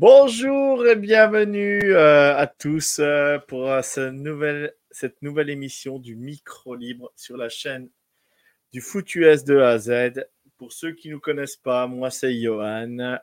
[0.00, 6.16] Bonjour et bienvenue euh, à tous euh, pour euh, cette nouvelle, cette nouvelle émission du
[6.16, 7.88] Micro Libre sur la chaîne
[8.72, 10.26] du Foot US de A à Z.
[10.56, 13.18] Pour ceux qui ne nous connaissent pas, moi c'est Johan,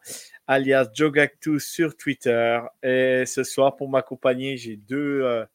[0.47, 2.59] alias Jogactus sur Twitter.
[2.81, 5.45] Et ce soir, pour m'accompagner, j'ai deux,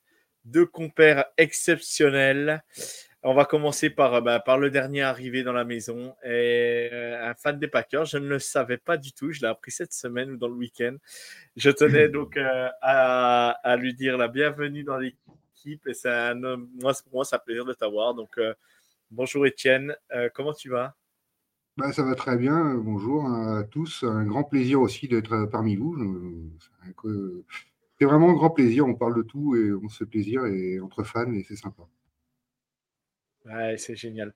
[0.44, 2.62] deux compères exceptionnels.
[3.24, 7.34] On va commencer par, bah, par le dernier arrivé dans la maison, et, euh, un
[7.34, 8.06] fan des Packers.
[8.06, 10.54] Je ne le savais pas du tout, je l'ai appris cette semaine ou dans le
[10.54, 10.96] week-end.
[11.54, 15.20] Je tenais donc euh, à, à, lui dire la bienvenue dans l'équipe,
[15.66, 18.14] et c'est un, moi, pour moi, c'est un plaisir de t'avoir.
[18.14, 18.54] Donc, euh,
[19.10, 19.96] bonjour Étienne,
[20.34, 20.94] comment tu vas?
[21.76, 24.02] Bah, Ça va très bien, bonjour à tous.
[24.02, 25.96] Un grand plaisir aussi d'être parmi vous.
[27.98, 30.80] C'est vraiment un grand plaisir, on parle de tout et on se fait plaisir et
[30.80, 31.84] entre fans, et c'est sympa.
[33.44, 34.32] Ouais, c'est génial.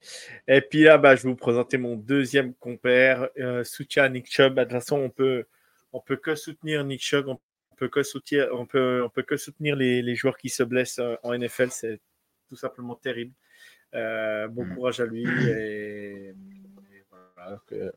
[0.47, 4.53] Et puis là, bah, je vais vous présenter mon deuxième compère, euh, soutien Nick Chubb.
[4.53, 5.45] Bah, de toute façon, on peut,
[5.93, 7.39] on peut que soutenir Nick Chubb, on
[7.77, 10.99] peut que soutenir, on peut, on peut que soutenir les, les joueurs qui se blessent
[10.99, 11.69] euh, en NFL.
[11.71, 12.01] C'est
[12.49, 13.33] tout simplement terrible.
[13.95, 14.75] Euh, bon mm.
[14.75, 16.33] courage à lui et,
[17.09, 17.93] voilà, que...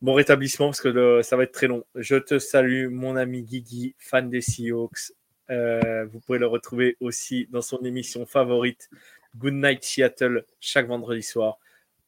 [0.00, 1.84] bon rétablissement parce que ça va être très long.
[1.94, 5.12] Je te salue, mon ami Guigui, fan des Seahawks.
[5.50, 8.88] Euh, vous pouvez le retrouver aussi dans son émission favorite,
[9.36, 11.58] Good Night Seattle chaque vendredi soir.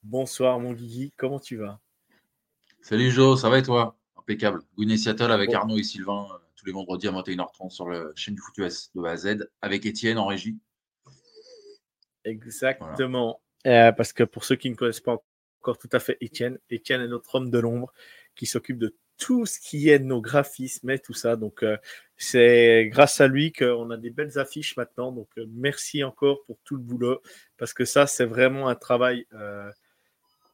[0.02, 1.80] Bonsoir mon Guigui, comment tu vas?
[2.80, 3.96] Salut Joe, ça va et toi?
[4.22, 4.62] Impeccable.
[4.76, 8.34] Good Seattle avec Arnaud et Sylvain euh, tous les vendredis à 21h30 sur la chaîne
[8.34, 10.58] du Foot US de A à Z avec Étienne en régie.
[12.24, 13.40] Exactement.
[13.66, 15.18] Euh, parce que pour ceux qui ne connaissent pas
[15.60, 17.92] encore tout à fait Étienne, Étienne est notre homme de l'ombre
[18.36, 21.34] qui s'occupe de tout ce qui est nos graphismes et tout ça.
[21.34, 21.76] Donc, euh,
[22.16, 25.10] c'est grâce à lui qu'on a des belles affiches maintenant.
[25.10, 27.20] Donc, euh, merci encore pour tout le boulot
[27.56, 29.26] parce que ça, c'est vraiment un travail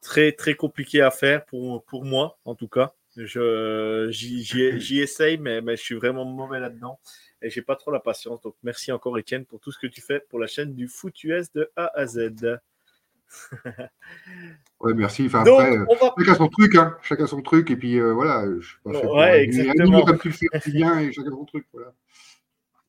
[0.00, 2.94] très, très compliqué à faire pour, pour moi, en tout cas.
[3.24, 6.98] J'y essaye, mais, mais, je suis vraiment mauvais là-dedans
[7.42, 8.40] et j'ai pas trop la patience.
[8.42, 11.22] Donc, merci encore, Étienne, pour tout ce que tu fais pour la chaîne du Foot
[11.24, 12.30] US de A à Z.
[14.80, 15.26] ouais, merci.
[15.26, 15.84] Enfin, après, euh,
[16.18, 16.96] chacun son truc, hein.
[17.02, 18.46] chacun son truc, et puis euh, voilà.
[18.58, 20.04] Je pas ouais, exactement.
[20.04, 21.92] Comme tu le fais bien, et chacun son truc, voilà.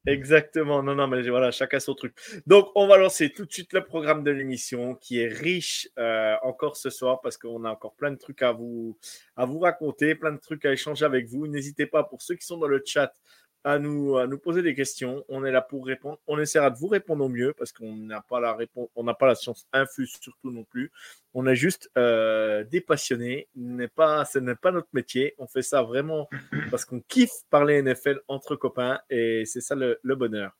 [0.07, 2.15] Exactement, non, non, mais voilà, chacun son truc.
[2.47, 6.35] Donc, on va lancer tout de suite le programme de l'émission qui est riche euh,
[6.41, 8.97] encore ce soir parce qu'on a encore plein de trucs à vous,
[9.35, 11.47] à vous raconter, plein de trucs à échanger avec vous.
[11.47, 13.11] N'hésitez pas, pour ceux qui sont dans le chat,
[13.63, 15.25] à nous, à nous poser des questions.
[15.27, 16.19] On est là pour répondre.
[16.27, 19.13] On essaiera de vous répondre au mieux parce qu'on n'a pas la réponse, on n'a
[19.13, 20.91] pas la science infuse surtout non plus.
[21.33, 23.49] On est juste euh, des passionnés.
[23.55, 25.35] N'est pas, ce n'est pas notre métier.
[25.37, 26.29] On fait ça vraiment
[26.71, 30.55] parce qu'on kiffe parler NFL entre copains et c'est ça le, bonheur.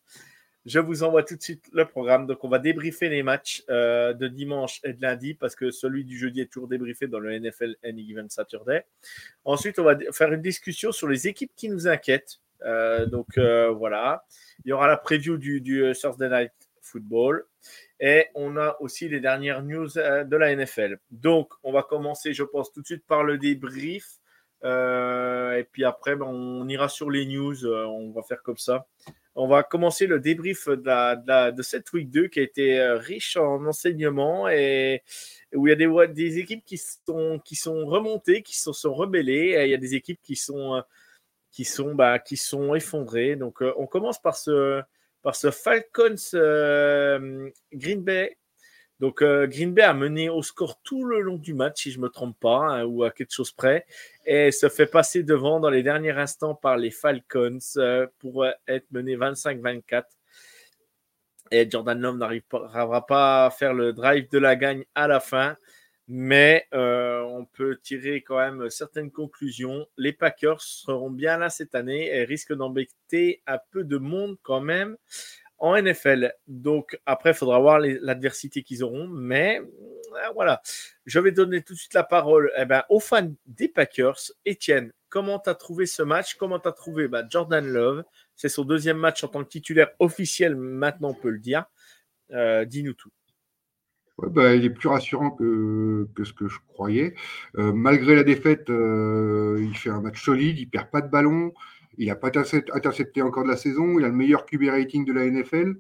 [0.66, 2.28] Je vous envoie tout de suite le programme.
[2.28, 6.04] Donc, on va débriefer les matchs euh, de dimanche et de lundi parce que celui
[6.04, 8.86] du jeudi est toujours débriefé dans le NFL Any Given Saturday.
[9.46, 12.40] Ensuite, on va faire une discussion sur les équipes qui nous inquiètent.
[12.66, 14.26] Euh, donc euh, voilà,
[14.66, 17.46] il y aura la preview du, du euh, Thursday Night Football.
[18.00, 21.00] Et on a aussi les dernières news de la NFL.
[21.12, 24.20] Donc, on va commencer, je pense, tout de suite par le débrief.
[24.64, 27.66] et puis après, ben, on ira sur les news.
[27.66, 28.88] on va faire comme ça.
[29.36, 34.48] On va commencer le débrief de, cette week 2 qui a été riche en enseignements
[34.48, 35.04] et
[35.54, 39.58] où il y a des, équipes qui sont, qui sont remontées, qui se sont rebellées.
[39.58, 40.82] Et il y a des équipes qui sont
[41.52, 43.36] qui sont, bah, qui sont effondrés.
[43.36, 44.82] Donc, euh, on commence par ce,
[45.22, 48.38] par ce Falcons euh, Green Bay.
[49.00, 51.98] Donc, euh, Green Bay a mené au score tout le long du match, si je
[52.00, 53.86] ne me trompe pas, hein, ou à quelque chose près,
[54.26, 57.60] et se fait passer devant dans les derniers instants par les Falcons
[58.20, 60.04] pour être mené 25-24.
[61.52, 65.56] Et Jordan Love n'arrivera pas à faire le drive de la gagne à la fin
[66.12, 69.86] mais euh, on peut tirer quand même certaines conclusions.
[69.96, 74.60] Les Packers seront bien là cette année et risquent d'embêter un peu de monde quand
[74.60, 74.98] même
[75.60, 76.34] en NFL.
[76.48, 79.08] Donc après, il faudra voir l'adversité qu'ils auront.
[79.08, 80.64] Mais euh, voilà,
[81.06, 84.20] je vais donner tout de suite la parole eh ben, aux fans des Packers.
[84.46, 86.34] Étienne, comment tu as trouvé ce match?
[86.36, 87.08] Comment tu as trouvé?
[87.08, 88.04] Bah, Jordan Love
[88.36, 91.66] C'est son deuxième match en tant que titulaire officiel, maintenant on peut le dire.
[92.32, 93.12] Euh, dis-nous tout.
[94.28, 97.16] Bah, il est plus rassurant que, ce que je croyais.
[97.58, 101.54] Euh, malgré la défaite, il fait un match solide, il perd pas de ballon.
[101.98, 102.30] Il n'a pas
[102.74, 104.00] intercepté encore de la saison.
[104.00, 105.76] Il a le meilleur QB rating de la NFL.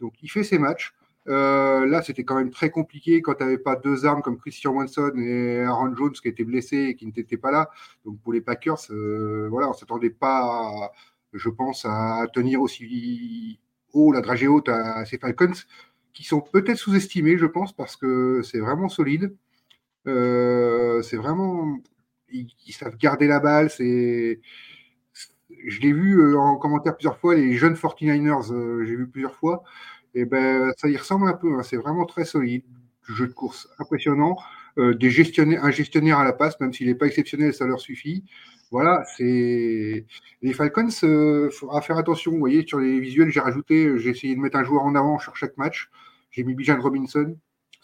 [0.00, 0.94] Donc, il fait ses matchs.
[1.28, 4.72] Euh, là, c'était quand même très compliqué quand tu n'avais pas deux armes comme Christian
[4.74, 7.70] Watson et Aaron Jones qui étaient blessés et qui n'étaient pas là.
[8.04, 10.92] Donc, pour les Packers, euh, voilà, on ne s'attendait pas,
[11.32, 13.58] je pense, à, tenir aussi
[13.92, 15.52] haut, la dragée haute à, ces Falcons,
[16.16, 19.36] qui sont peut-être sous-estimés, je pense, parce que c'est vraiment solide.
[20.08, 21.78] Euh, c'est vraiment.
[22.30, 23.68] Ils, savent garder la balle.
[23.68, 24.40] C'est
[25.66, 29.34] je l'ai vu euh, en commentaire plusieurs fois, les jeunes 49ers, euh, j'ai vu plusieurs
[29.34, 29.62] fois.
[30.14, 31.54] Et ben, ça y ressemble un peu.
[31.58, 31.62] Hein.
[31.62, 32.64] c'est vraiment très solide.
[33.08, 34.36] Jeu de course impressionnant.
[34.78, 38.24] Des gestionnaires, un gestionnaire à la passe, même s'il n'est pas exceptionnel, ça leur suffit.
[38.70, 40.04] Voilà, c'est
[40.42, 40.88] les Falcons.
[40.88, 42.32] Il faudra faire attention.
[42.32, 45.18] Vous voyez, sur les visuels, j'ai rajouté, j'ai essayé de mettre un joueur en avant
[45.18, 45.90] sur chaque match.
[46.36, 47.36] J'ai mis Bijan Robinson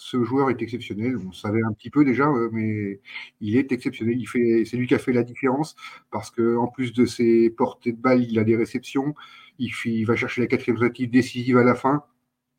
[0.02, 1.16] ce joueur est exceptionnel.
[1.16, 3.00] On savait un petit peu déjà, euh, mais
[3.40, 4.18] il est exceptionnel.
[4.66, 5.76] C'est lui qui a fait la différence
[6.10, 9.14] parce que en plus de ses portées de balle, il a des réceptions.
[9.58, 12.04] Il, va chercher la quatrième tentative décisive à la fin.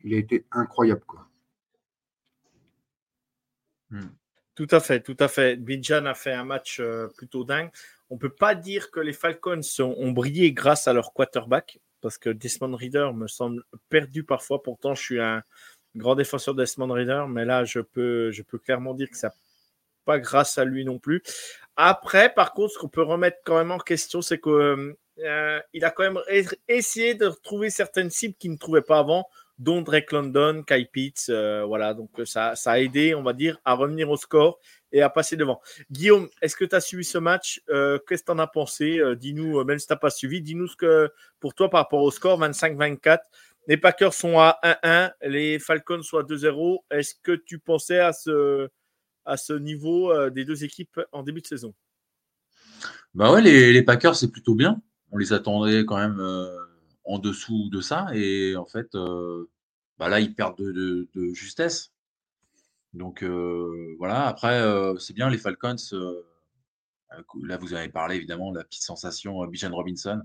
[0.04, 1.02] Il a été incroyable.
[3.90, 4.08] Hmm.
[4.56, 5.58] Tout à fait, tout à fait.
[5.58, 7.72] Bijan a fait un match euh, plutôt dingue.
[8.10, 12.18] On ne peut pas dire que les Falcons ont brillé grâce à leur quarterback, parce
[12.18, 14.62] que Desmond Reader me semble perdu parfois.
[14.62, 15.44] Pourtant, je suis un,
[15.96, 18.32] grand défenseur Desmond Reader, mais là, je peux,
[18.64, 19.34] clairement dire que ça
[20.06, 21.24] pas grâce à lui non plus.
[21.76, 25.92] Après, par contre, ce qu'on peut remettre quand même en question, c'est qu'il euh, a
[25.92, 26.20] quand même
[26.68, 29.26] essayé de retrouver certaines cibles qu'il ne trouvait pas avant,
[29.60, 31.28] dont Drake London, Kai Pitts.
[31.30, 34.60] Euh, voilà, donc ça, ça a aidé, on va dire, à revenir au score
[34.92, 35.62] et à passer devant.
[35.90, 37.62] Guillaume, est-ce que tu as suivi ce match?
[37.70, 39.02] Euh, Qu'est-ce que tu en as pensé?
[39.16, 42.12] Dis-nous, même si tu n'as pas suivi, dis-nous ce que pour toi par rapport au
[42.12, 43.20] score 25-24.
[43.68, 46.80] Les Packers sont à 1-1, les Falcons sont à 2-0.
[46.92, 48.70] Est-ce que tu pensais à ce,
[49.54, 51.74] niveau euh, des deux équipes en début de saison?
[53.14, 54.82] Bah ouais, les, Packers, c'est plutôt bien.
[55.12, 56.58] On les attendait quand même euh,
[57.06, 58.08] en dessous de ça.
[58.14, 59.50] Et en fait, euh,
[59.98, 61.94] bah là, ils perdent de, justesse.
[62.92, 63.24] Donc
[63.98, 64.62] voilà, après,
[65.00, 65.76] c'est bien les Falcons.
[67.42, 70.22] là, vous avez parlé évidemment de la petite sensation Bijan Robinson.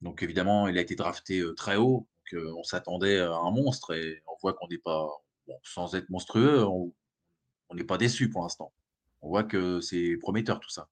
[0.00, 2.06] Donc évidemment, il a été drafté très haut
[2.36, 5.08] on s'attendait à un monstre et on voit qu'on n'est pas,
[5.62, 6.92] sans être monstrueux, on
[7.72, 8.72] n'est pas déçu pour l'instant.
[9.22, 10.88] On voit que c'est prometteur tout ça.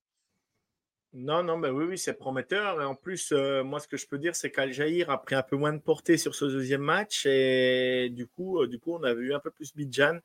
[1.13, 2.79] Non, non, mais oui, oui, c'est prometteur.
[2.81, 5.33] Et en plus, euh, moi, ce que je peux dire, c'est qu'Al Jair a pris
[5.33, 7.25] un peu moins de portée sur ce deuxième match.
[7.25, 10.19] Et du coup, euh, du coup on a vu un peu plus Bidjan.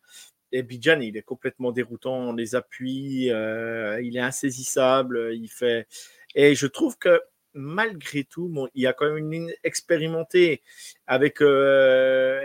[0.52, 2.14] Et Bidjan, il est complètement déroutant.
[2.14, 5.34] On les appuis, euh, il est insaisissable.
[5.34, 5.88] Il fait.
[6.34, 7.20] Et je trouve que
[7.54, 10.62] malgré tout, il y a quand même une expérimenté
[11.06, 12.42] avec euh,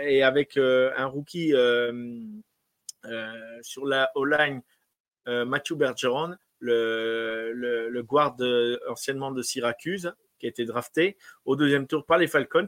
[0.56, 2.32] euh, un rookie euh,
[3.62, 4.62] sur la O-line,
[5.26, 8.36] Matthew Bergeron, le, le, guard
[8.88, 12.66] anciennement de Syracuse, qui a été drafté au deuxième tour par les Falcons.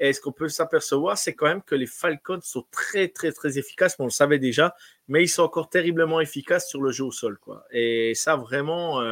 [0.00, 3.58] Et ce qu'on peut s'apercevoir, c'est quand même que les Falcons sont très, très, très
[3.58, 3.96] efficaces.
[3.98, 4.74] On le savait déjà,
[5.08, 7.38] mais ils sont encore terriblement efficaces sur le jeu au sol.
[7.72, 9.02] Et ça, vraiment,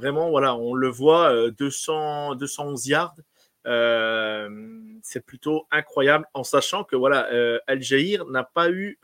[0.00, 3.16] Vraiment, voilà, on le voit, 200, euh, 211 yards.
[3.66, 4.48] Euh,
[5.02, 7.58] c'est plutôt incroyable en sachant que voilà, euh,
[8.30, 8.98] n'a pas eu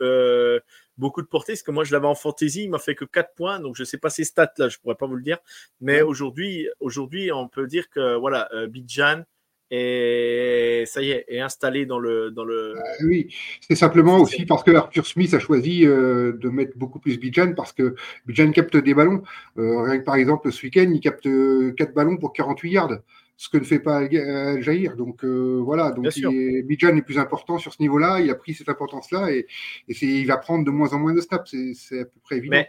[0.97, 3.35] beaucoup de portée parce que moi je l'avais en fantasy, il m'a fait que 4
[3.35, 5.37] points donc je ne sais pas ses stats là, je pourrais pas vous le dire.
[5.81, 9.21] Mais aujourd'hui, aujourd'hui, on peut dire que voilà, Bidjan
[9.69, 12.31] et ça y est, est installé dans le.
[12.31, 12.77] Dans le...
[12.77, 16.99] Euh, oui, c'est simplement aussi parce que Arthur Smith a choisi euh, de mettre beaucoup
[16.99, 17.95] plus Bijan parce que
[18.25, 19.23] Bijan capte des ballons.
[19.57, 21.27] Euh, rien que par exemple, ce week-end, il capte
[21.75, 22.99] 4 ballons pour 48 yards,
[23.35, 24.95] ce que ne fait pas Jair.
[24.95, 29.31] Donc voilà, donc Bijan est plus important sur ce niveau-là, il a pris cette importance-là
[29.31, 29.47] et,
[29.89, 32.57] et il va prendre de moins en moins de snaps, c'est à peu près évident.
[32.57, 32.67] Mais...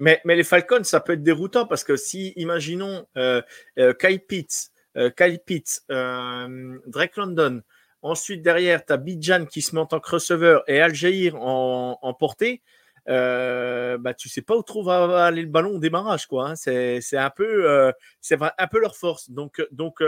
[0.00, 4.77] Mais, mais, les Falcons, ça peut être déroutant parce que si, imaginons, Kyle Pitts, euh,
[5.16, 7.62] Kyle Pitts, euh, Drake London.
[8.02, 12.62] Ensuite, derrière, tu as Bidjan qui se met en receveur et Algeir en, en portée.
[13.08, 16.26] Euh, bah, tu sais pas où aller le ballon au démarrage.
[16.26, 16.50] quoi.
[16.50, 16.56] Hein.
[16.56, 19.30] C'est, un, peu, c'est un peu leur force.
[19.30, 20.02] Donc, donc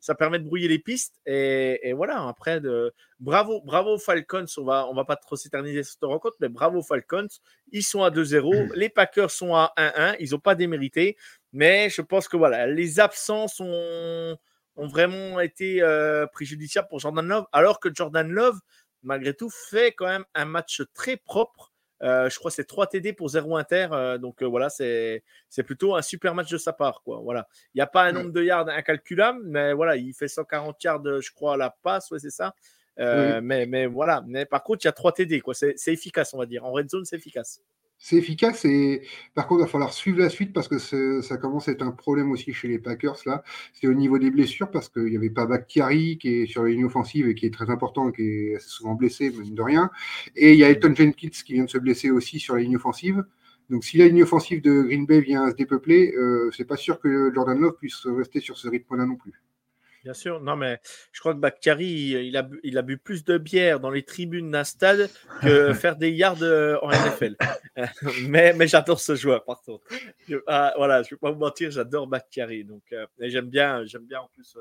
[0.00, 1.20] ça permet de brouiller les pistes.
[1.26, 4.46] Et, voilà, après, de, bravo, bravo Falcons.
[4.58, 7.28] On va, on va pas trop s'éterniser sur cette rencontre, mais bravo Falcons.
[7.70, 8.72] Ils sont à 2-0.
[8.74, 10.16] Les Packers sont à 1-1.
[10.20, 11.16] Ils n'ont pas démérité.
[11.52, 14.36] Mais je pense que voilà, les absents ont,
[14.76, 18.58] ont vraiment été euh, préjudiciables pour Jordan Love, alors que Jordan Love,
[19.02, 21.71] malgré tout, fait quand même un match très propre.
[22.02, 23.88] Euh, je crois que c'est 3 TD pour 0 inter.
[23.92, 27.02] euh, donc euh, voilà, c'est c'est plutôt un super match de sa part.
[27.04, 27.20] Quoi.
[27.20, 27.46] Voilà.
[27.74, 31.20] Il n'y a pas un nombre de yards incalculable, mais voilà, il fait 140 yards,
[31.20, 32.54] je crois, à la passe, ouais, c'est ça.
[32.98, 35.40] Mais, mais voilà, mais par contre, il y a 3 TD.
[35.40, 35.54] quoi.
[35.54, 36.64] C'est c'est efficace, on va dire.
[36.64, 37.60] En red zone, c'est efficace.
[38.04, 41.68] C'est efficace et par contre, il va falloir suivre la suite parce que ça commence
[41.68, 43.44] à être un problème aussi chez les Packers là.
[43.74, 46.70] C'est au niveau des blessures parce qu'il n'y avait pas Bakhtiari qui est sur la
[46.70, 49.88] ligne offensive et qui est très important, qui est assez souvent blessé, mine de rien.
[50.34, 52.74] Et il y a Elton Jenkins qui vient de se blesser aussi sur la ligne
[52.74, 53.22] offensive.
[53.70, 56.76] Donc si la ligne offensive de Green Bay vient à se dépeupler, euh, c'est pas
[56.76, 59.40] sûr que Jordan Love puisse rester sur ce rythme-là non plus.
[60.02, 60.80] Bien sûr, non, mais
[61.12, 61.86] je crois que Bakhtiari,
[62.26, 65.08] il, a, bu- il a bu plus de bière dans les tribunes d'un stade
[65.42, 67.36] que faire des yards euh, en NFL.
[68.28, 69.84] mais mais j'adore ce joueur, par contre.
[70.28, 72.64] Je, ah, voilà, je ne vais pas vous mentir, j'adore Bakhtiari.
[72.64, 74.56] Donc, euh, j'aime bien, j'aime bien en plus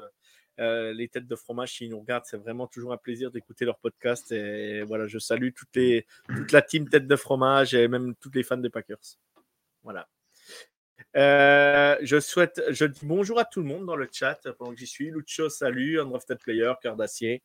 [0.60, 2.25] euh, les têtes de fromage qui nous regardent.
[2.25, 4.31] C'est vraiment toujours un plaisir d'écouter leur podcast.
[4.31, 8.29] Et voilà, je salue toutes les, toute la team tête de fromage et même tous
[8.36, 9.17] les fans des Packers.
[9.81, 10.07] Voilà.
[11.18, 14.77] Euh, je souhaite, je dis bonjour à tout le monde dans le chat pendant que
[14.77, 15.12] j'y suis.
[15.12, 17.44] Lucho, salut, Undrafted Player, Cœur d'Acier.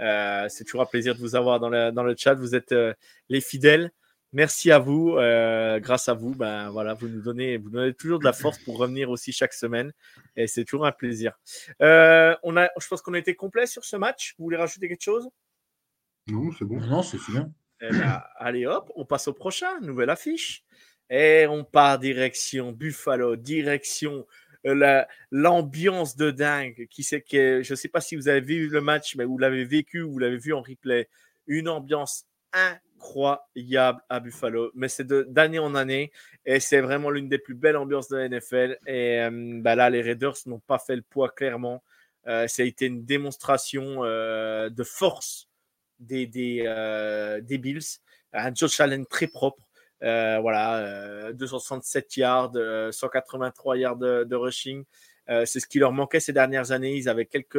[0.00, 2.34] Euh, c'est toujours un plaisir de vous avoir dans le, dans le chat.
[2.34, 2.92] Vous êtes euh,
[3.28, 3.90] les fidèles.
[4.32, 5.16] Merci à vous.
[5.16, 8.58] Euh, grâce à vous, ben voilà, vous nous donnez, vous donnez toujours de la force
[8.58, 9.92] pour revenir aussi chaque semaine,
[10.34, 11.32] et c'est toujours un plaisir.
[11.80, 14.34] Euh, on a, je pense qu'on a été complet sur ce match.
[14.36, 15.26] Vous voulez rajouter quelque chose?
[16.26, 16.80] Non, c'est bon.
[16.80, 17.50] Non, c'est bien.
[17.80, 20.64] Eh ben, allez hop, on passe au prochain, nouvelle affiche.
[21.10, 24.26] Et on part direction Buffalo, direction
[24.66, 26.86] euh, la- l'ambiance de dingue.
[26.90, 29.38] Qui c'est que je ne sais pas si vous avez vu le match, mais vous
[29.38, 31.08] l'avez vécu, vous l'avez vu en replay.
[31.46, 36.10] Une ambiance incroyable à Buffalo, mais c'est d'année en année
[36.44, 38.78] et c'est vraiment l'une des plus belles ambiances de la NFL.
[38.86, 41.82] Et euh, bah là, les Raiders n'ont pas fait le poids clairement.
[42.26, 45.48] Euh, ça a été une démonstration euh, de force
[46.00, 48.00] des, des Bills.
[48.32, 49.65] Un Josh Allen très propre.
[50.02, 54.84] Euh, voilà, euh, 267 yards, euh, 183 yards de, de rushing.
[55.28, 56.96] Euh, c'est ce qui leur manquait ces dernières années.
[56.96, 57.58] Ils avaient quelques,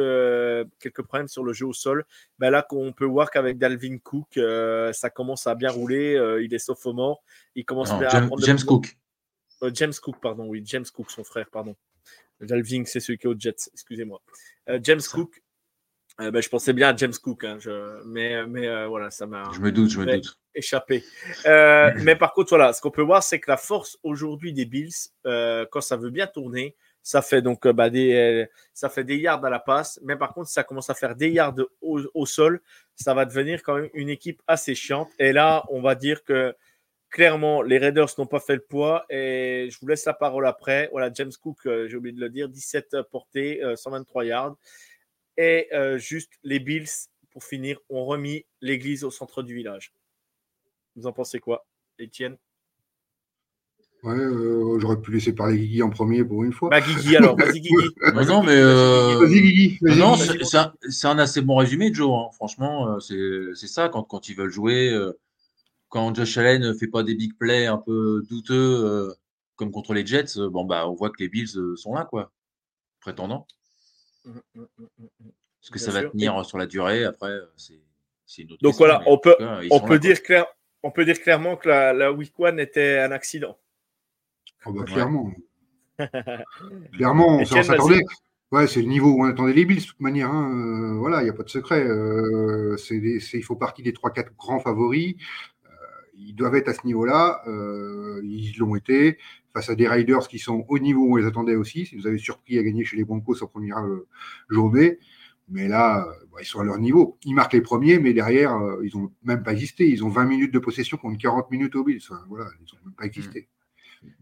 [0.80, 2.04] quelques problèmes sur le jeu au sol.
[2.38, 6.14] Ben là, on peut voir qu'avec Dalvin Cook, euh, ça commence à bien rouler.
[6.16, 7.22] Euh, il est sophomore.
[7.54, 8.96] Il commence Non, bien à James, prendre James Cook.
[9.62, 11.76] euh, James Cook, pardon, oui, James Cook, son frère, pardon.
[12.40, 14.22] Dalvin, c'est celui qui est aux Jets, excusez-moi.
[14.70, 15.42] Euh, James Cook,
[16.20, 19.26] euh, ben, je pensais bien à James Cook, hein, je- mais, mais euh, voilà, ça
[19.26, 20.38] m'a Je me doute, je me doute.
[20.58, 21.04] Échappé.
[21.46, 24.66] Euh, mais par contre, voilà, ce qu'on peut voir, c'est que la force aujourd'hui des
[24.66, 24.92] Bills,
[25.26, 29.16] euh, quand ça veut bien tourner, ça fait donc euh, bah, des, ça fait des
[29.16, 32.00] yards à la passe, mais par contre, si ça commence à faire des yards au,
[32.12, 32.60] au sol,
[32.96, 35.08] ça va devenir quand même une équipe assez chiante.
[35.18, 36.54] Et là, on va dire que
[37.10, 40.88] clairement, les Raiders n'ont pas fait le poids et je vous laisse la parole après.
[40.92, 44.56] Voilà, James Cook, j'ai oublié de le dire, 17 portées, euh, 123 yards.
[45.38, 46.88] Et juste les Bills,
[47.30, 49.92] pour finir, ont remis l'église au centre du village.
[50.98, 51.64] Vous en pensez quoi,
[52.00, 52.36] Étienne?
[54.02, 56.70] Ouais, euh, j'aurais pu laisser parler Guigui en premier pour une fois.
[56.70, 57.70] Bah, Guigui, alors, vas-y, Guigui.
[58.14, 58.56] Non, non, mais.
[58.56, 59.78] euh, Vas-y, Guigui.
[59.80, 60.16] vas-y, Non,
[60.88, 62.10] c'est un, assez bon résumé, Joe.
[62.12, 62.30] hein.
[62.34, 64.92] Franchement, euh, c'est c'est ça quand, quand ils veulent jouer.
[65.88, 69.14] quand Josh Allen ne fait pas des big plays un peu douteux,
[69.54, 72.32] comme contre les Jets, bon, bah, on voit que les Bills sont là, quoi.
[73.00, 73.46] Prétendants.
[74.24, 77.04] Parce que Bien ça va tenir sur la durée.
[77.04, 79.36] Après, c'est une autre Donc question, voilà, on peut-
[79.70, 80.46] On peut, là, dire clair,
[80.82, 83.58] on peut dire clairement que la, la Week One était un accident.
[84.64, 85.32] Ah bah, clairement.
[86.92, 88.02] Clairement, on s'attendait.
[88.52, 90.30] Ouais, c'est le niveau où on attendait les Bills, de toute manière.
[90.30, 90.50] hein.
[90.54, 91.84] Euh, voilà, il n'y a pas de secret.
[91.86, 95.16] Euh, c'est des- il faut partie des 3-4 grands favoris.
[95.66, 95.68] Euh,
[96.16, 97.42] ils doivent être à ce niveau-là.
[97.48, 99.18] Euh, ils l'ont été
[99.52, 101.84] face à des Riders qui sont au niveau où on les attendait aussi.
[101.86, 104.06] Si vous avez surpris à gagner chez les Broncos en première euh,
[104.48, 104.98] journée.
[105.50, 107.18] Mais là, euh, bah, ils sont à leur niveau.
[107.24, 109.88] Ils marquent les premiers, mais derrière, euh, ils n'ont même pas existé.
[109.88, 112.00] Ils ont 20 minutes de possession contre 40 minutes aux Bills.
[112.08, 113.48] Enfin, voilà, ils n'ont même pas existé.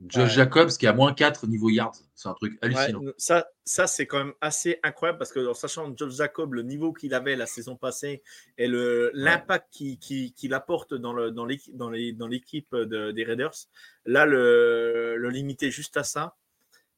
[0.08, 0.34] Josh Ouais.
[0.36, 1.96] Jacobs qui a moins 4 niveau yards.
[2.14, 3.00] C'est un truc hallucinant.
[3.00, 6.62] Ouais, ça, ça c'est quand même assez incroyable parce que en sachant Josh Jacob, le
[6.62, 8.22] niveau qu'il avait la saison passée
[8.56, 11.12] et l'impact qu'il qui, qu'il apporte dans
[11.44, 13.52] l'équipe dans les- dans l'équipe de- des Raiders,
[14.06, 16.36] là, le, le limiter juste à ça,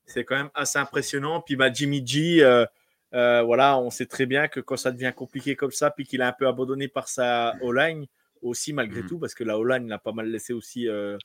[0.07, 1.41] c'est quand même assez impressionnant.
[1.45, 2.65] Puis bah, Jimmy G, euh,
[3.15, 6.21] euh, voilà, on sait très bien que quand ça devient compliqué comme ça, puis qu'il
[6.23, 8.07] a un peu abandonné par sa O-line
[8.43, 9.09] aussi, malgré Mhm.
[9.09, 11.17] tout, parce que la O-line l'a pas mal laissé aussi euh,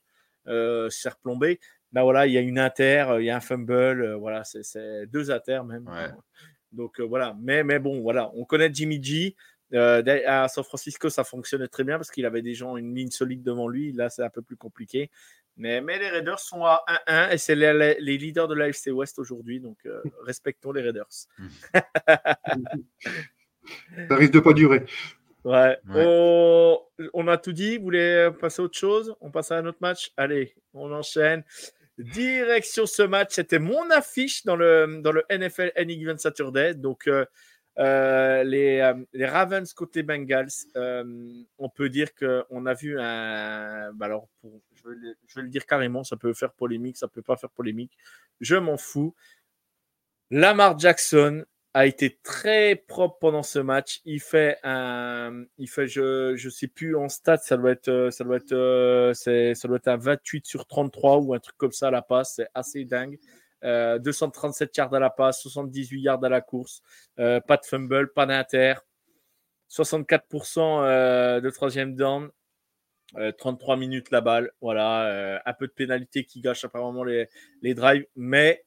[0.47, 1.59] euh, se faire plomber.
[1.91, 5.29] Ben voilà, il y a une inter, il y a un fumble, voilà, c'est- deux
[5.29, 5.87] inter même.
[5.87, 6.09] Ouais.
[6.71, 9.35] Donc voilà, mais, mais bon, voilà, on connaît Jimmy G.
[9.73, 13.43] à San Francisco, ça fonctionnait très bien parce qu'il avait des gens, une ligne solide
[13.43, 13.91] devant lui.
[13.91, 15.09] Là, c'est un peu plus compliqué.
[15.55, 19.59] Mais, mais les Raiders sont à 1-1 et c'est les, leaders de l'AFC West aujourd'hui.
[19.59, 19.77] Donc,
[20.25, 21.07] respectons les Raiders.
[24.09, 24.85] ça risque de pas durer.
[25.43, 25.77] Ouais.
[25.93, 27.77] Oh, on a tout dit.
[27.77, 29.15] Vous voulez passer à autre chose?
[29.21, 30.11] On passe à un autre match?
[30.17, 31.43] Allez, on enchaîne.
[31.97, 36.73] Direction ce match, c'était mon affiche dans le, dans le NFL Any Given Saturday.
[36.73, 37.25] Donc, euh,
[37.79, 43.91] euh, les, euh, les, Ravens côté Bengals, on peut dire qu'on a vu un.
[43.93, 47.07] Bah alors, je, vais le, je, vais le, dire carrément, ça peut faire polémique, ça
[47.07, 47.97] peut pas faire polémique.
[48.41, 49.15] Je m'en fous.
[50.29, 54.01] Lamar Jackson a été très propre pendant ce match.
[54.05, 58.23] Il fait un, il fait, je, je sais plus en stats, ça doit être, ça
[58.23, 61.87] doit être, euh, ça doit être un 28 sur 33 ou un truc comme ça
[61.87, 62.35] à la passe.
[62.35, 63.17] C'est assez dingue.
[63.63, 66.81] Euh, 237 yards à la passe, 78 yards à la course,
[67.19, 68.75] euh, pas de fumble, pas d'inter,
[69.69, 72.29] 64% euh, de troisième down,
[73.37, 77.27] 33 minutes la balle, voilà, un peu de pénalité qui gâche apparemment les,
[77.75, 78.65] drives, mais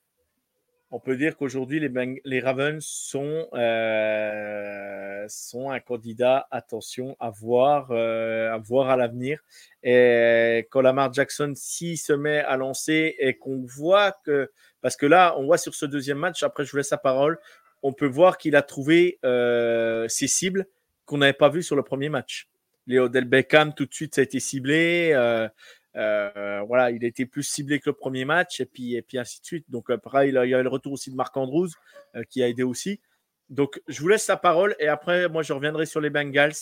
[0.92, 5.26] on peut dire qu'aujourd'hui, les, Ravens sont, euh,
[5.68, 9.40] un candidat, attention, à voir, euh, à, voir à l'avenir.
[9.82, 15.06] Et quand Lamar Jackson, s'il se met à lancer et qu'on voit que, parce que
[15.06, 17.38] là, on voit sur ce deuxième match, après je vous laisse la parole,
[17.82, 20.66] on peut voir qu'il a trouvé euh, ses cibles
[21.04, 22.48] qu'on n'avait pas vues sur le premier match.
[22.86, 25.12] Léo Del Beckham, tout de suite, ça a été ciblé.
[25.96, 29.40] Euh, voilà, il été plus ciblé que le premier match et puis, et puis ainsi
[29.40, 29.66] de suite.
[29.70, 31.70] Donc, après, il, y a le retour aussi de Marc Andrews
[32.14, 33.00] euh, qui a aidé aussi.
[33.48, 36.52] Donc, je vous laisse la parole et après, moi, je reviendrai sur les Bengals.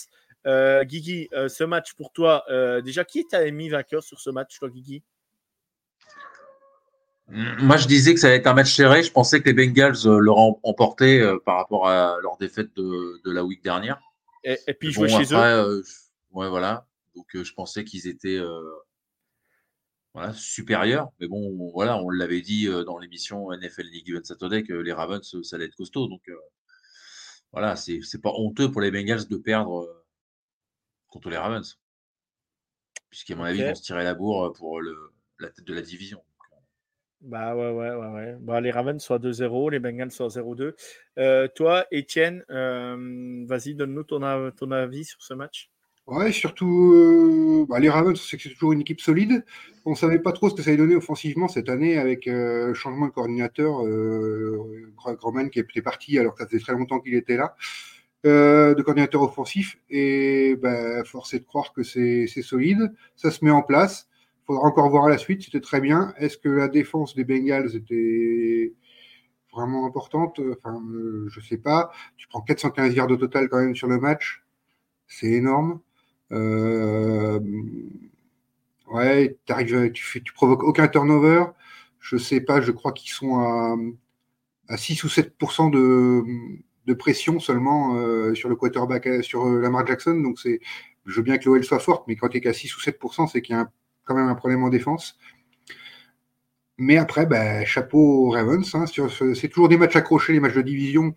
[0.47, 2.45] Euh, Guigui, ce match pour toi,
[2.83, 5.03] déjà, qui t'a mis vainqueur sur ce match, toi, Guigui?
[7.27, 9.01] Moi, je disais que ça allait être un match serré.
[9.01, 13.43] Je pensais que les Bengals l'auraient emporté par rapport à leur défaite de, de la
[13.43, 13.99] week dernière.
[14.43, 15.83] Et, puis, jouer chez eux.
[16.31, 16.87] ouais, voilà.
[17.15, 18.39] Donc, je pensais qu'ils étaient
[20.15, 21.11] voilà, supérieur.
[21.19, 24.93] Mais bon, voilà, on l'avait dit euh, dans l'émission NFL League Event Saturday que les
[24.93, 26.07] Ravens, ça allait être costaud.
[26.07, 26.39] Donc euh,
[27.51, 30.05] voilà, c'est pas honteux pour les Bengals de perdre euh,
[31.07, 31.77] contre les Ravens.
[33.09, 34.97] Puisqu'à mon avis, ils vont se tirer la bourre pour le,
[35.39, 36.23] la tête de la division.
[37.25, 38.07] Bah ouais, ouais, ouais.
[38.07, 38.35] ouais.
[38.39, 41.49] Bah, les Ravens sont à 2-0, les Bengals sont à 0-2.
[41.55, 42.43] toi, Étienne,
[43.47, 45.69] vas-y, donne-nous ton, avis sur ce match.
[46.07, 49.43] Ouais, surtout, euh, bah, les Ravens, c'est toujours une équipe solide.
[49.85, 52.67] On ne savait pas trop ce que ça allait donner offensivement cette année avec euh,
[52.67, 53.83] le changement de coordinateur.
[53.83, 57.55] Euh, Grauman qui était parti alors que ça faisait très longtemps qu'il était là,
[58.23, 59.79] de coordinateur offensif.
[59.89, 62.93] Et bah, force est de croire que c'est solide.
[63.15, 64.07] Ça se met en place.
[64.45, 65.43] Faudra encore voir à la suite.
[65.43, 66.13] C'était très bien.
[66.17, 68.73] Est-ce que la défense des Bengals était
[69.51, 70.39] vraiment importante?
[70.57, 70.81] Enfin,
[71.27, 71.91] je sais pas.
[72.17, 74.43] Tu prends 415 yards au total quand même sur le match.
[75.07, 75.79] C'est énorme.
[76.31, 77.39] Euh,
[78.87, 79.37] ouais,
[79.93, 81.45] tu, tu provoques aucun turnover.
[81.99, 83.75] Je sais pas, je crois qu'ils sont à,
[84.67, 86.23] à 6 ou 7% de,
[86.85, 90.15] de pression seulement euh, sur le quarterback, euh, sur Lamar Jackson.
[90.21, 90.59] Donc, c'est,
[91.05, 93.27] je veux bien que l'OL soit forte, mais quand tu es qu'à 6 ou 7%,
[93.27, 93.71] c'est qu'il y a
[94.05, 95.17] quand même un problème en défense.
[96.77, 98.75] Mais après, bah, chapeau Ravens.
[98.75, 101.13] Hein, c'est toujours des matchs accrochés, les matchs de division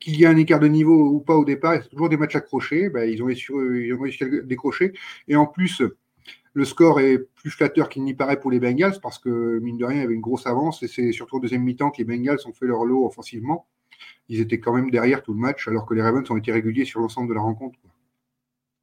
[0.00, 2.36] qu'il y ait un écart de niveau ou pas au départ, c'est toujours des matchs
[2.36, 2.88] accrochés.
[2.88, 4.92] Ben, ils ont réussi à décrocher.
[5.26, 5.82] Et en plus,
[6.52, 9.84] le score est plus flatteur qu'il n'y paraît pour les Bengals parce que, mine de
[9.84, 12.04] rien, il y avait une grosse avance et c'est surtout au deuxième mi-temps que les
[12.04, 13.66] Bengals ont fait leur lot offensivement.
[14.28, 16.84] Ils étaient quand même derrière tout le match alors que les Ravens ont été réguliers
[16.84, 17.78] sur l'ensemble de la rencontre.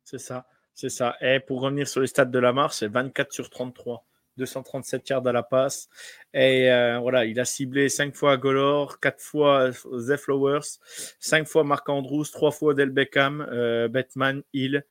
[0.03, 1.15] C'est ça, c'est ça.
[1.21, 4.05] Et pour revenir sur les stats de Lamar, c'est 24 sur 33.
[4.37, 5.89] 237 yards à la passe.
[6.33, 10.79] Et euh, voilà, il a ciblé 5 fois Golor, 4 fois The Flowers,
[11.19, 14.85] 5 fois Marc Andrews, 3 fois Del Beckham, euh, Batman, Hill,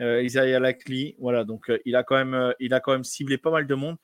[0.00, 1.16] euh, Isaiah Lackley.
[1.18, 3.96] Voilà, donc il, a quand même, il a quand même ciblé pas mal de monde.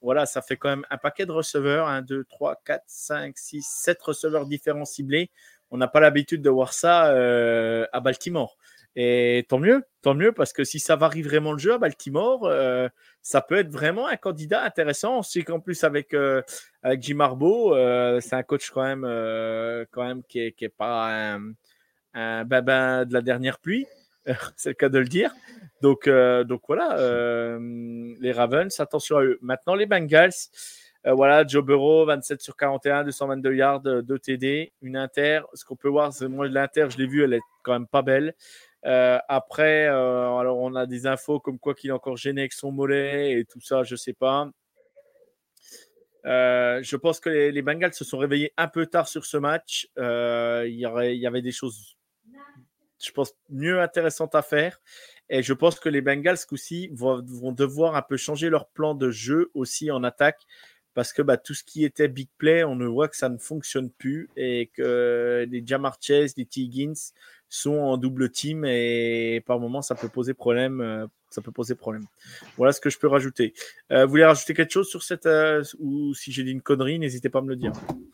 [0.00, 3.66] voilà, ça fait quand même un paquet de receveurs 1, 2, 3, 4, 5, 6,
[3.66, 5.30] 7 receveurs différents ciblés.
[5.70, 7.12] On n'a pas l'habitude de voir ça
[7.92, 8.56] à Baltimore.
[9.00, 12.46] Et tant mieux, tant mieux, parce que si ça varie vraiment le jeu à Baltimore,
[12.46, 12.88] euh,
[13.22, 15.18] ça peut être vraiment un candidat intéressant.
[15.18, 16.42] On sait qu'en plus, avec, euh,
[16.82, 19.02] avec Jim Harbaugh, euh, c'est un coach quand même,
[19.92, 21.36] quand même qui n'est est pas
[22.12, 23.86] un, babin de la dernière pluie,
[24.56, 25.32] c'est le cas de le dire.
[25.80, 26.96] Donc, donc voilà,
[28.18, 29.38] les Ravens, attention à eux.
[29.42, 30.32] Maintenant, les Bengals.
[31.04, 35.42] voilà, Joe Burrow, 27 sur 41, 222 yards, 2 TD, une inter.
[35.54, 38.02] Ce qu'on peut voir, c'est moi l'inter, je l'ai vu, elle est quand même pas
[38.02, 38.34] belle.
[38.86, 42.52] Euh, après, euh, alors on a des infos comme quoi qu'il est encore gêné avec
[42.52, 44.50] son mollet et tout ça, je sais pas.
[46.26, 49.88] Euh, je pense que les, Bengals se sont réveillés un peu tard sur ce match.
[49.96, 51.96] il, y avait des choses
[53.00, 54.80] je pense, mieux intéressantes à faire.
[55.30, 58.94] Et je pense que les Bengals, coup-ci, vont, vont devoir un peu changer leur plan
[58.94, 60.40] de jeu aussi en attaque
[60.94, 63.38] parce que bah, tout ce qui était big play, on ne voit que ça ne
[63.38, 66.62] fonctionne plus et que les Jamar Chase, les T.
[66.62, 67.12] Higgins
[67.48, 70.80] sont en double team et par moment ça peut poser problème.
[70.80, 72.04] euh, ça peut poser problème.
[72.56, 73.52] Voilà ce que je peux rajouter.
[73.92, 76.98] Euh, vous voulez rajouter quelque chose sur cette euh, ou si j'ai dit une connerie,
[76.98, 77.72] n'hésitez pas à me le dire.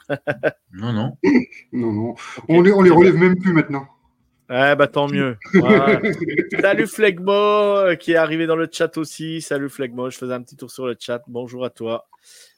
[0.72, 1.16] Non, non.
[1.72, 2.14] Non, non.
[2.48, 3.86] On les, on les relève même plus maintenant.
[4.50, 5.36] Ouais, bah tant mieux.
[5.54, 6.00] Voilà.
[6.60, 9.40] Salut Flegmo qui est arrivé dans le chat aussi.
[9.40, 11.22] Salut Flegmo, je faisais un petit tour sur le chat.
[11.26, 12.06] Bonjour à toi.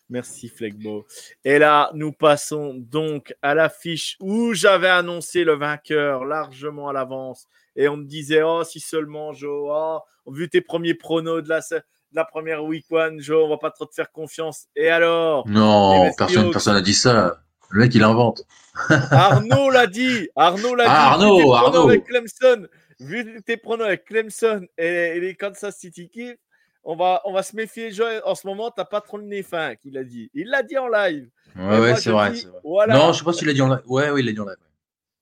[0.09, 1.05] Merci Flegmo.
[1.45, 7.47] Et là, nous passons donc à l'affiche où j'avais annoncé le vainqueur largement à l'avance.
[7.75, 11.59] Et on me disait, oh, si seulement, Joe, oh, vu tes premiers pronos de la,
[11.61, 14.67] de la première week one, Joe, on va pas trop te faire confiance.
[14.77, 15.47] Et alors?
[15.49, 17.41] Non, personne n'a dit ça.
[17.71, 18.43] Le mec, il invente.
[19.11, 20.29] Arnaud l'a dit.
[20.37, 21.25] Arnaud l'a Ah, dit.
[21.25, 21.89] Arnaud, tes pronos Arnaud.
[21.89, 22.69] Avec Clemson,
[23.01, 26.39] vu tes pronos avec Clemson et, et les Kansas City Chiefs,
[26.87, 27.91] on va, on va se méfier.
[28.25, 30.31] En ce moment, t'as pas trop le nez fin, qu'il a dit.
[30.33, 31.29] Il l'a dit en live.
[31.57, 32.33] Ouais, ouais, c'est vrai.
[32.65, 32.95] Voilà.
[32.97, 33.83] Non, je sais pas s'il l'a dit en live.
[33.87, 34.57] Ouais, oui, il l'a dit en live.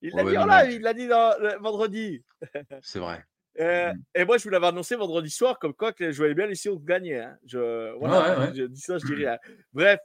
[0.03, 0.71] il l'a dit en live.
[0.73, 2.23] Il l'a dit dans- le vendredi.
[2.83, 3.25] C'est vrai.
[3.61, 4.03] Euh, Mm.
[4.17, 6.57] Et moi, je vous l'avais annoncé vendredi soir, comme quoi que je voyais bien les
[6.57, 7.21] Seahawks gagner.
[7.21, 7.39] hein.
[7.47, 8.55] Je, voilà, Ouais, ouais, ouais.
[8.55, 9.39] je dis ça, je dis rien.
[9.73, 10.01] Bref,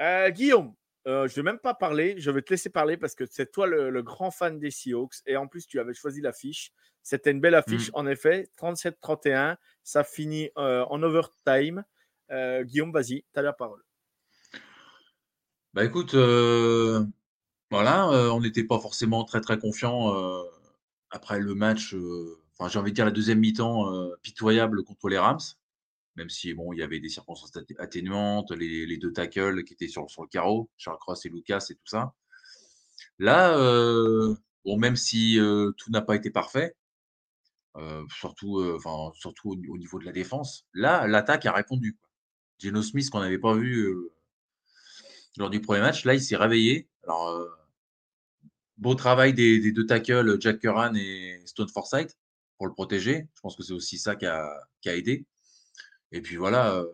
[0.00, 0.74] Euh, Guillaume,
[1.06, 2.14] euh, je ne vais même pas parler.
[2.18, 5.16] Je vais te laisser parler parce que c'est toi le, le grand fan des Seahawks.
[5.26, 6.72] Et en plus, tu avais choisi l'affiche.
[7.02, 7.94] C'était une belle affiche, Mm.
[7.94, 8.48] en effet.
[8.56, 9.56] 37-31.
[9.82, 11.84] Ça finit euh, en overtime.
[12.30, 13.82] Euh, Guillaume, vas-y, tu as la parole.
[15.74, 16.14] Bah écoute,
[17.70, 20.12] voilà, on n'était pas forcément très très confiant
[21.10, 21.94] après le match.
[22.52, 23.90] Enfin, j'ai envie de dire la deuxième mi-temps
[24.22, 25.40] pitoyable contre les Rams,
[26.16, 30.06] même si bon, il y avait des circonstances atténuantes, les, deux tackles qui étaient sur,
[30.18, 32.14] le carreau, Charles Cross et Lucas et tout ça.
[33.18, 34.34] Là, euh,
[34.66, 36.76] même si euh, tout n'a pas été parfait,
[37.76, 38.80] euh, surtout, au,
[39.44, 41.98] au niveau de la défense, là, l'attaque a répondu.
[42.58, 44.10] Geno Smith qu'on n'avait pas vu.
[45.36, 46.04] lors du premier match.
[46.04, 46.88] Là, il s'est réveillé.
[48.76, 52.16] Beau travail des, deux tackles, Jack Curran et Stone Forsythe,
[52.58, 53.28] pour le protéger.
[53.34, 54.26] Je pense que c'est aussi ça qui
[54.80, 55.26] qui a aidé.
[56.12, 56.84] Et puis voilà,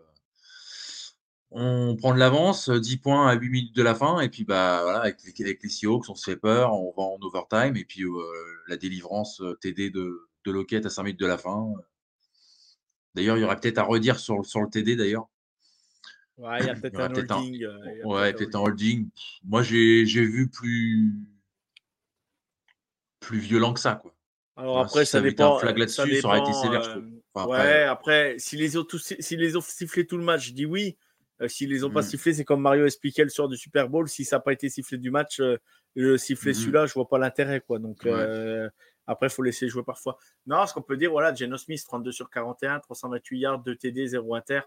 [1.51, 4.21] on prend de l'avance, 10 points à 8 minutes de la fin.
[4.21, 7.03] Et puis bah, voilà, avec, les- avec les Seahawks, on se fait peur, on va
[7.03, 7.77] en overtime.
[7.77, 8.05] Et puis
[8.69, 11.73] la délivrance TD de, de Lockett à 5 minutes de la fin.
[13.15, 15.27] D'ailleurs, il y aurait peut-être à redire sur, sur le TD d'ailleurs.
[16.37, 17.65] Ouais, il y a peut-être un holding.
[17.65, 19.09] euh, Ouais, peut-être un holding.
[19.45, 21.13] Moi, j'ai vu plus
[23.21, 24.15] plus violent que ça, quoi.
[24.57, 25.57] Alors après, si ça ça dépend.
[25.57, 27.05] un flag là-dessus, ça aurait été sévère, je trouve.
[27.35, 30.47] Enfin, ouais, après- après, si les ont tous, si les ont sifflé tout le match,
[30.49, 30.97] je dis oui.
[31.41, 32.05] Euh, S'ils les ont pas Mm.
[32.05, 34.09] sifflés, c'est comme Mario expliquait le soir du Super Bowl.
[34.09, 35.57] Si ça n'a pas été sifflé du match, euh,
[35.95, 36.59] le siffler Mhm.
[36.59, 37.79] celui-là, je vois pas l'intérêt, quoi.
[37.79, 38.11] Donc Ouais.
[38.13, 38.69] euh,
[39.07, 40.19] après, il faut laisser jouer parfois.
[40.47, 44.09] Non, ce qu'on peut dire, voilà, Geno Smith, 32 sur 41, 328 yards, 2 TD,
[44.09, 44.63] 0 inter.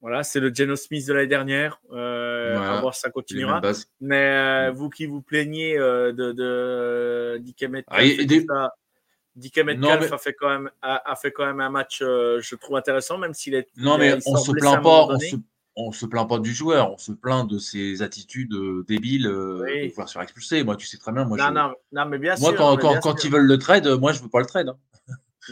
[0.00, 1.78] Voilà, c'est le Geno Smith de l'année dernière.
[1.92, 2.78] Euh, Voilà.
[2.78, 3.60] À voir si ça continuera.
[4.00, 4.74] Mais euh, Mm.
[4.76, 7.42] vous qui vous plaignez euh, de, de
[7.88, 8.70] Ah, et- et des- ça,
[9.36, 12.00] Dike Non, Metcalf mais- a, fait quand même, a, a fait quand même un match,
[12.02, 13.68] euh, je trouve intéressant, même s'il est.
[13.76, 15.36] Non, mais on se plaint pas, on se,
[15.76, 19.62] on se plaint pas du joueur, on se plaint de ses attitudes euh, débiles euh,
[19.64, 19.86] Oui.
[19.86, 20.62] de vouloir se faire expulser.
[20.62, 21.24] Moi, tu sais très bien.
[21.24, 22.58] Moi, Non, je- non, non, mais bien moi sûr.
[22.58, 23.28] quand, mais quand, bien quand sûr.
[23.28, 24.68] ils veulent le trade, moi, je veux pas le trade.
[24.68, 24.76] hein.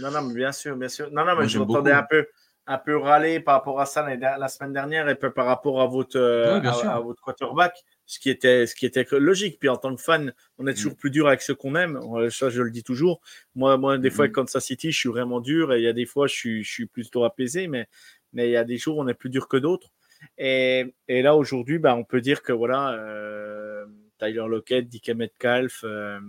[0.00, 1.08] Non, non, mais bien sûr, bien sûr.
[1.10, 2.26] Non, non, mais Moi, je m'entendais un peu,
[2.68, 5.82] un peu râler par rapport à ça la, la semaine dernière et peu par rapport
[5.82, 7.74] à votre, euh, Oui, à votre quarterback,
[8.12, 9.58] ce qui était, ce qui était logique.
[9.58, 10.96] Puis en tant que fan, on est toujours Mm.
[10.96, 11.98] plus dur avec ceux qu'on aime.
[12.30, 13.22] Ça, je le dis toujours.
[13.54, 15.94] Moi, moi, des fois, avec Kansas City, je suis vraiment dur et il y a
[15.94, 17.88] des fois, je suis, je suis plutôt apaisé, mais,
[18.34, 19.88] mais il y a des jours où on est plus dur que d'autres.
[20.36, 23.86] Et, et là, aujourd'hui, bah, on peut dire que voilà, euh,
[24.18, 26.20] Tyler Lockett, DK Metcalf, euh,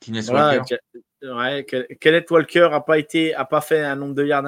[0.00, 0.78] Keenan voilà, Walker.
[1.22, 1.64] ouais,
[2.00, 4.44] Kenneth Walker a pas été, a pas fait un nombre de yards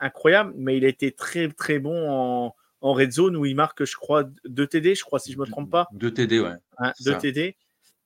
[0.00, 3.84] incroyable, mais il a été très très bon en, en red zone où il marque,
[3.84, 6.50] je crois, 2 TD, je crois si je me trompe pas, Deux TD, ouais.
[6.78, 7.16] hein, c'est 2 ça.
[7.18, 7.56] TD.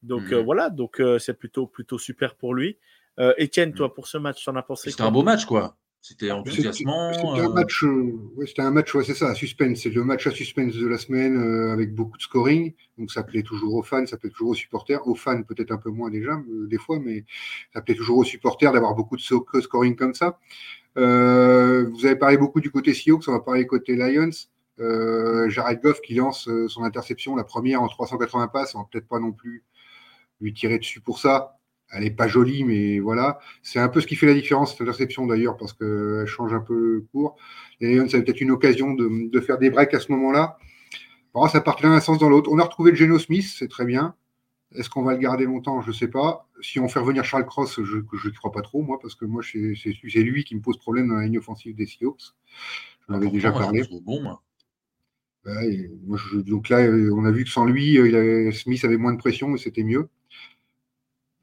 [0.05, 0.35] Donc Mhm.
[0.35, 2.79] euh, voilà, donc euh, c'est plutôt plutôt super pour lui.
[3.19, 5.77] Euh, Étienne, toi pour ce match, t'en as pensé C'était un beau match, quoi.
[6.01, 7.13] C'était enthousiasmant.
[7.13, 9.81] c'était un match, euh, ouais, c'était un match, ouais, c'est ça, à suspense.
[9.83, 12.73] C'est le match à suspense de la semaine euh, avec beaucoup de scoring.
[12.99, 15.05] Donc ça plaît toujours aux fans, ça plaît toujours aux supporters.
[15.09, 17.25] Aux fans peut-être un peu moins déjà, euh, des fois, mais
[17.75, 20.39] ça plaît toujours aux supporters d'avoir beaucoup de so- scoring comme ça.
[20.97, 24.31] Euh, vous avez parlé beaucoup du côté Seahawks, on va parler côté Lions.
[24.81, 28.89] Euh, Jared Goff qui lance euh, son interception, la première en 380 passes, on va
[28.91, 29.65] peut-être pas non plus
[30.41, 31.59] lui tirer dessus pour ça.
[31.91, 33.39] Elle n'est pas jolie, mais voilà.
[33.63, 36.61] C'est un peu ce qui fait la différence, cette interception d'ailleurs, parce qu'elle change un
[36.61, 37.37] peu le cours.
[37.81, 40.59] Les Lions avaient peut-être une occasion de, de faire des breaks à ce moment-là.
[41.33, 42.51] Bon, ça part d'un sens dans l'autre.
[42.53, 44.15] On a retrouvé le Geno Smith, c'est très bien.
[44.75, 45.81] Est-ce qu'on va le garder longtemps?
[45.81, 46.47] Je ne sais pas.
[46.61, 49.43] Si on fait revenir Charles Cross, je ne crois pas trop, moi, parce que moi,
[49.43, 52.35] c'est lui qui me pose problème dans la ligne offensive des Seahawks.
[53.09, 53.83] J'en avais déjà parlé.
[54.03, 54.43] Bon, moi.
[56.47, 56.79] Donc là,
[57.15, 57.99] on a vu que sans lui,
[58.53, 60.09] Smith avait moins de pression et c'était mieux.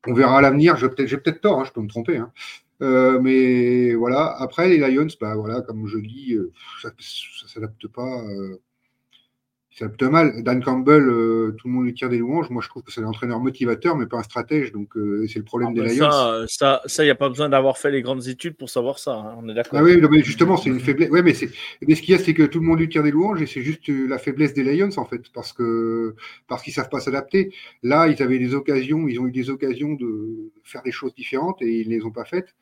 [0.07, 0.77] On verra à l'avenir.
[0.77, 2.17] J'ai peut-être tort, hein, je peux me tromper.
[2.17, 2.31] Hein.
[2.81, 7.87] Euh, mais voilà, après les Lions, bah voilà, comme je dis, euh, ça ne s'adapte
[7.87, 8.21] pas.
[8.23, 8.59] Euh,
[9.75, 10.41] ça s'adapte mal.
[10.41, 11.03] Dan Campbell,
[11.57, 12.49] tout le monde lui tire des louanges.
[12.49, 14.71] Moi, je trouve que c'est un entraîneur motivateur, mais pas un stratège.
[14.71, 14.93] Donc,
[15.27, 16.45] c'est le problème ah, des Lions.
[16.47, 19.15] Ça, il n'y a pas besoin d'avoir fait les grandes études pour savoir ça.
[19.15, 19.77] Hein, on est d'accord.
[19.77, 21.09] Ah oui, mais justement, c'est une faiblesse.
[21.09, 21.33] Ouais, mais,
[21.85, 23.47] mais ce qu'il y a, c'est que tout le monde lui tire des louanges et
[23.47, 26.15] c'est juste la faiblesse des Lions, en fait, parce que
[26.47, 27.51] parce qu'ils savent pas s'adapter.
[27.83, 31.61] Là, ils avaient des occasions, ils ont eu des occasions de faire des choses différentes
[31.61, 32.55] et ils ne les ont pas faites.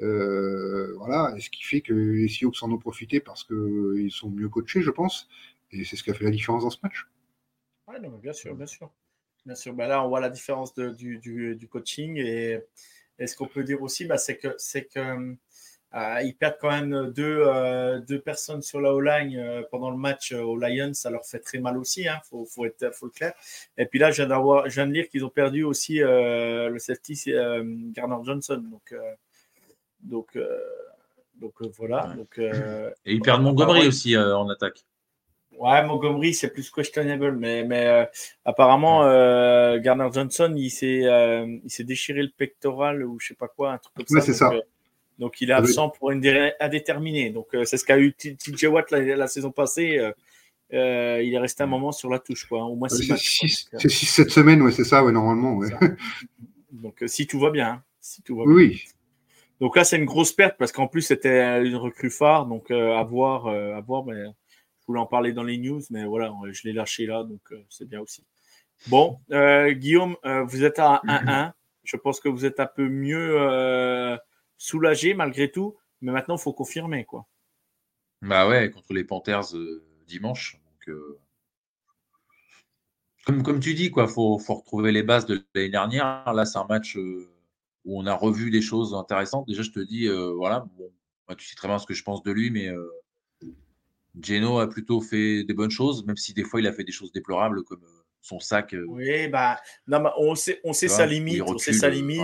[0.00, 4.48] Euh, voilà, ce qui fait que les Seahawks en ont profité parce qu'ils sont mieux
[4.48, 5.28] coachés, je pense.
[5.72, 7.06] Et c'est ce qui a fait la différence dans ce match.
[7.88, 8.90] Ouais, bien sûr, bien sûr.
[9.44, 9.72] Bien sûr.
[9.74, 12.16] Ben là, on voit la différence du, du, coaching.
[12.18, 12.60] Et,
[13.24, 15.36] ce qu'on peut dire aussi, bah, c'est que c'est que
[15.94, 20.32] euh, ils perdent quand même deux, euh, deux personnes sur la O-line pendant le match
[20.32, 20.94] aux Lions.
[20.94, 23.34] Ça leur fait très mal aussi, il hein, faut, faut, être, faut le clair.
[23.76, 27.32] Et puis là, je viens, je viens de lire qu'ils ont perdu aussi le safety
[27.94, 28.62] Garner Johnson.
[28.70, 28.92] Donc,
[30.02, 30.58] donc, euh,
[31.36, 32.12] donc euh, voilà.
[32.16, 34.84] Donc, euh, Et ils perdent Montgomery aussi en attaque.
[35.58, 38.08] Ouais, Montgomery, c'est plus questionable, mais, mais
[38.44, 39.02] apparemment,
[39.78, 44.16] Garner Johnson, il s'est déchiré le pectoral ou je sais pas quoi, un truc comme
[44.16, 44.52] ouais, c'est ça.
[45.18, 47.30] Donc, il est absent pour une durée indéterminée.
[47.30, 50.00] Donc, c'est ce qu'a eu TJ Watt la, saison passée.
[50.70, 52.64] il est resté un moment sur la touche, quoi.
[52.64, 55.54] Au moins C'est 6-7 semaines, ouais, c'est ça, ouais, normalement.
[55.56, 55.68] Ouais.
[56.72, 57.68] Donc, si tout va bien.
[57.68, 58.68] Hein, si tout va oui.
[58.68, 58.78] Bien.
[59.60, 62.46] Donc là, c'est une grosse perte parce qu'en plus, c'était une recrue phare.
[62.46, 63.46] Donc, euh, à voir.
[63.46, 64.24] Euh, à voir mais
[64.82, 67.24] je voulais en parler dans les news, mais voilà, je l'ai lâché là.
[67.24, 68.24] Donc, euh, c'est bien aussi.
[68.88, 71.52] Bon, Guillaume, vous êtes à 1-1.
[71.84, 74.18] Je pense que vous êtes un peu mieux
[74.58, 75.76] soulagé malgré tout.
[76.00, 77.04] Mais maintenant, il faut confirmer.
[77.04, 77.26] quoi.
[78.22, 79.54] Bah ouais, contre les Panthers
[80.08, 80.60] dimanche.
[83.24, 86.32] Comme, comme tu dis, il faut, faut retrouver les bases de l'année dernière.
[86.32, 86.98] Là, c'est un match
[87.84, 89.46] où on a revu des choses intéressantes.
[89.46, 90.90] Déjà, je te dis, euh, voilà, bon,
[91.36, 92.88] tu sais très bien ce que je pense de lui, mais euh,
[94.20, 96.92] Geno a plutôt fait des bonnes choses, même si des fois il a fait des
[96.92, 98.74] choses déplorables comme euh, son sac.
[98.88, 102.20] oui, bah, non, on sait, on sait sa limite, on sait sa limite.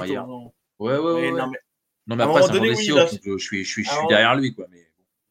[0.78, 1.30] Ouais, ouais, ouais.
[1.32, 1.58] Non, mais,
[2.06, 4.66] non, mais après, c'est je suis, je suis, je suis derrière lui, quoi.
[4.70, 4.86] Mais...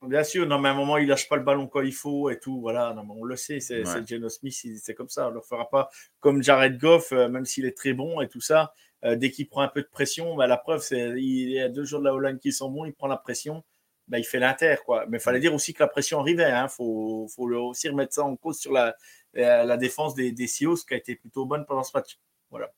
[0.08, 2.30] Bien sûr, non, mais à un moment, il lâche pas le ballon quand il faut
[2.30, 2.60] et tout.
[2.60, 5.28] Voilà, non, mais on le sait, c'est Geno Smith, c'est comme ça.
[5.28, 5.89] On ne le fera pas
[6.20, 8.74] comme Jared Goff, même s'il est très bon et tout ça.
[9.04, 11.70] Euh, dès qu'il prend un peu de pression, bah, la preuve, c'est il y a
[11.70, 13.63] deux jours de la Hollande qui sont bons, il prend la pression,
[14.08, 14.76] bah, il fait l'inter.
[14.86, 15.06] Quoi.
[15.10, 16.50] Mais il fallait dire aussi que la pression arrivait.
[16.50, 16.67] Il hein.
[16.67, 18.96] faut, faut, aussi remettre ça en cause sur la,
[19.34, 22.20] la, défense des, des Seahawks qui a été plutôt bonne pendant ce match.
[22.50, 22.72] Voilà.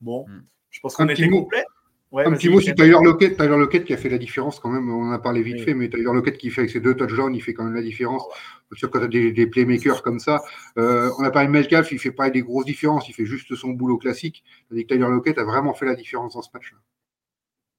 [0.00, 0.44] Bon, hmm.
[0.70, 1.64] je pense qu'on était complet.
[2.10, 4.68] Ouais, un petit mot sur Tyler Lockett, Tyler Lockett qui a fait la différence quand
[4.68, 4.90] même.
[4.90, 7.34] On en a parlé vite fait, mais Tyler Lockett qui fait avec ses deux touchdowns,
[7.34, 8.22] il fait quand même la différence.
[8.74, 10.42] Sur quand tu as des, des, playmakers comme ça,
[10.76, 13.54] euh, on a parlé de Metcalf, il fait pas des grosses différences, il fait juste
[13.54, 14.44] son boulot classique.
[14.68, 16.76] Tandis que Tyler Lockett a vraiment fait la différence dans ce match-là.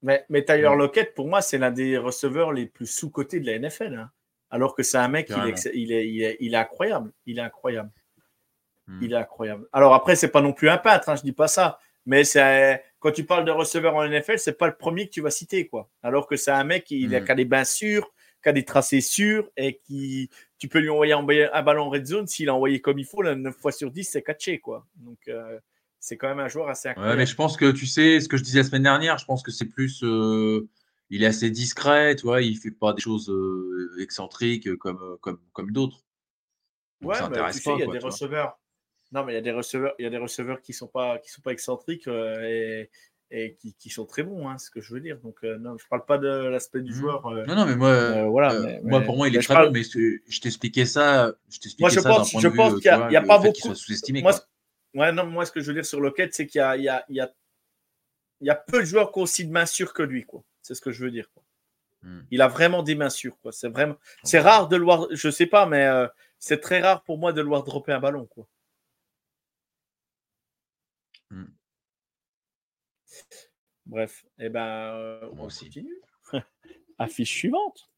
[0.04, 3.58] Mais, mais Tyler Lockett, pour moi, c'est l'un des receveurs les plus sous-cotés de la
[3.58, 3.94] NFL.
[3.94, 4.10] Hein.
[4.50, 7.10] Alors que c'est un mec, il est, il, est, il, est, il est, incroyable.
[7.24, 7.90] Il est incroyable.
[8.86, 8.98] Hmm.
[9.00, 9.66] Il est incroyable.
[9.72, 11.78] Alors après, c'est pas non plus un peintre, hein, je dis pas ça.
[12.04, 15.22] Mais c'est quand tu parles de receveur en NFL, c'est pas le premier que tu
[15.22, 15.88] vas citer, quoi.
[16.02, 17.34] Alors que c'est un mec qui, a, mm.
[17.34, 18.12] des bains sûrs,
[18.42, 21.14] qui a des tracés sûrs et qui, tu peux lui envoyer
[21.50, 22.26] un ballon en red zone.
[22.26, 24.86] S'il a envoyé comme il faut, là, 9 fois sur 10, c'est catché, quoi.
[24.96, 25.58] Donc, euh,
[26.04, 27.16] c'est quand même un joueur assez incroyable.
[27.16, 29.24] Ouais, mais je pense que, tu sais, ce que je disais la semaine dernière, je
[29.24, 30.02] pense que c'est plus.
[30.04, 30.68] Euh,
[31.08, 35.38] il est assez discret, tu vois, il fait pas des choses euh, excentriques comme, comme,
[35.54, 36.04] comme d'autres.
[37.02, 38.58] Ouais, mais tu sais, il y a des receveurs.
[39.12, 41.18] Non, mais il y a des receveurs, il y a des receveurs qui sont pas,
[41.18, 42.90] qui sont pas excentriques euh, et,
[43.30, 45.18] et qui, qui, sont très bons, hein, ce que je veux dire.
[45.20, 46.94] Donc, euh, non, je parle pas de l'aspect du mmh.
[46.94, 47.26] joueur.
[47.26, 50.40] Euh, non, non, mais moi, voilà, moi pour moi, il est très bon, mais je
[50.40, 53.74] t'expliquais ça, je moi, je pense, je pense qu'il n'y a, a pas beaucoup.
[53.74, 54.20] sous-estimé.
[54.20, 54.32] Moi,
[54.94, 56.84] ouais, non, moi, ce que je veux dire sur Lockett, c'est qu'il y a, il
[56.84, 57.32] y a, il y a,
[58.40, 60.42] il y a peu de joueurs qui ont aussi de mains sûres que lui, quoi.
[60.62, 61.30] C'est ce que je veux dire.
[61.32, 61.42] Quoi.
[62.02, 62.20] Mmh.
[62.30, 63.52] Il a vraiment des mains sûres, quoi.
[63.52, 65.06] C'est vraiment, c'est rare de le voir.
[65.10, 65.88] Je sais pas, mais
[66.38, 68.46] c'est très rare pour moi de le voir dropper un ballon, quoi.
[71.30, 71.44] Mmh.
[73.86, 76.00] Bref, et eh ben, euh, on continue.
[76.98, 77.90] Affiche suivante.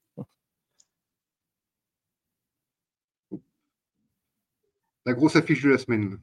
[5.05, 6.19] La grosse affiche de la semaine.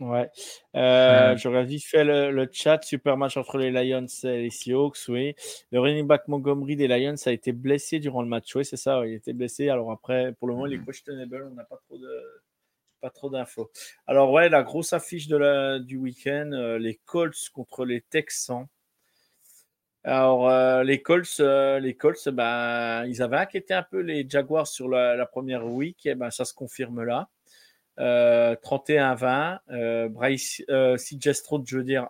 [0.00, 0.28] Ouais.
[0.74, 2.82] Euh, J'aurais vite fait le, chat.
[2.82, 5.08] Super match entre les Lions et les Seahawks.
[5.08, 5.34] Oui.
[5.70, 8.54] Le running back Montgomery des Lions a été blessé durant le match.
[8.56, 9.06] Oui, c'est ça.
[9.06, 9.68] il a été blessé.
[9.68, 11.48] Alors après, pour le moment, il est mmh questionable.
[11.50, 12.42] On n'a pas trop de
[13.00, 13.70] pas trop d'infos.
[14.06, 18.66] Alors, ouais, la grosse affiche de la, du week-end, euh, les Colts contre les Texans.
[20.04, 24.88] Alors, euh, les Colts, les Colts ben, ils avaient inquiété un peu les Jaguars sur
[24.88, 26.06] la, première week.
[26.06, 27.28] Et ben, ça se confirme là.
[27.98, 30.08] 31-20.
[30.08, 32.08] Bryce, CJ Stroud, je veux dire,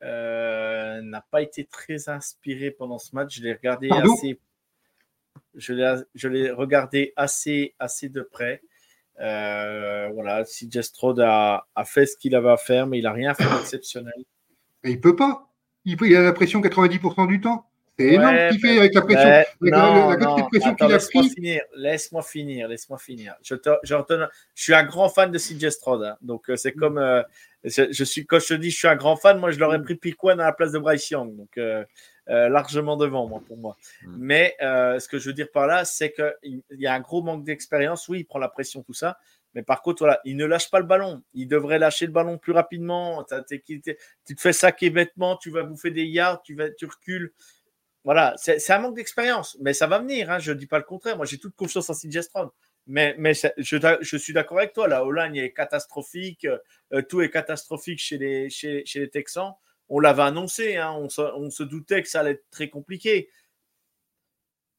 [0.00, 3.36] n'a pas été très inspiré pendant ce match.
[3.36, 4.38] Je l'ai regardé assez
[5.56, 8.62] je l'ai regardé assez, assez de près.
[9.20, 10.68] Euh, voilà, si
[11.20, 14.12] a, a, fait ce qu'il avait à faire, mais il n'a rien fait d'exceptionnel.
[14.84, 15.50] Il il peut pas.
[15.84, 17.66] Il a la pression 90% du temps.
[17.98, 19.28] C'est énorme ce qu'il fait avec la pression.
[19.28, 21.30] avec non, la, la pression qu'il a pris.
[21.30, 23.34] Finir, laisse-moi finir, laisse-moi finir.
[23.42, 26.02] Je, te, je, je, suis un grand fan de CJ Stroud.
[26.02, 26.16] Hein.
[26.20, 26.78] Donc, euh, c'est mm.
[26.78, 26.98] comme.
[26.98, 27.22] Euh,
[27.64, 29.84] je, suis, quand je te dis je suis un grand fan, moi, je l'aurais mm.
[29.84, 31.36] pris Piquan à la place de Bryce Young.
[31.36, 31.84] Donc, euh,
[32.26, 33.76] largement devant, moi, pour moi.
[34.02, 34.16] Mm.
[34.18, 37.44] Mais ce que je veux dire par là, c'est qu'il y a un gros manque
[37.44, 38.08] d'expérience.
[38.08, 39.16] Oui, il prend la pression, tout ça.
[39.54, 41.22] Mais par contre, voilà, il ne lâche pas le ballon.
[41.32, 43.24] Il devrait lâcher le ballon plus rapidement.
[43.56, 43.94] Tu te
[44.36, 47.32] fais saquer bêtement, tu vas bouffer des yards, tu, vas, tu recules.
[48.06, 49.58] Voilà, c'est un manque d'expérience.
[49.60, 51.18] Mais ça va venir, hein, je ne dis pas le contraire.
[51.18, 52.48] Moi, j'ai toute confiance en CJ Stroud.
[52.86, 54.88] Mais, mais je, je, suis d'accord avec toi.
[54.88, 56.46] La Hollande est catastrophique.
[56.92, 59.54] Euh, tout est catastrophique chez les, chez, chez les Texans
[59.88, 63.28] on l'avait annoncé, hein, on, se, doutait que ça allait être très compliqué.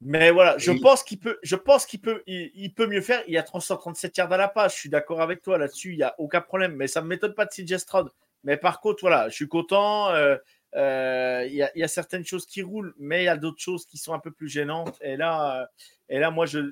[0.01, 3.23] Mais voilà, je pense qu'il peut, je pense qu'il peut, il, peut mieux faire.
[3.27, 4.73] Il y a 337 yards à la page.
[4.73, 5.93] Je suis d'accord avec toi là-dessus.
[5.93, 6.75] Il n'y a aucun problème.
[6.75, 8.09] Mais ça ne m'étonne pas de CJ Stroud.
[8.43, 10.09] Mais par contre, voilà, je suis content.
[10.11, 10.37] Euh,
[10.75, 13.97] euh, il, y a, certaines choses qui roulent, mais il y a d'autres choses qui
[13.97, 14.97] sont un peu plus gênantes.
[15.01, 15.65] Et là, euh,
[16.09, 16.71] et là moi, je,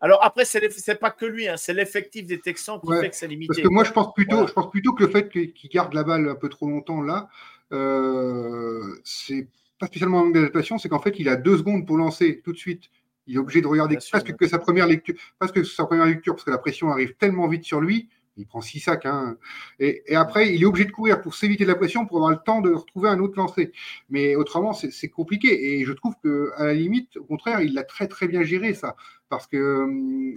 [0.00, 3.16] alors après, ce n'est pas que lui, hein, c'est l'effectif des Texans qui fait que
[3.16, 3.54] c'est limité.
[3.54, 6.04] Parce que moi, je pense plutôt, je pense plutôt que le fait qu'il garde la
[6.04, 7.28] balle un peu trop longtemps là,
[7.72, 11.96] euh, c'est pas spécialement un manque d'adaptation, c'est qu'en fait, il a deux secondes pour
[11.96, 12.90] lancer tout de suite.
[13.26, 16.34] Il est obligé de regarder presque que sa première lecture, presque que sa première lecture,
[16.34, 19.06] parce que la pression arrive tellement vite sur lui il prend six sacs.
[19.06, 19.36] Hein.
[19.78, 22.60] Et, après, il est obligé de courir pour s'éviter la pression, pour avoir le temps
[22.60, 23.72] de retrouver un autre lancé.
[24.10, 25.80] Mais autrement, c'est compliqué.
[25.80, 28.96] Et je trouve qu'à la limite, au contraire, il l'a très très bien géré, ça.
[29.28, 30.36] Parce que hum,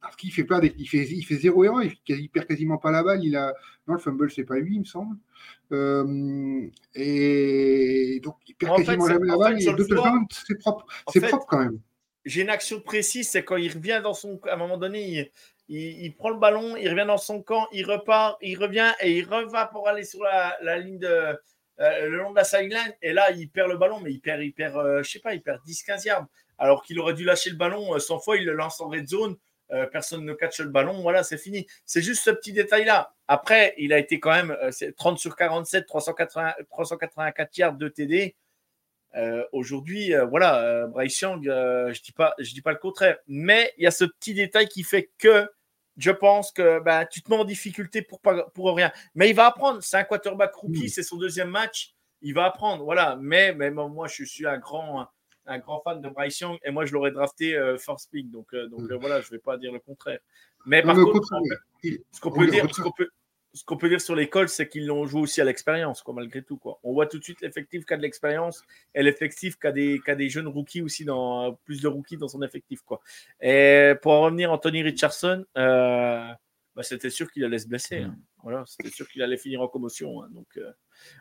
[0.00, 3.02] parce qu'il fait pas il fait il fait zéro erreur, il, perd quasiment pas la
[3.02, 3.24] balle.
[3.24, 3.52] Il a
[3.88, 5.16] non le fumble c'est pas lui, il me semble.
[5.72, 9.60] Hum, et donc il perd quasiment jamais la balle.
[9.60, 11.80] c'est propre, c'est propre quand même.
[12.26, 15.30] J'ai une action précise, c'est quand il revient dans son, à un moment donné,
[15.68, 19.24] il, prend le ballon, il revient dans son camp, il repart, il revient et il
[19.24, 22.92] revient pour aller sur la, ligne de euh, le long de la sideline.
[23.00, 25.34] Et là, il perd le ballon, mais il perd, il perd, euh, je sais pas,
[25.34, 26.26] il perd 10-15 yards.
[26.58, 29.06] Alors qu'il aurait dû lâcher le ballon 100 euh, fois, il le lance en red
[29.06, 29.36] zone.
[29.92, 31.64] personne ne catch le ballon, voilà, c'est fini.
[31.84, 33.12] C'est juste ce petit détail-là.
[33.28, 34.56] Après, il a été quand même
[34.96, 38.34] 30 sur 47, 380, 384 yards de TD.
[39.52, 43.86] Aujourd'hui, voilà, Bryce Young, je dis pas, je dis pas le contraire, mais il y
[43.86, 45.48] a ce petit détail qui fait que
[45.96, 48.92] je pense que ben, tu te mets en difficulté pour, pour rien.
[49.14, 49.82] Mais il va apprendre.
[49.82, 51.94] C'est un quarterback rookie, c'est son deuxième match.
[52.22, 52.84] Il va apprendre.
[52.84, 53.16] Voilà.
[53.20, 55.06] Mais, mais moi, je suis un grand,
[55.46, 58.30] un grand fan de Bryce Young et moi, je l'aurais drafté euh, first pick.
[58.30, 60.18] Donc, euh, donc euh, voilà, je ne vais pas dire le contraire.
[60.66, 61.28] Mais par contre,
[61.82, 63.08] ce qu'on peut dire, ce qu'on peut,
[63.56, 66.42] ce qu'on peut dire sur l'école, c'est qu'ils l'ont joué aussi à l'expérience, quoi, malgré
[66.42, 66.58] tout.
[66.58, 66.78] Quoi.
[66.82, 68.62] On voit tout de suite l'effectif qui a de l'expérience
[68.94, 72.42] et l'effectif qui a, des, des jeunes rookies aussi, dans, plus de rookies dans son
[72.42, 72.82] effectif.
[72.82, 73.00] Quoi.
[73.40, 76.28] Et pour en revenir, Anthony Richardson, euh,
[76.74, 78.00] bah, c'était sûr qu'il allait se blesser.
[78.00, 78.14] Hein.
[78.42, 80.22] Voilà, c'était sûr qu'il allait finir en commotion.
[80.22, 80.28] Hein.
[80.32, 80.70] Donc euh,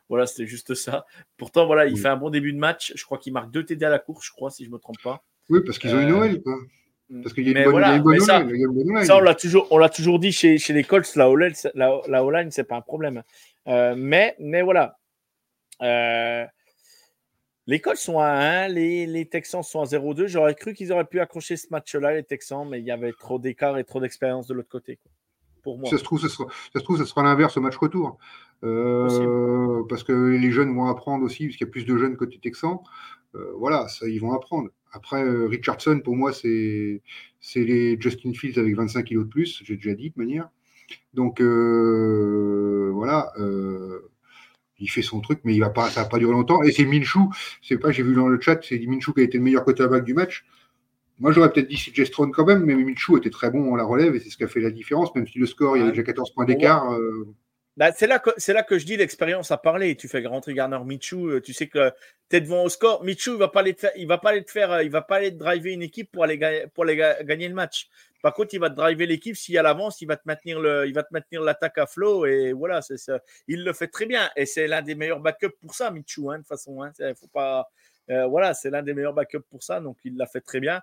[0.09, 1.05] voilà, c'était juste ça.
[1.37, 2.91] Pourtant, voilà, il fait un bon début de match.
[2.95, 4.79] Je crois qu'il marque deux TD à la course, je crois, si je ne me
[4.79, 5.23] trompe pas.
[5.49, 6.41] Oui, parce qu'ils ont eu Noël.
[6.41, 6.57] Quoi.
[7.21, 10.57] Parce qu'il y a une bonne, ça, on l'a toujours, on l'a toujours dit chez,
[10.57, 13.21] chez les Colts, la O-line, la, la c'est pas un problème.
[13.67, 14.97] Euh, mais, mais voilà.
[15.83, 16.45] Euh,
[17.67, 20.27] les Colts sont à 1, les, les Texans sont à 0-2.
[20.27, 23.37] J'aurais cru qu'ils auraient pu accrocher ce match-là, les Texans, mais il y avait trop
[23.37, 24.99] d'écart et trop d'expérience de l'autre côté.
[25.61, 25.89] Pour moi.
[25.89, 28.17] Ça se trouve, ça sera, ça se trouve, ça sera l'inverse au match retour.
[28.63, 32.17] Euh, parce que les jeunes vont apprendre aussi, parce qu'il y a plus de jeunes
[32.17, 32.79] côté Texans.
[33.57, 34.69] Voilà, ça, ils vont apprendre.
[34.95, 37.01] Après, euh, Richardson, pour moi, c'est
[37.55, 40.49] les Justin Fields avec 25 kilos de plus, j'ai déjà dit de manière.
[41.13, 44.09] Donc, euh, voilà, euh,
[44.79, 46.63] il fait son truc, mais il va pas, ça va pas durer longtemps.
[46.63, 47.29] Et c'est Minshew,
[47.61, 50.05] c'est pas, j'ai vu dans le chat, c'est Minshew qui a été le meilleur quarterback
[50.05, 50.45] du match.
[51.19, 53.83] Moi, j'aurais peut-être dit CJ Stroud quand même, mais Minshew était très bon en la
[53.83, 55.83] relève et c'est ce qui a fait la différence, même si le score, il y
[55.83, 56.89] avait déjà 14 points d'écart.
[57.77, 59.97] Bah, c'est là, que, là que je dis l'expérience à parler.
[59.97, 61.91] Tu fais rentrer Garner Michou, euh, tu sais que
[62.29, 63.03] tu es devant au score.
[63.03, 64.89] Michou, il va pas aller te faire, il va pas aller te faire, euh, il
[64.89, 67.89] va pas aller te driver une équipe pour aller, pour gagner le match.
[68.21, 70.59] Par contre, il va te driver l'équipe s'il y a l'avance, il va te maintenir
[70.59, 73.19] le, il va te maintenir l'attaque à flot et voilà, c'est ça.
[73.47, 76.35] Il le fait très bien et c'est l'un des meilleurs backups pour ça, Michou, hein,
[76.37, 76.81] de toute façon.
[76.81, 77.69] Hein, faut pas,
[78.09, 80.81] euh, voilà, c'est l'un des meilleurs backups pour ça, donc il l'a fait très bien.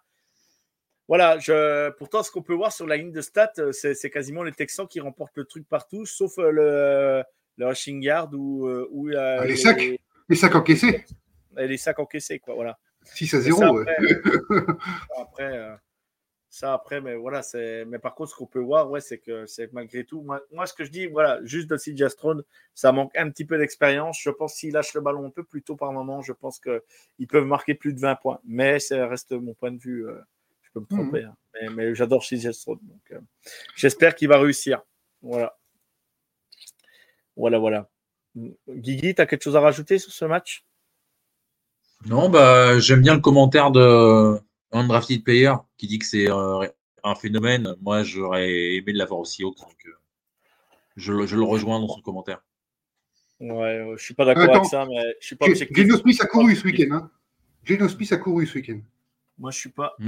[1.09, 4.43] Voilà, je, pourtant, ce qu'on peut voir sur la ligne de stats, euh, c'est quasiment
[4.43, 7.25] les Texans qui remportent le truc partout, sauf euh, le,
[7.59, 9.83] le rushing yard ou, ou ah, les, sacs,
[10.29, 11.05] les sacs encaissés.
[11.57, 12.79] les sacs encaissés, quoi, voilà.
[13.05, 13.85] 6 à 0.
[15.19, 15.77] Après,
[16.53, 17.85] ça, après, mais voilà, c'est.
[17.87, 20.21] Mais par contre, ce qu'on peut voir, ouais, c'est que c'est malgré tout.
[20.21, 22.45] Moi, moi, ce que je dis, voilà, juste de CJ Stroud,
[22.75, 24.21] ça manque un petit peu d'expérience.
[24.21, 27.27] Je pense s'il lâche le ballon un peu plus tôt par moment, je pense qu'ils
[27.29, 28.39] peuvent marquer plus de 20 points.
[28.45, 30.07] Mais ça reste mon point de vue.
[30.07, 30.21] Euh,
[30.73, 30.99] peux me mmh.
[30.99, 31.25] tromper.
[31.25, 31.37] Hein.
[31.75, 32.79] Mais, j'adore CJ Stroud.
[33.13, 33.21] Euh,
[33.77, 34.83] j'espère qu'il va réussir.
[35.21, 35.57] Voilà.
[37.37, 37.89] Voilà, voilà.
[38.69, 40.65] Guigui, tu as quelque chose à rajouter sur ce match?
[42.07, 44.39] Non, bah, j'aime bien le commentaire de
[44.73, 46.67] Undrafted Player qui dit que c'est euh,
[47.05, 47.77] un phénomène.
[47.81, 49.55] Moi, j'aurais aimé l'avoir aussi haut.
[49.59, 49.93] Donc, euh,
[50.97, 52.43] je, le rejoins dans son commentaire.
[53.41, 56.55] Ouais, je suis pas d'accord avec ça, mais je suis pas Geno Smith a couru
[56.55, 56.95] ce week-end.
[56.95, 57.11] Hein.
[57.65, 58.81] Geno Smith a couru ce week-end.
[59.43, 59.95] Moi, je suis pas.
[59.99, 60.07] Je,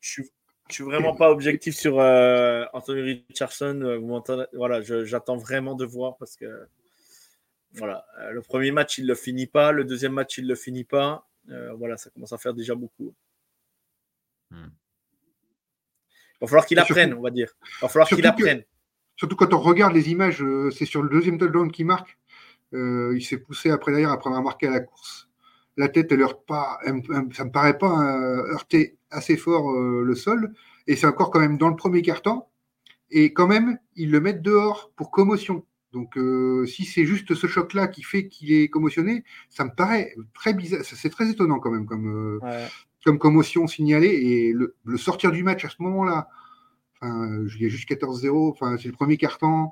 [0.00, 0.22] je,
[0.70, 3.98] suis vraiment pas objectif sur euh, Anthony Richardson.
[4.00, 6.68] Vous m'entendez Voilà, j'attends vraiment de voir parce que
[7.72, 11.28] voilà, le premier match il le finit pas, le deuxième match il le finit pas.
[11.76, 13.14] voilà, ça commence à faire déjà beaucoup.
[14.50, 14.68] Hmm.
[16.40, 17.52] Il va falloir qu'il apprenne, on va dire.
[17.62, 18.62] Il va falloir qu'il apprenne.
[19.16, 22.16] surtout quand on regarde les images, euh, c'est sur le deuxième touchdown qui marque.
[22.74, 25.27] Euh, il s'est poussé après derrière après avoir marqué à la course.
[25.78, 26.78] La tête, elle heurte pas,
[27.32, 30.52] ça me paraît pas euh, heurter assez fort le sol.
[30.86, 32.50] Et c'est encore quand même dans le premier quart-temps.
[33.10, 35.64] Et quand même, ils le mettent dehors pour commotion.
[35.92, 36.18] Donc,
[36.66, 40.80] si c'est juste ce choc-là qui fait qu'il est commotionné, ça me paraît très bizarre.
[40.84, 42.40] C'est très étonnant quand même comme,
[43.04, 46.28] comme commotion signalée et le, sortir du match à ce moment-là,
[47.00, 49.70] enfin, il y a juste 14-0, enfin, c'est le premier carton.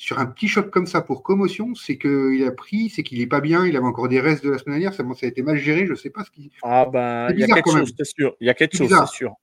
[0.00, 3.26] Sur un petit choc comme ça pour commotion, c'est qu'il a pris, c'est qu'il n'est
[3.26, 5.42] pas bien, il avait encore des restes de la semaine dernière, ça, ça a été
[5.42, 6.50] mal géré, je ne sais pas ce qui.
[6.62, 8.34] Ah ben, il y a quelque chose, c'est sûr.
[8.40, 9.34] Il y a quelque chose, c'est sûr.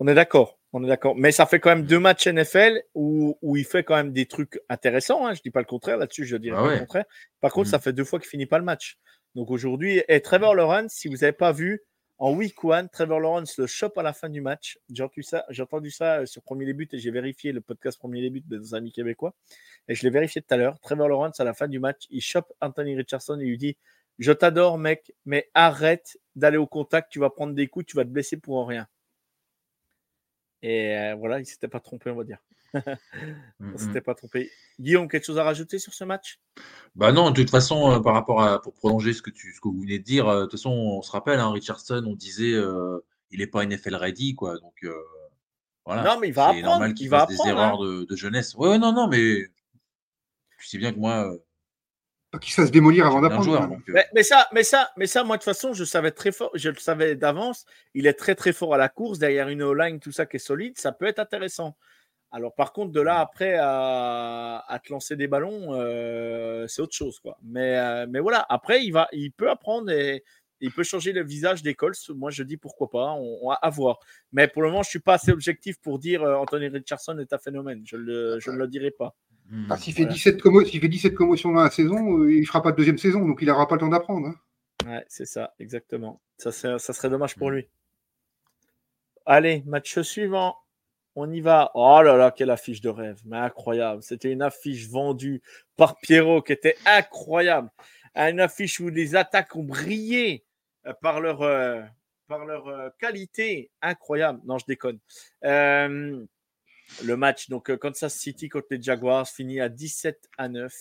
[0.00, 1.14] On est d'accord, on est d'accord.
[1.18, 4.24] Mais ça fait quand même deux matchs NFL où, où il fait quand même des
[4.24, 5.26] trucs intéressants.
[5.26, 5.34] Hein.
[5.34, 7.04] Je ne dis pas le contraire là-dessus, je dirais ah pas le contraire.
[7.42, 7.72] Par contre, mm.
[7.72, 8.96] ça fait deux fois qu'il finit pas le match.
[9.34, 11.82] Donc aujourd'hui, et Trevor Lawrence, si vous n'avez pas vu,
[12.18, 14.78] en week one, Trevor Lawrence le chope à la fin du match.
[14.88, 15.02] J'ai
[15.62, 18.74] entendu ça, euh, sur Premier Début et j'ai vérifié le podcast Premier Début de nos
[18.74, 19.34] amis québécois.
[19.88, 20.78] Et je l'ai vérifié tout à l'heure.
[20.80, 23.76] Trevor Lawrence, à la fin du match, il chope Anthony Richardson et lui dit
[24.18, 27.10] Je t'adore, mec, mais arrête d'aller au contact.
[27.10, 28.86] Tu vas prendre des coups, tu vas te blesser pour rien.
[30.62, 32.38] Et euh, voilà, il s'était pas trompé, on va dire.
[33.60, 34.04] On mmh, s'était mmh.
[34.04, 34.50] pas trompé.
[34.80, 36.40] Guillaume, quelque chose à rajouter sur ce match?
[36.94, 39.60] Bah non, de toute façon, euh, par rapport à pour prolonger ce que tu ce
[39.60, 42.14] que vous venez de dire, euh, de toute façon, on se rappelle, hein, Richardson, on
[42.14, 43.00] disait euh,
[43.30, 44.58] il n'est pas NFL ready, quoi.
[44.58, 44.84] Donc
[45.84, 46.02] voilà.
[46.02, 46.64] Non, mais il va apprendre.
[46.64, 48.04] normal qu'il fasse des erreurs hein.
[48.08, 48.54] de, jeunesse.
[48.54, 49.44] Ouais, non, non, mais
[50.58, 51.30] tu sais bien que moi.
[52.30, 53.78] Pas qu'il se fasse démolir avant d'apprendre.
[54.12, 56.68] mais, ça, mais ça, mais ça, moi de toute façon, je savais très fort, je
[56.68, 57.64] le savais d'avance.
[57.94, 60.40] Il est très très fort à la course derrière une O-line, tout ça qui est
[60.40, 61.76] solide, ça peut être intéressant.
[62.34, 67.20] Alors, par contre, de là après à, te lancer des ballons, euh, c'est autre chose.
[67.20, 67.38] Quoi.
[67.44, 70.24] Mais, euh, mais voilà, après, il, va, il peut apprendre et
[70.60, 72.10] il peut changer le visage des Colts.
[72.10, 74.00] Moi, je dis pourquoi pas, on, va voir.
[74.32, 77.16] Mais pour le moment, je ne suis pas assez objectif pour dire euh, Anthony Richardson
[77.20, 77.82] est un phénomène.
[77.86, 79.14] Je, je ne le dirai pas.
[79.48, 79.66] Hmm.
[79.70, 82.76] Ah, s'il fait, 17 fait 17 commotions dans la saison, il ne fera pas de
[82.76, 84.26] deuxième saison, donc il n'aura pas le temps d'apprendre.
[84.26, 84.90] Hein.
[84.90, 86.20] Ouais, c'est ça, exactement.
[86.38, 87.54] Ça, ça serait dommage pour hmm.
[87.54, 87.68] lui.
[89.24, 90.56] Allez, match suivant.
[91.16, 91.70] On y va.
[91.74, 93.20] Oh là là, quelle affiche de rêve.
[93.24, 94.02] Mais incroyable.
[94.02, 95.42] C'était une affiche vendue
[95.76, 97.70] par Pierrot qui était incroyable.
[98.16, 100.44] Une affiche où les attaques ont brillé
[100.86, 101.82] euh, par leur, euh,
[102.30, 103.70] euh, qualité.
[103.80, 104.40] Incroyable.
[104.44, 104.98] Non, je déconne.
[105.42, 110.72] le match, donc Kansas City contre les Jaguars, finit à 17 à 9.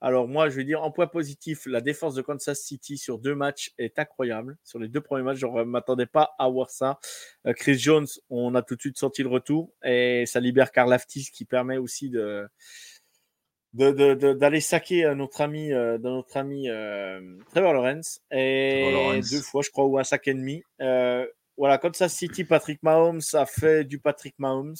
[0.00, 3.34] Alors moi, je vais dire en point positif, la défense de Kansas City sur deux
[3.34, 4.58] matchs est incroyable.
[4.62, 6.98] Sur les deux premiers matchs, je ne m'attendais pas à voir ça.
[7.46, 10.92] Euh, Chris Jones, on a tout de suite senti le retour et ça libère Karl
[10.92, 12.46] Aftis qui permet aussi de
[13.72, 16.68] d'aller saquer euh, notre ami, euh, notre ami
[17.50, 20.62] Trevor Lawrence et deux fois, je crois, ou un sac ennemi.
[20.78, 24.76] voilà, Kansas City, Patrick Mahomes a fait du Patrick Mahomes.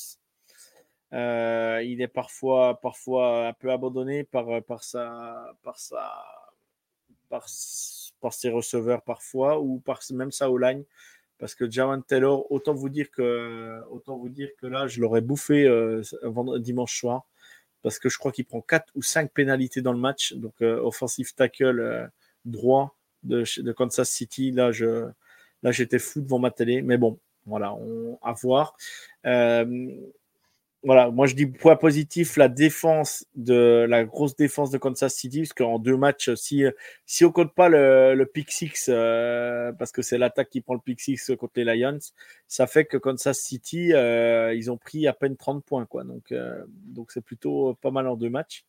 [1.13, 6.13] Euh, il est parfois, parfois un peu abandonné par, par, sa, par, sa,
[7.29, 7.49] par,
[8.33, 10.85] ses receveurs parfois ou par même sa O-line.
[11.39, 15.21] Parce que Jawan Taylor, autant vous dire que, autant vous dire que là, je l'aurais
[15.21, 16.03] bouffé euh,
[16.59, 17.27] dimanche soir.
[17.83, 20.33] Parce que je crois qu'il prend 4 ou 5 pénalités dans le match.
[20.33, 22.11] Donc, euh, offensive tackle
[22.45, 24.51] droit de, de, Kansas City.
[24.51, 25.09] Là, je,
[25.63, 26.81] là, j'étais fou devant ma télé.
[26.83, 27.77] Mais bon, voilà,
[28.23, 28.77] à voir.
[30.83, 35.41] Voilà, moi je dis point positif, la défense de la grosse défense de Kansas City,
[35.41, 36.65] parce qu'en deux matchs, si,
[37.07, 40.75] si on compte pas le, le pick six, euh, parce que c'est l'attaque qui prend
[40.75, 41.99] le pick six contre les Lions,
[42.47, 45.89] ça fait que Kansas City, euh, ils ont pris à peine 30 points,
[46.33, 48.65] euh, donc c'est plutôt pas mal en deux matchs.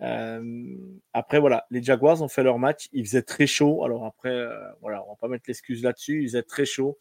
[0.00, 2.88] après, voilà, les Jaguars ont fait leur match.
[2.92, 3.84] Il faisait très chaud.
[3.84, 4.46] Alors après,
[4.82, 6.22] voilà, on va pas mettre l'excuse là-dessus.
[6.22, 6.98] Il faisait très chaud.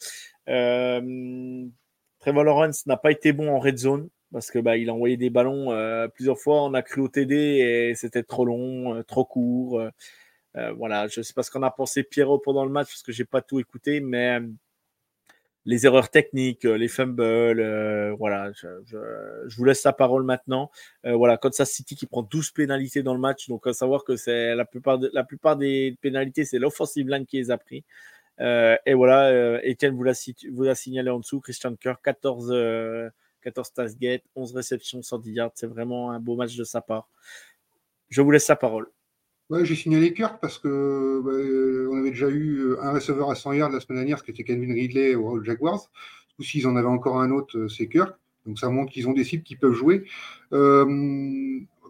[2.23, 5.17] Trevor Lawrence n'a pas été bon en red zone parce que bah, il a envoyé
[5.17, 6.63] des ballons euh, plusieurs fois.
[6.63, 9.81] On a cru au TD et c'était trop long, euh, trop court.
[10.55, 13.03] Euh, voilà, je ne sais pas ce qu'on a pensé Pierrot pendant le match parce
[13.03, 14.39] que j'ai pas tout écouté, mais
[15.65, 20.71] les erreurs techniques, les fumbles, voilà, je, vous laisse la parole maintenant.
[21.03, 24.55] voilà, Kansas City qui prend 12 pénalités dans le match, donc à savoir que c'est
[24.55, 27.83] la plupart, la plupart des pénalités, c'est l'offensive line qui les a pris.
[28.39, 30.13] Et voilà, Etienne vous l'a,
[30.51, 33.11] vous signalé en dessous, Christian Kerr, 14
[33.43, 35.51] 14 targets, 11 réceptions, 110 yards.
[35.55, 37.09] C'est vraiment un beau match de sa part.
[38.09, 38.89] Je vous laisse la parole.
[39.49, 43.53] Ouais, j'ai signalé Kirk parce que bah, on avait déjà eu un receveur à 100
[43.53, 45.89] yards la semaine dernière, ce qui était Calvin Ridley aux Jaguars.
[46.39, 48.15] Ou s'ils en avaient encore un autre, euh, c'est Kirk.
[48.45, 50.05] Donc ça montre qu'ils ont des cibles qui peuvent jouer.
[50.51, 50.85] Euh,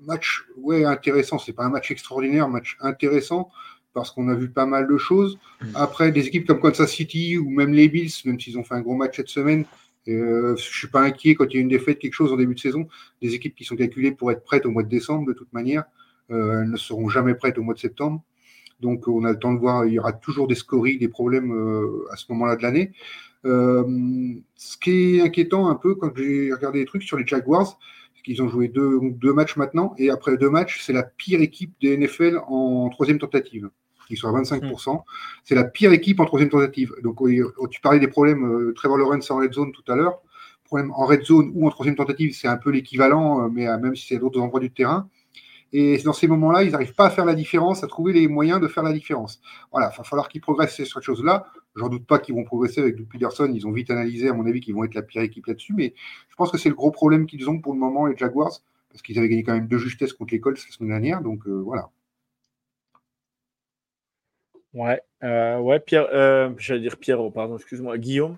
[0.02, 1.40] match, ouais, intéressant.
[1.40, 3.50] C'est pas un match extraordinaire, match intéressant
[3.94, 5.38] parce qu'on a vu pas mal de choses.
[5.62, 5.66] Mm.
[5.76, 8.82] Après, des équipes comme Kansas City ou même les Bills, même s'ils ont fait un
[8.82, 9.66] gros match cette semaine,
[10.06, 12.38] je euh, je suis pas inquiet quand il y a une défaite, quelque chose en
[12.38, 12.88] début de saison.
[13.22, 15.86] Des équipes qui sont calculées pour être prêtes au mois de décembre, de toute manière,
[16.32, 18.22] euh, elles ne seront jamais prêtes au mois de septembre.
[18.80, 19.86] Donc, on a le temps de voir.
[19.86, 22.92] Il y aura toujours des scories, des problèmes euh, à ce moment-là de l'année.
[23.46, 27.78] ce qui est inquiétant un peu quand j'ai regardé les trucs sur les Jaguars,
[28.24, 31.74] qu'ils ont joué deux, deux matchs maintenant, et après deux matchs, c'est la pire équipe
[31.82, 33.70] des NFL en troisième tentative
[34.08, 35.02] qui sont à 25%.
[35.44, 36.94] C'est la pire équipe en troisième tentative.
[37.04, 37.20] Donc,
[37.72, 40.20] tu parlais des problèmes, euh, Trevor Lawrence en red zone tout à l'heure.
[40.66, 43.78] Problème en red zone ou en troisième tentative, c'est un peu l'équivalent, euh, mais euh,
[43.78, 45.10] même si c'est à d'autres endroits du terrain.
[45.74, 48.62] Et dans ces moments-là, ils n'arrivent pas à faire la différence, à trouver les moyens
[48.62, 49.42] de faire la différence.
[49.72, 51.48] Voilà, il va falloir qu'ils progressent sur cette chose-là.
[51.76, 53.52] J'en doute pas qu'ils vont progresser avec Doug Peterson.
[53.54, 55.74] Ils ont vite analysé, à mon avis, qu'ils vont être la pire équipe là-dessus.
[55.74, 55.94] Mais
[56.30, 59.02] je pense que c'est le gros problème qu'ils ont pour le moment, les Jaguars, parce
[59.02, 61.22] qu'ils avaient gagné quand même de justesse contre les Colts la semaine dernière.
[61.22, 61.90] Donc voilà.
[64.74, 68.38] Ouais, euh, ouais, Pierre, euh, j'allais dire Pierre, oh, pardon, excuse-moi, Guillaume.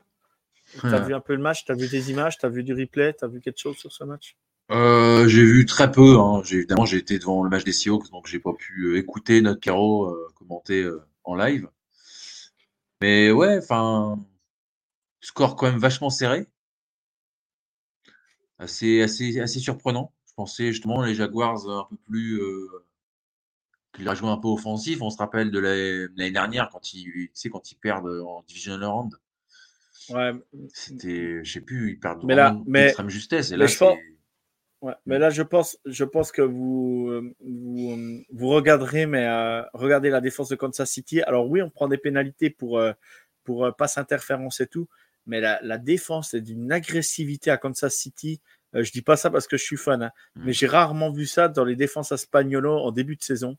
[0.82, 2.64] Tu as vu un peu le match, tu as vu des images, tu as vu
[2.64, 4.36] du replay, tu as vu quelque chose sur ce match?
[4.72, 6.20] Euh, J'ai vu très peu.
[6.20, 6.42] Hein.
[6.50, 10.16] Évidemment, j'ai été devant le match des Seahawks, donc j'ai pas pu écouter notre Caro
[10.36, 10.90] commenter
[11.24, 11.70] en live.
[13.02, 14.20] Mais ouais, enfin,
[15.22, 16.48] score quand même vachement serré.
[18.58, 20.14] Assez, assez, assez surprenant.
[20.28, 22.42] Je pensais justement les Jaguars un peu plus
[24.00, 25.02] il a joué un peu offensif.
[25.02, 28.84] On se rappelle de l'année dernière quand ils, tu sais, quand ils perdent en divisional
[28.84, 29.14] round.
[30.10, 30.34] Ouais.
[30.74, 33.52] C'était, je sais plus, ils perdent mais là, mais, extrême justesse.
[33.52, 33.68] Et là,
[34.82, 40.10] ouais, mais là, je pense, je pense que vous, vous, vous regarderez, mais euh, regardez
[40.10, 41.22] la défense de Kansas City.
[41.24, 42.94] Alors oui, on prend des pénalités pour, euh,
[43.44, 44.88] pour euh, passe interférence et tout,
[45.26, 48.42] mais la, la défense est d'une agressivité à Kansas City.
[48.74, 50.42] je dis pas ça parce que je suis fan, hein, mmh.
[50.46, 53.58] mais j'ai rarement vu ça dans les défenses espagnoles en début de saison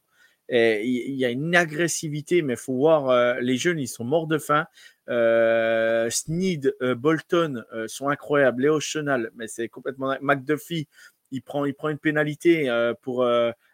[0.49, 4.27] il y a une agressivité, mais il faut voir, euh, les jeunes, ils sont morts
[4.27, 4.67] de faim.
[5.09, 8.63] Euh, Sneed, euh, Bolton euh, sont incroyables.
[8.63, 10.17] Léo Chenal, mais c'est complètement.
[10.21, 10.89] McDuffie,
[11.31, 12.71] il prend, il prend une pénalité
[13.03, 13.29] pour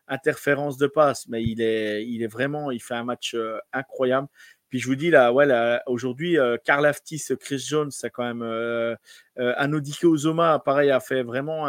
[0.08, 3.36] interférence de passe, mais il est, il est vraiment, il fait un match
[3.74, 4.26] incroyable.
[4.70, 5.46] Puis je vous dis là, ouais,
[5.86, 8.96] aujourd'hui, Karl Aftis, Chris Jones, c'est quand même
[9.36, 11.68] Anodike Ozoma, pareil, a fait vraiment,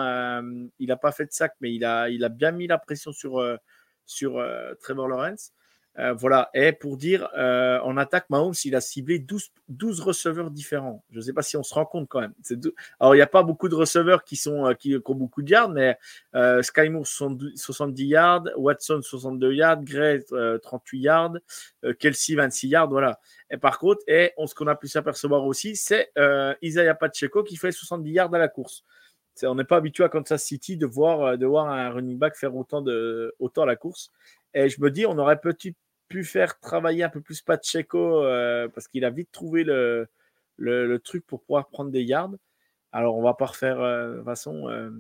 [0.80, 3.12] il n'a pas fait de sac, mais il a, il a bien mis la pression
[3.12, 3.42] sur
[4.06, 5.52] sur euh, Trevor Lawrence.
[6.00, 10.50] Euh, voilà, et pour dire, euh, en attaque, Mahomes, il a ciblé 12, 12 receveurs
[10.50, 11.04] différents.
[11.12, 12.34] Je ne sais pas si on se rend compte quand même.
[13.00, 15.70] Alors, il n'y a pas beaucoup de receveurs qui, sont, qui, ont beaucoup de yards,
[15.70, 16.00] mais
[16.64, 20.24] Sky 70 yards, Watson 62 yards, Gray
[20.64, 21.34] 38 yards,
[22.00, 23.20] Kelsey 26 yards, voilà.
[23.52, 26.12] Et par contre, et ce qu'on a pu s'apercevoir aussi, c'est
[26.64, 28.84] Isaiah Pacheco qui fait 70 yards à la course
[29.44, 32.36] on n'est pas habitué à Kansas City de voir, euh, de voir un running back
[32.36, 34.12] faire autant, de, autant à la course.
[34.54, 35.76] Et je me dis, on aurait peut-être
[36.08, 40.08] pu faire travailler un peu plus Pacheco euh, parce qu'il a vite trouvé le,
[40.58, 42.36] le, truc pour pouvoir prendre des yards.
[42.92, 44.92] Alors, on va pas refaire euh, de toute façon.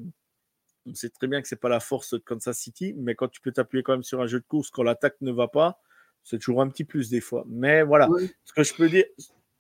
[0.88, 3.42] on sait très bien que c'est pas la force de Kansas City, mais quand tu
[3.42, 5.80] peux t'appuyer quand même sur un jeu de course quand l'attaque ne va pas,
[6.24, 7.44] c'est toujours un petit plus des fois.
[7.48, 8.08] Mais voilà,
[8.46, 9.06] ce que je peux dire,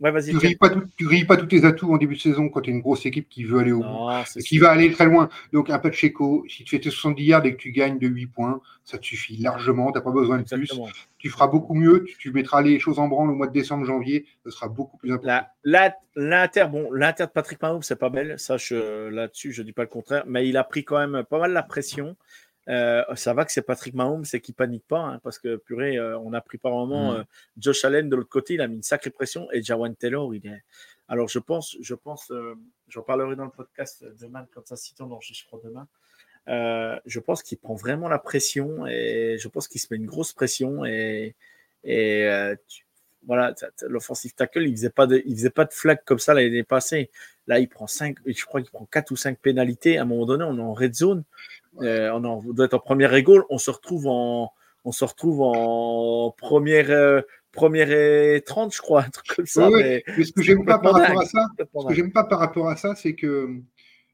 [0.03, 0.21] Ouais.
[0.21, 2.61] Tu grilles pas, tout- tu grilles pas tous tes atouts en début de saison quand
[2.61, 3.85] tu es une grosse équipe qui veut aller au bout.
[3.85, 4.65] Non, qui sûr.
[4.65, 5.29] va aller très loin.
[5.53, 8.27] Donc, un Pacheco, si tu fais tes 70 yards et que tu gagnes de 8
[8.27, 9.91] points, ça te suffit largement.
[9.91, 10.71] Tu n'as pas besoin de plus.
[11.17, 12.03] Tu feras beaucoup mieux.
[12.03, 14.25] Tu, tu mettras les choses en branle au mois de décembre, janvier.
[14.43, 15.47] Ce sera beaucoup plus important.
[16.15, 18.37] L'Inter, bon, l'Inter de Patrick Mahomes, c'est pas belle.
[18.37, 20.25] Ça, là-dessus, je dis pas le contraire.
[20.27, 22.17] Mais il a pris quand même pas mal la pression.
[22.69, 25.97] Euh, ça va que c'est Patrick Mahomes, c'est qu'il panique pas, hein, parce que purée,
[25.97, 27.15] euh, on a pris par moment Mm.
[27.17, 27.23] euh,
[27.57, 30.47] Josh Allen de l'autre côté, il a mis une sacrée pression et Jawan Taylor, il
[30.47, 30.63] est.
[31.09, 32.31] Alors je pense, je pense,
[32.87, 35.87] j'en parlerai dans le podcast demain quand ça City, on enregistre demain.
[36.47, 40.05] Euh, je pense qu'il prend vraiment la pression et je pense qu'il se met une
[40.05, 41.35] grosse pression et,
[41.83, 42.85] et tu-
[43.25, 43.53] voilà,
[43.87, 47.09] l'offensive tackle, il faisait pas de, il faisait pas de flag comme ça l'année passée.
[47.47, 49.97] Là, il prend cinq, je crois qu'il prend quatre ou cinq pénalités.
[49.97, 51.23] À un moment donné, on est en red zone,
[51.81, 54.51] euh, on, est en- on doit être en première goal, on se retrouve en,
[54.85, 57.21] on se retrouve en première, euh,
[57.51, 59.67] première et 30, je crois, un truc comme ça.
[59.69, 60.03] Ouais, ouais.
[60.07, 61.97] mais Mais ce que j'aime pas par rapport à ça, complètement Ce que dingue.
[61.97, 63.49] j'aime pas par rapport à ça, c'est que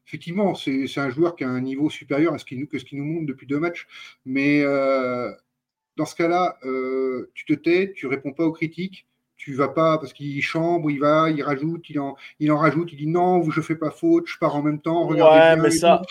[0.06, 2.84] effectivement, c'est un joueur qui a un niveau supérieur à ce qu'il nous, que ce
[2.84, 3.86] qu'il nous montre depuis deux matchs.
[4.24, 5.30] Mais euh,
[5.96, 6.58] dans ce cas-là,
[7.34, 9.06] tu te tais, tu réponds pas aux critiques,
[9.40, 12.92] tu vas pas parce qu'il chambre, il va, il rajoute, il en, il en rajoute,
[12.92, 15.62] il dit non, je fais pas faute, je pars en même temps, regardez Ouais, bien.
[15.62, 16.02] mais et ça-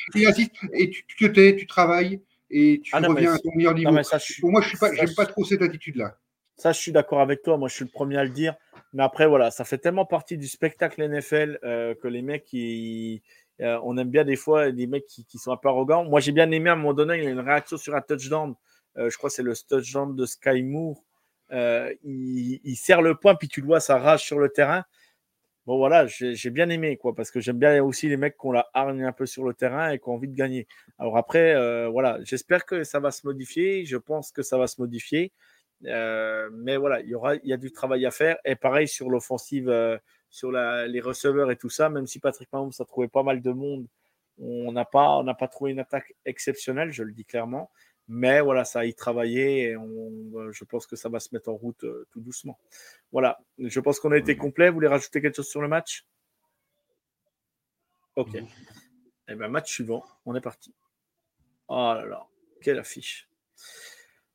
[0.74, 3.52] et tu, tu te tais, tu travailles et tu Ah non, mais reviens à ton
[3.54, 3.92] meilleur niveau.
[3.92, 6.18] Non, ça, je Pour moi, je suis pas, j'aime trop cette attitude-là.
[6.58, 7.56] Ça, je suis d'accord avec toi.
[7.58, 8.56] Moi, je suis le premier à le dire.
[8.94, 13.22] Mais après, voilà, ça fait tellement partie du spectacle NFL euh, que les mecs, ils-
[13.62, 16.04] euh, on aime bien des fois des mecs qui, qui sont un peu arrogants.
[16.04, 18.02] Moi, j'ai bien aimé à un moment donné, il y a une réaction sur un
[18.02, 18.56] touchdown.
[18.98, 21.04] Euh, je crois que c'est le touchdown de Sky Moore.
[21.52, 24.84] Euh, il, il serre le poing, puis tu le vois, ça rage sur le terrain.
[25.66, 28.52] Bon, voilà, j'ai bien aimé, quoi, parce que j'aime bien aussi les mecs qui ont
[28.52, 30.68] la hargne un peu sur le terrain et qui ont envie de gagner.
[30.98, 33.86] Alors après, euh, voilà, j'espère que ça va se modifier.
[33.86, 35.32] Je pense que ça va se modifier.
[35.86, 38.38] Euh, mais voilà, il y aura, il y a du travail à faire.
[38.46, 39.72] Et pareil sur l'offensive,
[40.32, 41.90] sur les receveurs et tout ça.
[41.90, 43.86] Même si Patrick Mahomes a trouvé pas mal de monde,
[44.40, 47.70] on n'a pas, on n'a pas trouvé une attaque exceptionnelle, je le dis clairement.
[48.12, 51.50] Mais voilà, ça a y travaillé et on, je pense que ça va se mettre
[51.50, 52.60] en route euh, tout doucement.
[53.12, 54.70] Voilà, je pense qu'on a été complet.
[54.70, 56.06] Vous voulez rajouter quelque chose sur le match?
[58.16, 58.36] Ok.
[58.36, 60.74] Et bien, match suivant, on est parti.
[61.68, 62.28] Oh là là,
[62.62, 63.30] quelle affiche.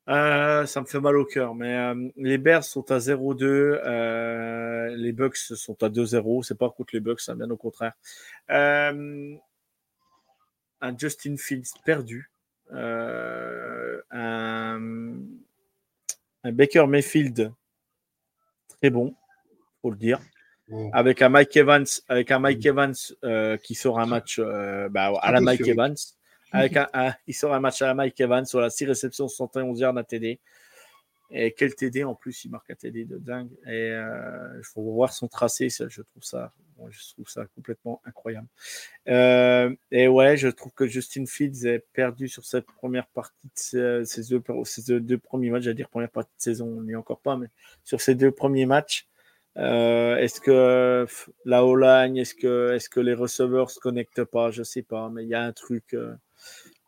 [0.07, 4.95] Euh, ça me fait mal au cœur, mais euh, les Bears sont à 0-2, euh,
[4.95, 6.43] les Bucks sont à 2-0.
[6.43, 7.93] C'est pas contre les Bucks, ça bien au contraire.
[8.47, 9.39] Un
[10.97, 12.31] Justin Fields perdu,
[12.73, 14.79] euh, un,
[16.43, 17.51] un Baker Mayfield
[18.81, 19.13] très bon,
[19.81, 20.19] faut le dire,
[20.93, 22.93] avec un Mike Evans, avec un Mike Evans
[23.23, 25.61] euh, qui sort un match euh, bah, à la Mike.
[25.67, 25.95] Evans,
[26.51, 29.27] avec un, un- il sort un match à la Mike Evans sur la 6 réceptions,
[29.27, 30.39] 71 yards, un TD.
[31.31, 33.49] Et quel TD en plus, il marque un TD de dingue.
[33.67, 38.01] Et il faut voir son tracé, ça, je trouve ça, bon, je trouve ça complètement
[38.05, 38.47] incroyable.
[39.07, 43.51] Euh, et ouais, je trouve que Justin Fields est perdu sur cette première partie de
[43.55, 46.91] ces, ces deux, ces deux, premiers matchs, j'allais dire première partie de saison, on n'y
[46.91, 47.47] est encore pas, mais
[47.83, 49.07] sur ces deux premiers matchs.
[49.57, 51.07] Euh, est-ce que
[51.45, 54.51] la O-line, est-ce que, est-ce que les receveurs se connectent pas?
[54.51, 55.93] Je sais pas, mais il y a un truc.
[55.93, 56.13] euh,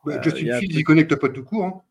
[0.03, 1.63] Bah, Euh, Justin Fields, truc- il connecte pas tout court.
[1.65, 1.81] hein.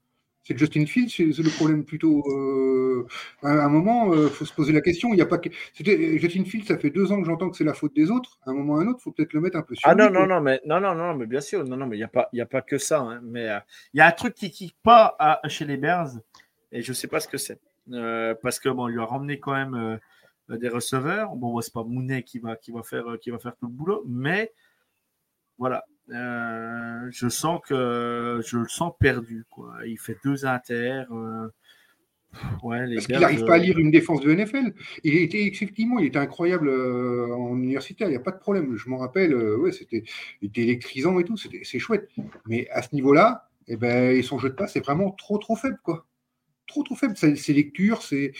[0.48, 2.22] C'est Justin Fields, c'est le problème plutôt.
[2.30, 3.04] euh,
[3.42, 5.12] à un moment, il faut se poser la question.
[5.12, 5.48] Il y a pas que...
[5.74, 8.38] Justin Fields, ça fait deux ans que j'entends que c'est la faute des autres.
[8.46, 9.88] À un moment ou à un autre, il faut peut-être le mettre un peu sur
[9.88, 11.98] Ah non, non, non, mais non, non, non, mais bien sûr, non, non, mais il
[11.98, 13.58] n'y a pas, il a pas que ça, hein, mais euh,
[13.92, 16.10] il y a un truc qui kick pas à- chez les Bears
[16.70, 17.58] et je sais pas ce que c'est,
[17.92, 19.74] Euh, parce que bon, on lui a ramené quand même
[20.48, 21.34] euh, des receveurs.
[21.34, 23.72] Bon, c'est pas Mounet qui va, qui va faire, euh, qui va faire tout le
[23.72, 24.52] boulot, mais
[25.58, 29.74] voilà, Euh, je sens que je le sens perdu, quoi.
[29.86, 31.12] Il fait deux inters.
[31.12, 31.48] euh,
[32.62, 34.72] ouais, les Parce qu'il n'arrive pas à lire une défense de NFL.
[35.04, 38.76] Il était effectivement, il était incroyable euh, en universitaire, il n'y a pas de problème.
[38.76, 40.04] Je m'en rappelle, euh, ouais, c'était,
[40.42, 42.08] il était électrisant et tout, c'était, c'est chouette.
[42.46, 45.78] Mais à ce niveau-là, eh ben, son jeu de passe est vraiment trop, trop faible,
[45.82, 46.06] quoi.
[46.68, 47.16] Trop, trop faible.
[47.16, 48.32] Ses, ses lectures, ses,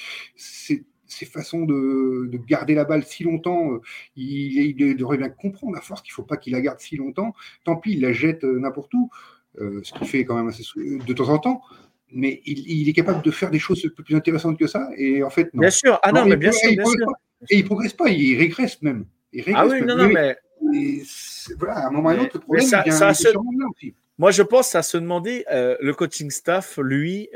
[1.06, 3.80] ses façons de, de garder la balle si longtemps, euh,
[4.16, 6.96] il, il devrait bien comprendre à force qu'il ne faut pas qu'il la garde si
[6.96, 7.34] longtemps.
[7.64, 9.10] Tant pis, il la jette euh, n'importe où,
[9.60, 11.62] euh, ce qu'il fait quand même assez de temps en temps.
[12.12, 14.88] Mais il, il est capable de faire des choses un peu plus intéressantes que ça.
[14.96, 15.60] Et en fait, non.
[15.62, 16.84] Bien sûr, ah non, Non, mais il bien sûr, bien.
[17.50, 19.06] Et il progresse pas, il régresse même.
[19.32, 19.86] Il régresse Ah oui, même.
[19.86, 21.02] non, non, Mais-
[21.58, 23.12] voilà, à un moment ou à un Mais- autre, le problème, mais ça- il ça
[23.14, 23.40] se- là
[23.70, 23.94] aussi.
[24.18, 27.28] Moi, je pense à se demander, euh, le coaching staff, lui,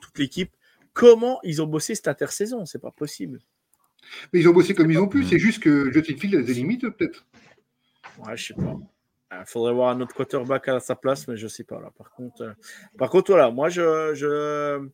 [0.00, 0.50] toute l'équipe,
[0.94, 2.64] comment ils ont bossé cette intersaison.
[2.64, 3.40] C'est pas possible.
[4.32, 6.54] Mais ils ont bossé comme ils ont pu, c'est juste que Justin Field a des
[6.54, 7.26] limites, peut-être.
[8.18, 8.78] Ouais, je sais pas.
[9.32, 11.80] Il faudrait voir un autre quarterback à sa place, mais je sais pas.
[11.80, 11.90] Là.
[11.96, 12.52] Par contre, euh,
[12.96, 14.88] par contre, voilà, moi, je, je,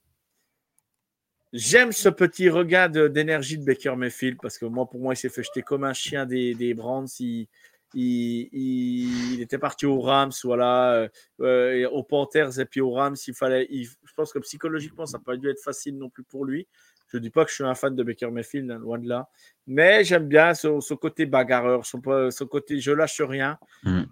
[1.52, 5.28] J'aime ce petit regain d'énergie de, Baker Mayfield parce que moi, pour moi, il s'est
[5.28, 7.06] fait jeter comme un chien des, des Brands.
[7.18, 7.48] Il,
[7.94, 11.08] il, était parti aux Rams, voilà, euh,
[11.40, 13.16] euh, aux Panthers et puis aux Rams.
[13.26, 16.44] Il fallait, je pense que psychologiquement, ça n'a pas dû être facile non plus pour
[16.44, 16.66] lui.
[17.08, 19.08] Je ne dis pas que je suis un fan de Baker Mayfield, hein, loin de
[19.08, 19.28] là.
[19.66, 22.00] Mais j'aime bien ce, côté bagarreur, son,
[22.48, 23.58] côté je lâche rien.
[23.82, 24.02] Mmh.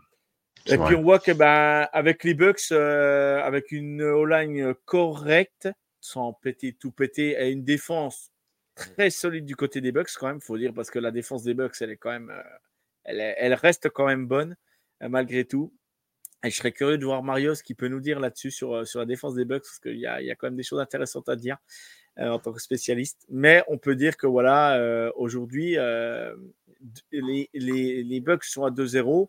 [0.66, 5.68] Et puis on voit que ben, avec les Bucks, euh, avec une O-line correcte,
[6.00, 8.32] sans péter tout péter, et une défense
[8.74, 11.54] très solide du côté des Bucks quand même, faut dire, parce que la défense des
[11.54, 12.42] Bucks, elle est quand même, euh,
[13.08, 14.56] elle, reste quand même bonne
[15.02, 15.72] euh, malgré tout.
[16.44, 19.06] Et je serais curieux de voir Marios qui peut nous dire là-dessus sur, sur la
[19.06, 21.36] défense des Bucks, parce qu'il y a, y a quand même des choses intéressantes à
[21.36, 21.56] dire
[22.16, 23.24] en tant que spécialiste.
[23.28, 25.76] Mais on peut dire que voilà, aujourd'hui,
[27.10, 29.28] les, les, Bucks sont à 2-0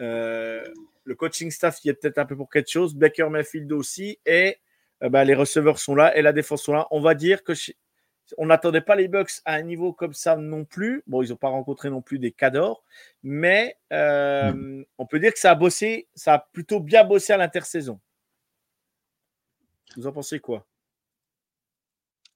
[0.00, 0.64] euh,
[1.04, 2.94] le coaching staff y est peut-être un peu pour quelque chose.
[2.94, 4.18] Baker Mayfield aussi.
[4.26, 4.58] Et
[5.02, 6.86] euh, bah, les receveurs sont là et la défense sont là.
[6.90, 7.52] On va dire que
[8.36, 11.02] on n'attendait pas les Bucks à un niveau comme ça non plus.
[11.06, 12.84] Bon, ils n'ont pas rencontré non plus des cadors,
[13.22, 17.36] mais euh, on peut dire que ça a bossé, ça a plutôt bien bossé à
[17.36, 18.00] l'intersaison.
[19.96, 20.66] Vous en pensez quoi?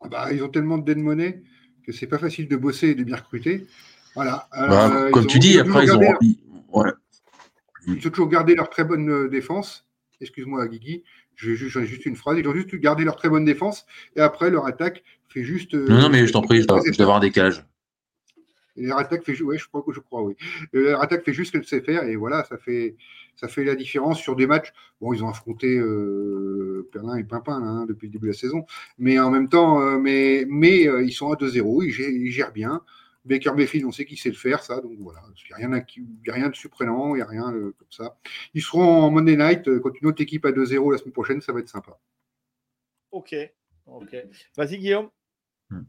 [0.01, 1.43] Ah bah, Ils ont tellement de dead money
[1.85, 3.67] que c'est pas facile de bosser et de bien recruter.
[4.15, 4.49] Voilà.
[4.53, 6.95] Bah, comme tu dis, après, ils ont.
[7.87, 9.87] Ils ont toujours gardé leur très bonne euh, défense.
[10.21, 11.03] Excuse-moi, Guigui,
[11.37, 12.39] j'en ai juste une phrase.
[12.39, 15.75] Ils ont juste gardé leur très bonne défense et après leur attaque fait juste.
[15.75, 17.65] Euh, non, non, mais je t'en prie, je dois, avoir un décalage.
[18.77, 20.35] Et leur attaque fait, ouais, je crois que je crois, oui.
[20.73, 22.97] Leur attaque fait juste ce qu'elle sait faire et voilà, ça fait,
[23.37, 24.73] ça fait la différence sur des matchs.
[25.01, 28.65] Bon, ils ont affronté euh, Perlin et Pimpin hein, depuis le début de la saison,
[28.99, 32.83] mais en même temps, euh, mais, mais ils sont à 2-0, ils, gèrent bien.
[33.25, 34.81] Baker Mayfield, on sait qu'il sait le faire, ça.
[34.81, 37.91] Donc voilà, il n'y a, a, rien de surprenant, il n'y a rien de, comme
[37.91, 38.17] ça.
[38.55, 41.41] Ils seront en Monday Night euh, quand une autre équipe à 2-0 la semaine prochaine,
[41.41, 41.99] ça va être sympa.
[43.13, 43.35] Ok,
[43.87, 44.17] ok.
[44.57, 45.11] Vas-y, Guillaume.
[45.71, 45.83] Hmm.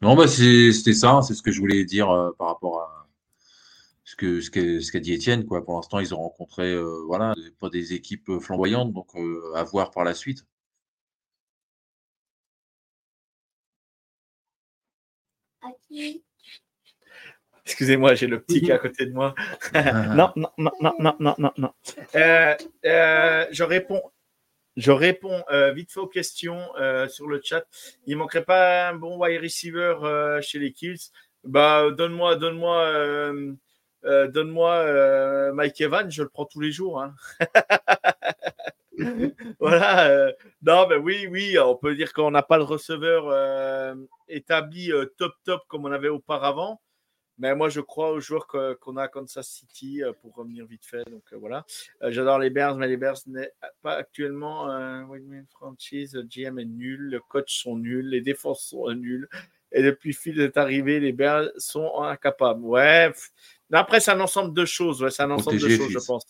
[0.00, 3.08] Non, bah c'était ça, c'est ce que je voulais dire euh, par rapport à
[4.04, 5.44] ce qu'a ce ce dit Étienne.
[5.44, 5.64] Quoi.
[5.64, 9.08] Pour l'instant, ils ont rencontré euh, voilà, pas des équipes flamboyantes, donc
[9.54, 10.46] à voir par la suite.
[17.68, 19.34] Excusez-moi, j'ai le petit qui est à côté de moi.
[19.74, 21.72] non, non, non, non, non, non, non, non.
[22.14, 22.54] Euh,
[22.86, 24.00] euh, je réponds.
[24.76, 26.60] Je réponds euh, vite fait aux questions
[27.08, 27.66] sur le chat.
[28.06, 29.96] Il manquerait pas un bon wide receiver
[30.40, 31.10] chez les Kills.
[31.44, 33.32] Bah, donne-moi, donne-moi,
[34.02, 36.10] donne-moi Mike Evans.
[36.10, 37.02] Je le prends tous les jours.
[37.02, 37.14] Hein.
[39.60, 40.32] voilà.
[40.62, 43.96] non, mais oui, oui, on peut dire qu'on n'a pas le receveur
[44.28, 46.80] établi top top comme on avait auparavant.
[47.38, 50.84] Mais moi, je crois aux joueurs qu'on a à Kansas City euh, pour revenir vite
[50.84, 51.08] fait.
[51.08, 51.64] Donc euh, voilà.
[52.02, 55.06] Euh, j'adore les Bears, mais les Bears n'est pas actuellement un
[55.50, 56.14] franchise.
[56.14, 59.28] Le GM est nul, le coach sont nuls, les défenses sont nuls.
[59.70, 62.64] Et depuis Phil est arrivé, les Bears sont incapables.
[62.64, 63.12] Ouais.
[63.70, 65.02] Mais après, c'est un ensemble de choses.
[65.02, 66.24] Ouais, c'est un ensemble de choses, je pense.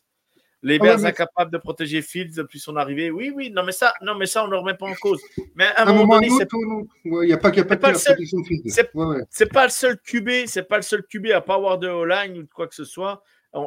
[0.63, 3.11] Les ah Bears incapables de protéger Fields depuis son arrivée.
[3.11, 5.21] Oui, oui, non, mais ça, non, mais ça on ne le remet pas en cause.
[5.55, 6.49] Mais à un, moment, donné, c'est
[7.05, 7.95] il n'y a pas, y a pas, pas,
[9.31, 12.39] C'est pas le seul QB, c'est pas le seul QB à pas avoir de O-line
[12.39, 13.23] ou de quoi que ce soit.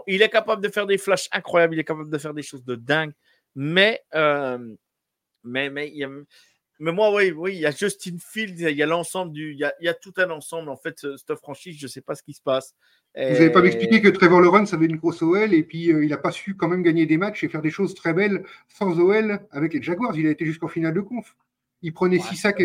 [0.06, 2.66] il est capable de faire des flashs incroyables, il est capable de faire des choses
[2.66, 3.14] de dingue,
[3.56, 4.58] mais, euh,
[5.46, 6.10] mais, mais il y a,
[6.82, 9.52] mais moi, oui, oui, il y a Justin Fields, il y a l'ensemble du.
[9.52, 11.90] Il y a, il y a, tout un ensemble, en fait, cette franchise, je ne
[11.90, 12.76] sais pas ce qui se passe.
[13.16, 16.10] Vous n'avez pas m'expliquer que Trevor Lawrence avait une grosse OL et puis euh, il
[16.10, 18.98] n'a pas su quand même gagner des matchs et faire des choses très belles sans
[19.00, 20.18] OL avec les Jaguars.
[20.18, 21.36] Il a été jusqu'en finale de conf.
[21.82, 22.62] Il prenait 6 sacs,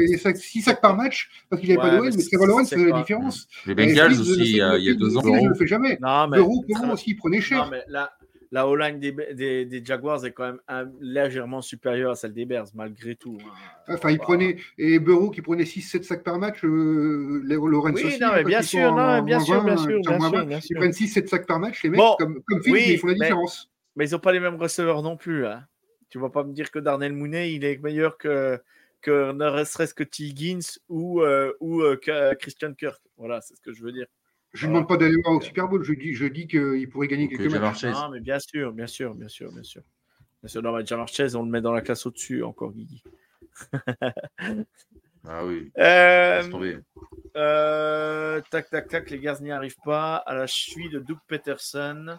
[0.62, 3.48] sacs, par match parce qu'il n'y avait pas d'OL, mais Trevor Lawrence faisait la différence.
[3.66, 5.22] Les Bengals aussi, il y a deux ans.
[5.24, 5.98] Il ne le fait jamais.
[6.00, 7.64] Le Roux, aussi, il prenait cher.
[7.64, 8.12] Non, mais là,
[8.52, 13.38] la O-line des, Jaguars est quand même légèrement supérieure à celle des Bears, malgré tout.
[13.40, 13.94] Hein.
[13.94, 18.28] Enfin, il prenait, et Burrow qui prenait 6-7 sacs par match, euh, Lorenz oui, non,
[18.34, 21.26] mais bien sûr, non, bien, sûr bien, sûr, bien, sûr, bien sûr, Ils prennent 6-7
[21.26, 23.70] sacs par match, les mecs, comme, comme Phil, ils font la différence.
[23.96, 25.46] Mais ils n'ont pas les mêmes receveurs non plus.
[25.46, 25.64] Hein.
[26.10, 28.60] Tu ne vas pas me dire que Darnell Mooney, il est meilleur que,
[29.00, 30.24] que ne serait-ce que T.
[30.24, 31.96] Higgins ou, euh, ou euh,
[32.38, 33.00] Christian Kirk.
[33.16, 34.06] Voilà, c'est ce que je veux dire.
[34.56, 37.08] Je ne demande pas d'aller voir au Super Bowl, je dis, je dis qu'il pourrait
[37.08, 37.84] gagner quelques matchs.
[37.84, 39.82] Ah, mais bien sûr, bien sûr, bien sûr, bien sûr.
[40.42, 43.02] Bien sûr, Chase, on le met dans la classe au-dessus, encore Guigui.
[45.28, 45.70] ah oui.
[45.78, 46.42] Euh,
[47.36, 50.16] euh, tac, tac, tac, les gars n'y arrivent pas.
[50.16, 52.16] À la cheville de Doug Peterson.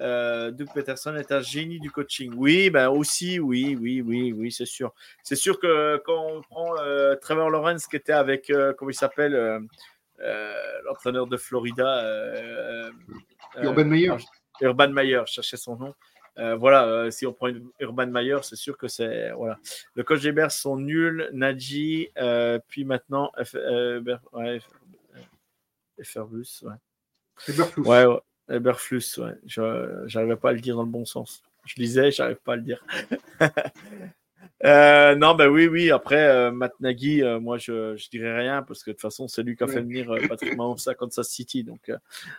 [0.00, 2.34] Euh, Doug Peterson est un génie du coaching.
[2.36, 4.92] Oui, ben aussi, oui, oui, oui, oui, c'est sûr.
[5.22, 6.74] C'est sûr que quand on prend
[7.22, 9.60] Trevor Lawrence qui était avec, comment il s'appelle euh,
[10.84, 12.04] l'entraîneur de Florida.
[12.04, 12.90] Euh,
[13.62, 14.16] Urban Meyer.
[14.60, 15.94] Urban Meyer, je cherchais son nom.
[16.38, 19.30] euh, voilà, si on prend une Urban Meyer, c'est sûr que c'est.
[19.32, 19.58] Voilà.
[19.94, 21.28] Le coach des Bears sont nuls.
[21.32, 22.08] Nadji,
[22.68, 23.54] puis maintenant, F,
[24.32, 24.60] ouais,
[25.98, 26.74] Eberflus, ouais.
[27.78, 28.20] Ouais, ouais.
[28.48, 29.34] Eberflus, ouais.
[29.46, 31.42] Je n'arrivais pas à le dire dans le bon sens.
[31.64, 32.84] Je lisais, j'arrive pas à le dire.
[34.64, 35.90] Euh, non, ben oui, oui.
[35.90, 39.28] Après, euh, Matt Nagy, euh, moi, je, je dirais rien parce que de toute façon,
[39.28, 41.64] c'est lui qui a fait venir Patrick Mahomes à Kansas City.
[41.64, 41.92] Donc,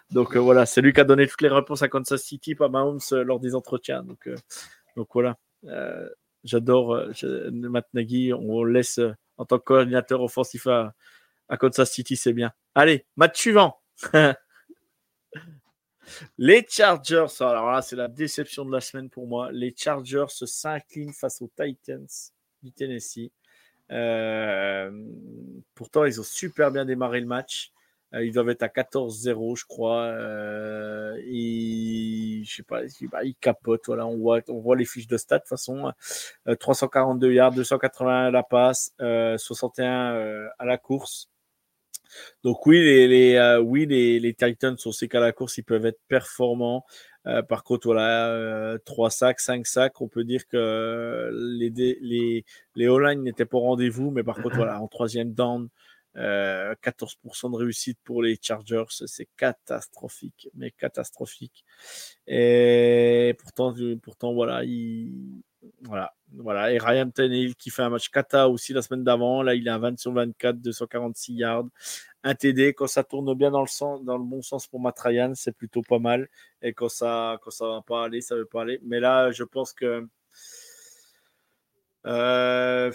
[0.09, 2.99] donc voilà, c'est lui qui a donné toutes les réponses à Kansas City, pas Mahomes,
[3.11, 4.03] lors des entretiens.
[4.03, 4.29] Donc,
[4.95, 5.37] donc voilà.
[6.43, 6.99] J'adore
[7.51, 8.33] Matt Nagy.
[8.33, 8.99] On laisse
[9.37, 10.93] en tant que coordinateur offensif à,
[11.49, 12.51] à Kansas City, c'est bien.
[12.73, 13.77] Allez, match suivant.
[16.37, 19.51] Les Chargers, alors là, c'est la déception de la semaine pour moi.
[19.51, 22.07] Les Chargers s'inclinent face aux Titans
[22.63, 23.31] du Tennessee.
[23.91, 24.91] Euh,
[25.75, 27.71] pourtant, ils ont super bien démarré le match.
[28.13, 30.03] Euh, ils doivent être à 14-0, je crois.
[30.03, 32.81] Euh, et je sais pas,
[33.11, 33.85] bah, ils capotent.
[33.87, 35.91] Voilà, on voit, on voit les fiches de stats de toute façon.
[36.59, 41.29] 342 yards, 281 à la passe, 61 à la course.
[42.43, 45.85] Donc oui, les, euh, oui, les, les Titans, on sait qu'à la course, ils peuvent
[45.85, 46.85] être performants.
[47.27, 51.69] Euh, par contre, voilà, 3 euh, sacs, 5 sacs, on peut dire que les,
[52.01, 52.45] les,
[52.75, 55.69] les O-line n'étaient pas au rendez-vous, mais par contre, voilà, en troisième down,
[56.15, 61.65] 14% de réussite pour les Chargers, c'est catastrophique, mais catastrophique.
[62.27, 65.41] Et pourtant, pourtant voilà, il,
[65.81, 66.71] voilà, voilà.
[66.71, 69.41] Et Ryan Tannehill qui fait un match kata aussi la semaine d'avant.
[69.41, 71.65] Là, il est à 20 sur 24, 246 yards.
[72.23, 74.99] Un TD, quand ça tourne bien dans le, sens, dans le bon sens pour Matt
[74.99, 76.27] Ryan, c'est plutôt pas mal.
[76.61, 78.79] Et quand ça quand ça va pas aller, ça veut pas aller.
[78.83, 80.07] Mais là, je pense que.
[82.07, 82.91] Euh,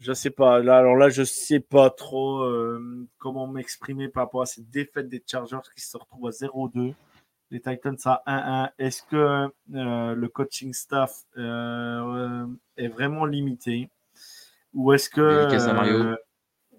[0.00, 0.60] je sais pas.
[0.60, 5.08] Là, alors là, je sais pas trop euh, comment m'exprimer par rapport à cette défaite
[5.08, 6.94] des Chargers qui se retrouvent à 0-2
[7.50, 8.22] les Titans à
[8.66, 8.70] 1-1.
[8.78, 12.46] Est-ce que euh, le coaching staff euh,
[12.76, 13.88] est vraiment limité?
[14.74, 15.48] Ou est-ce que.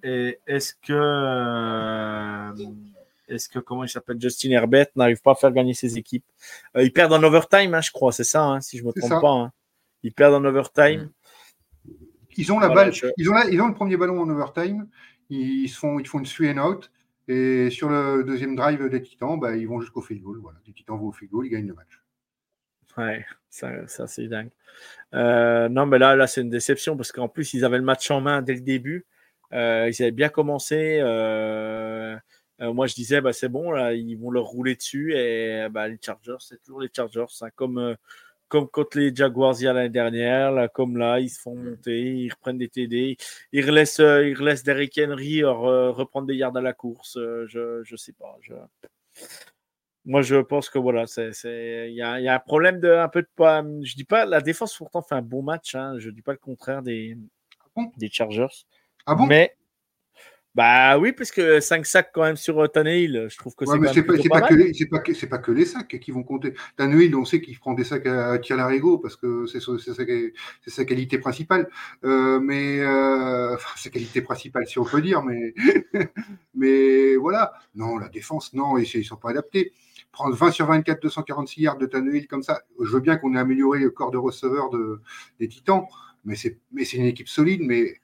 [0.03, 2.53] est-ce que.
[3.27, 6.25] est-ce que, comment il s'appelle Justin Herbert n'arrive pas à faire gagner ses équipes?
[6.75, 9.21] Ils perdent en overtime, hein, je crois, c'est ça, hein, si je ne me trompe
[9.21, 9.31] pas.
[9.31, 9.51] Hein.
[10.03, 11.09] Ils perdent en overtime.
[12.37, 14.87] Ils ont la balle, ils, ont ils ont le premier ballon en overtime.
[15.29, 16.89] Ils, font, ils font une three and out.
[17.29, 20.39] Et sur le deuxième drive des Titans, bah, ils vont jusqu'au field goal.
[20.41, 20.57] Voilà.
[20.65, 22.01] Les Titans vont au field goal, ils gagnent le match.
[22.97, 24.49] Ouais, ça, c'est dingue.
[25.13, 28.09] Euh, non, mais là, là c'est une déception parce qu'en plus, ils avaient le match
[28.09, 29.05] en main dès le début.
[29.53, 30.99] Euh, ils avaient bien commencé.
[31.03, 32.17] Euh,
[32.59, 35.13] moi, je disais, bah, c'est bon, là, ils vont leur rouler dessus.
[35.15, 37.25] Et bah, les Chargers, c'est toujours les Chargers.
[37.41, 37.95] Hein, comme
[38.49, 41.55] comme contre les Jaguars il y a l'année dernière, là, comme là, ils se font
[41.55, 43.15] monter, ils reprennent des TD,
[43.53, 47.15] ils relaissent, euh, ils relaissent Derrick Henry euh, reprendre des yards à la course.
[47.17, 48.35] Euh, je ne sais pas.
[48.41, 48.53] Je...
[50.05, 53.21] Moi, je pense que voilà, il y a, y a, un problème de un peu
[53.21, 53.63] de pas.
[53.83, 55.75] Je dis pas, la défense pourtant fait un bon match.
[55.75, 57.15] Hein, je dis pas le contraire des,
[57.75, 58.65] ah des Chargers.
[59.05, 59.27] Ah bon?
[59.27, 59.55] mais
[60.55, 63.71] bah oui, parce que 5 sacs quand même sur euh, Tannehill, je trouve que c'est
[63.71, 66.55] pas, pas, pas, que pas, que, pas que les sacs qui vont compter.
[66.75, 69.93] Tannehill, on sait qu'il prend des sacs à Tialarigo parce que c'est sa,
[70.67, 71.69] sa, qualité principale.
[72.03, 75.21] Euh, mais euh, enfin, sa qualité principale, si on peut dire.
[75.21, 75.53] Mais,
[76.55, 77.53] mais voilà.
[77.75, 79.71] Non, la défense, non, ils ne sont pas adaptés.
[80.11, 83.39] Prendre 20 sur 24, 246 yards de Tannehill comme ça, je veux bien qu'on ait
[83.39, 84.99] amélioré le corps de receveur de,
[85.39, 85.83] des Titans,
[86.25, 86.57] mais c'est
[86.93, 88.01] une équipe solide, mais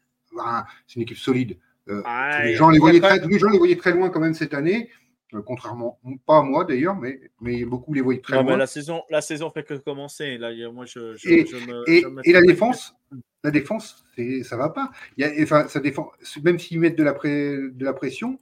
[0.85, 1.57] c'est une équipe solide.
[1.89, 2.01] Euh,
[2.43, 4.89] les, gens les voyaient très, les gens les voyaient très loin quand même cette année,
[5.33, 8.57] euh, contrairement, pas à moi d'ailleurs, mais, mais beaucoup les voyaient très loin.
[8.57, 10.37] la, saison, la saison fait que commencer.
[10.37, 12.95] Là, moi, je, je, et, et, la défense,
[13.43, 14.03] la défense,
[14.43, 14.89] ça va pas.
[15.17, 16.11] Il y a, enfin, ça défend,
[16.43, 18.39] même s'ils mettent de la, pré, de la pression,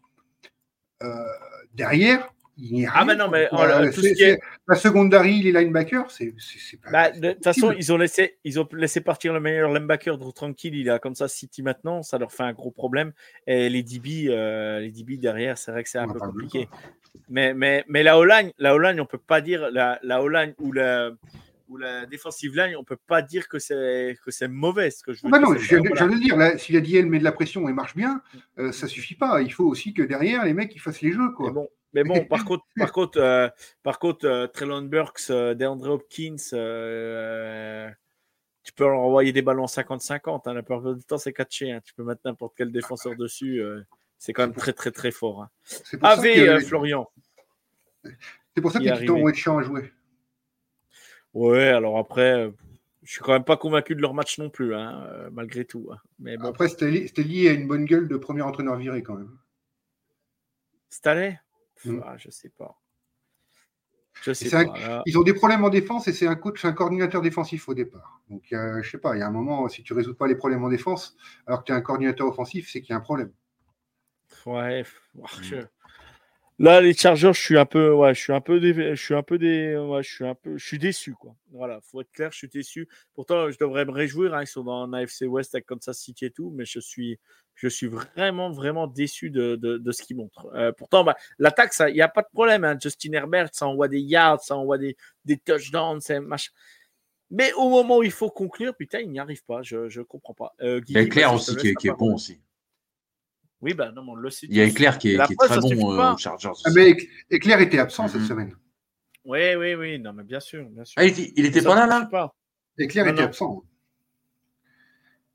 [1.02, 1.08] euh,
[1.74, 2.33] derrière,
[2.94, 6.34] ah, mais non, mais la secondary, les linebackers, c'est
[6.84, 6.92] pas.
[6.92, 10.32] Bah, de toute façon, ils ont, laissé, ils ont laissé partir le meilleur linebacker de
[10.32, 10.76] tranquille.
[10.76, 13.14] Il a comme ça City maintenant, ça leur fait un gros problème.
[13.48, 16.68] Et les DB, euh, les DB derrière, c'est vrai que c'est un peu compliqué.
[17.30, 20.72] Mais, mais, mais la O-line, la O-line, on peut pas dire la, la O-line ou
[20.72, 21.12] la
[21.70, 24.92] ou la défensive line, on peut pas dire que c'est que c'est mauvais.
[24.92, 27.20] Ce que je veux bah non, je, viens de dire, là, si la DL met
[27.20, 28.22] de la pression et marche bien,
[28.60, 29.42] euh, ça suffit pas.
[29.42, 31.52] Il faut aussi que derrière les mecs ils fassent les jeux quoi.
[31.52, 33.50] bon, mais bon, par contre, par contre, euh,
[33.84, 36.36] par contre, euh, Burks, euh, DeAndre Hopkins,
[38.64, 40.42] tu peux leur envoyer des ballons 50-50.
[40.46, 41.72] Hein, la plupart du temps, c'est catché.
[41.72, 41.82] Hein.
[41.84, 43.62] Tu peux mettre n'importe quel défenseur dessus.
[44.18, 45.44] c'est quand même très, très, très fort.
[45.44, 45.50] Hein.
[46.02, 47.10] AV, Florian.
[48.04, 49.92] C'est pour ça que les Titans vont être chiants à jouer.
[51.34, 52.54] Ouais, alors après,
[53.02, 54.74] je suis quand même pas convaincu de leur match non plus,
[55.32, 55.90] malgré tout.
[56.20, 59.38] Mais Après, c'était lié à une bonne gueule de premier entraîneur viré quand même.
[60.90, 61.40] Stanley
[61.86, 62.02] Mm.
[62.06, 62.80] Ah, je sais pas.
[64.22, 65.04] Je sais un- pas.
[65.06, 68.22] Ils ont des problèmes en défense et c'est un coach, un coordinateur défensif au départ.
[68.30, 70.36] Donc, euh, je sais pas, il y a un moment, si tu résous pas les
[70.36, 73.02] problèmes en défense, alors que tu es un coordinateur offensif, c'est qu'il y a un
[73.02, 73.34] problème.
[74.46, 74.84] Ouais.
[75.42, 75.66] je-
[76.64, 79.22] Là, les Chargers, je suis un peu, ouais, je suis un peu, je suis un
[79.22, 81.36] peu, ouais, je suis un peu, je suis déçu, quoi.
[81.52, 82.88] Voilà, faut être clair, je suis déçu.
[83.14, 86.32] Pourtant, je devrais me réjouir, hein, ils sont dans AFC West avec Kansas City et
[86.32, 87.20] tout, mais je suis,
[87.56, 90.50] je suis vraiment, vraiment déçu de, de, de ce qu'ils montrent.
[90.56, 92.64] Euh, pourtant, bah, l'attaque, ça, il n'y a pas de problème.
[92.64, 92.78] hein.
[92.82, 94.96] Justin Herbert, ça envoie des yards, ça envoie des,
[95.26, 96.52] des touchdowns, c'est machin.
[97.30, 99.64] Mais au moment où il faut conclure, putain, il n'y arrive pas.
[99.64, 100.54] Je, je comprends pas.
[100.62, 102.40] Euh, Guigui, te aussi qui est, qui est bon aussi.
[103.64, 104.46] Oui, bah non, on le sait.
[104.50, 104.74] Il y a tous.
[104.74, 106.52] Eclair qui est, La qui est preuve, très bon euh, aux Chargers.
[106.66, 106.98] Ah, mais
[107.32, 108.28] Eclair était absent cette Mhm.
[108.28, 108.56] semaine.
[109.24, 110.00] Oui, oui, oui.
[110.00, 110.96] Non, mais bien sûr, bien sûr.
[110.98, 112.36] Ah, il était, il était Ça pas là, là pas.
[112.78, 113.28] Eclair Non, était non.
[113.30, 113.64] absent.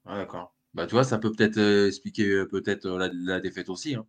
[0.04, 0.54] Ah, d'accord.
[0.74, 3.94] Bah, tu vois, ça peut peut-être euh, expliquer euh, peut-être euh, la, la défaite aussi.
[3.94, 4.04] hein.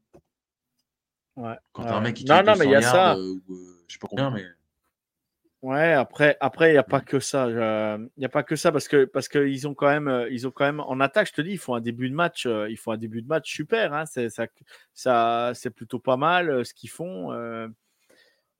[1.37, 1.55] Ouais.
[1.71, 3.15] Quand un mec qui non, non, mais il y a 200 ça.
[3.15, 4.43] euh, euh, je sais pas combien, mais.
[5.61, 7.47] Ouais, après, après, il n'y a pas que ça.
[7.47, 10.29] euh, Il n'y a pas que ça parce que parce qu'ils ont quand même, euh,
[10.29, 11.27] ils ont quand même en attaque.
[11.27, 13.27] Je te dis, ils font un début de match, euh, ils font un début de
[13.27, 13.93] match super.
[13.93, 14.47] Hein, c'est ça,
[14.93, 17.33] ça, c'est plutôt pas mal euh, ce qu'ils font.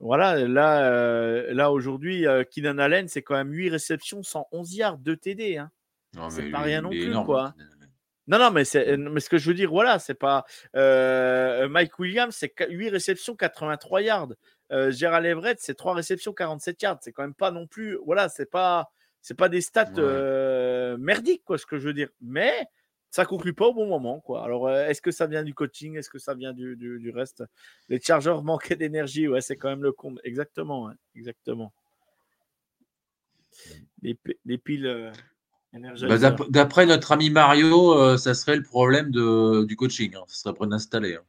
[0.02, 5.58] voilà, là, là aujourd'hui, Keenan Allen, c'est quand même 8 réceptions, 111 yards, 2 TD.
[5.58, 5.72] Hein.
[6.16, 7.54] Non, C'est pas rien non plus, énorme, quoi.
[8.28, 10.44] Non, non, mais, c'est, mais ce que je veux dire, voilà, c'est pas.
[10.74, 14.34] Mike Williams, c'est 8 réceptions, 83 yards.
[14.72, 17.00] Euh, Gérald Everett, c'est 3 réceptions, 47 yards.
[17.02, 17.98] C'est quand même pas non plus.
[18.06, 18.92] Voilà, c'est pas,
[19.22, 19.94] c'est pas des stats Ouais.
[20.00, 22.10] euh, merdiques, quoi, ce que je veux dire.
[22.22, 22.68] Mais
[23.10, 24.44] ça conclut pas au bon moment, quoi.
[24.44, 25.98] Alors, euh, est-ce que ça vient du coaching?
[25.98, 27.44] Est-ce que ça vient du, du, du reste?
[27.88, 30.20] Les Chargers manquaient d'énergie, ouais, c'est quand même le compte.
[30.24, 31.74] Exactement, ouais, exactement.
[34.04, 35.12] Les, les piles.
[35.74, 36.18] Bah,
[36.50, 40.16] D'après notre ami Mario, ça serait le problème de, du coaching.
[40.16, 40.24] Hein.
[40.28, 41.16] Ça serait Brendan Staley.
[41.16, 41.24] hein.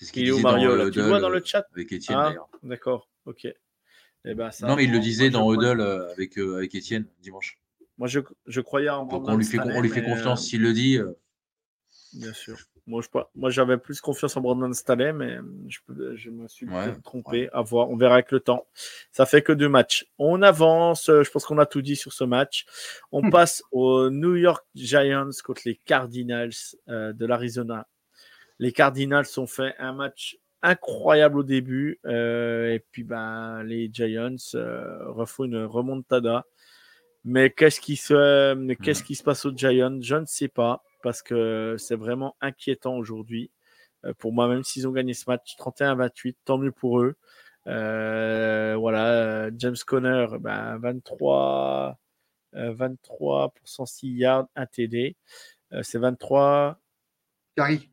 [0.00, 1.66] C'est ce qu'il Il est où dans Mario le Tu le vois dans le chat?
[1.74, 2.48] avec Étienne Ah, d'ailleurs.
[2.62, 3.46] d'accord, ok.
[4.24, 7.06] Eh ben, ça, Non, mais il le disait dans Huddle euh, avec, euh, avec Étienne
[7.20, 7.58] dimanche.
[7.98, 10.40] Moi, je, je croyais en Donc Brandon on lui fait, Staley, on lui fait confiance
[10.42, 10.96] euh, s'il le dit.
[10.96, 11.12] euh,
[12.14, 12.56] bien sûr.
[12.86, 15.38] Moi, je, moi, j'avais plus confiance en Brandon Staley, mais
[15.68, 17.50] je, me suis Ouais, trompé.
[17.52, 18.66] À voir, on verra avec le temps.
[19.12, 20.06] Ça fait que deux matchs.
[20.18, 21.08] On avance.
[21.08, 22.64] Je pense qu'on a tout dit sur ce match.
[23.12, 23.30] On Hmm.
[23.30, 26.52] passe aux New York Giants contre les Cardinals
[26.88, 27.86] de l'Arizona.
[28.60, 31.98] Les Cardinals ont fait un match incroyable au début.
[32.04, 36.44] euh, et puis, ben, les Giants euh, refont une remontada.
[37.24, 39.98] Mais qu'est-ce qui se, mais qu'est-ce qui se passe aux Giants?
[40.02, 43.50] Je ne sais pas parce que c'est vraiment inquiétant aujourd'hui.
[44.04, 47.16] Euh, pour moi, même s'ils ont gagné ce match 31-28, tant mieux pour eux.
[47.66, 51.98] Euh, voilà, James Conner, ben, 23,
[52.56, 55.16] euh, 23 pour 106 yards, 1 TD.
[55.72, 56.78] Euh, c'est 23.
[57.56, 57.89] Carrie.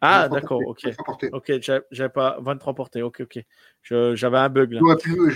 [0.00, 0.84] Ah, 23 d'accord, ok.
[0.84, 1.30] 23 portées.
[1.32, 1.52] Ok,
[1.90, 3.02] j'avais pas 23 portées.
[3.02, 3.38] Ok, ok.
[3.82, 4.80] Je- J'avais un bug là.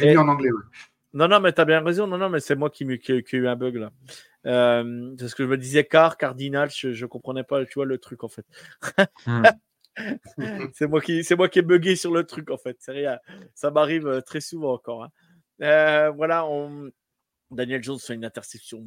[0.03, 0.51] Et- mis en anglais.
[0.51, 0.63] ouais.
[1.13, 2.07] Non, non, mais tu as bien raison.
[2.07, 3.91] Non, non, mais c'est moi qui, qui, qui ai eu un bug là.
[4.47, 7.85] Euh, c'est ce que je me disais, car, cardinal, je, je comprenais pas, tu vois,
[7.87, 8.45] le truc en fait.
[9.27, 9.43] hmm.
[10.75, 12.77] c'est moi qui, c'est moi qui ai bugué sur le truc en fait.
[12.79, 13.19] C'est rien.
[13.55, 15.05] Ça m'arrive euh, très souvent encore.
[15.05, 15.11] hein.
[15.63, 16.91] Euh, voilà, on...
[17.51, 18.81] Daniel Jones fait une interception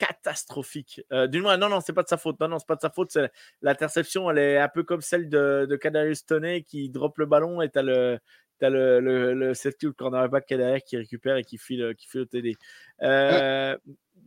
[0.00, 1.02] catastrophique.
[1.12, 2.40] Euh, du moins, non, non, c'est pas de sa faute.
[2.40, 3.12] Non, non, c'est pas de sa faute.
[3.12, 3.30] c'est-
[3.62, 7.60] L'interception, elle est un peu comme celle de, de Kadarius Toney qui drop le ballon
[7.62, 8.18] et t'as le,
[8.58, 11.58] t'as le, le, le safety ou le cornerback qui est derrière qui récupère et qui
[11.58, 12.56] file, qui file au TD.
[13.02, 13.76] Euh,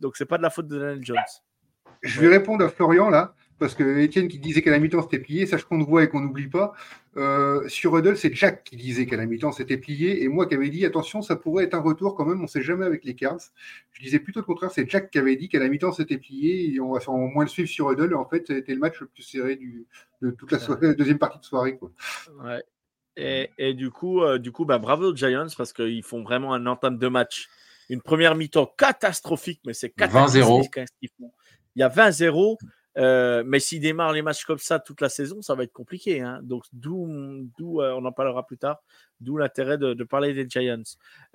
[0.00, 1.18] Donc, c'est pas de la faute de Daniel Jones.
[2.02, 5.18] Je vais répondre à Florian là, parce que Étienne qui disait qu'à la mi-temps c'était
[5.18, 6.72] plié, sache qu'on le voit et qu'on n'oublie pas.
[7.16, 10.54] Euh, sur Huddle, c'est Jack qui disait qu'à la mi-temps c'était plié, et moi qui
[10.54, 13.04] avais dit attention, ça pourrait être un retour quand même, on ne sait jamais avec
[13.04, 13.40] les Cards.
[13.92, 16.74] Je disais plutôt le contraire, c'est Jack qui avait dit qu'à la mi-temps c'était plié,
[16.74, 18.80] et on va faire au moins le suivre sur Huddle, et en fait c'était le
[18.80, 19.86] match le plus serré du,
[20.22, 21.76] de toute la soirée, deuxième partie de soirée.
[21.76, 21.90] Quoi.
[22.42, 22.62] Ouais.
[23.16, 26.52] Et, et du coup, euh, du coup bah, bravo aux Giants parce qu'ils font vraiment
[26.52, 27.48] un entame de match.
[27.90, 29.94] Une première mi-temps catastrophique, mais c'est 20-0.
[29.94, 31.32] catastrophique hein, ce qu'ils font.
[31.76, 32.56] Il y a 20-0,
[32.96, 36.20] euh, mais s'ils démarrent les matchs comme ça toute la saison, ça va être compliqué.
[36.20, 36.40] hein.
[36.42, 37.08] Donc, d'où,
[37.58, 38.78] d'où euh, on en parlera plus tard,
[39.20, 40.82] d'où l'intérêt de, parler des Giants.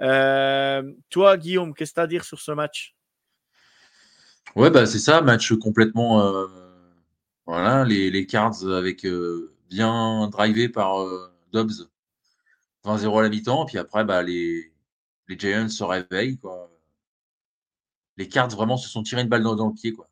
[0.02, 2.96] Euh, toi, Guillaume, qu'est-ce que tu as à dire sur ce match?
[4.56, 6.48] Ouais, bah, c'est ça, match complètement.
[7.46, 9.06] voilà, les, les Cards avec
[9.70, 11.06] bien drivé par
[11.52, 11.90] Dobbs,
[12.86, 14.72] 20-0 à la mi-temps, puis après, bah, les,
[15.28, 16.38] les Giants se réveillent.
[16.38, 16.72] Quoi.
[18.18, 19.94] Les Cards vraiment se sont tirés une balle dans, dans le pied.
[19.94, 20.10] Quoi.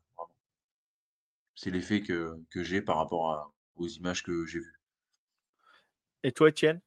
[1.60, 4.80] C'est l'effet que, que j'ai par rapport à- aux images que j'ai vues.
[6.22, 6.80] Et toi, Étienne?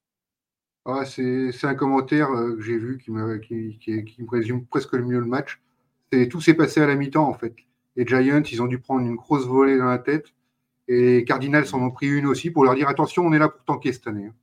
[0.85, 4.29] Ah, c'est c'est un commentaire euh, que j'ai vu qui me, qui, qui- qui me
[4.29, 5.61] résume presque le mieux le match.
[6.09, 7.53] C'est tout s'est passé à la mi-temps en fait.
[7.97, 10.27] Les Giants, ils ont dû prendre une grosse volée dans la tête.
[10.87, 13.49] Et les Cardinals en ont pris une aussi pour leur dire attention, on est là
[13.49, 14.27] pour tanker cette année.
[14.27, 14.35] hein.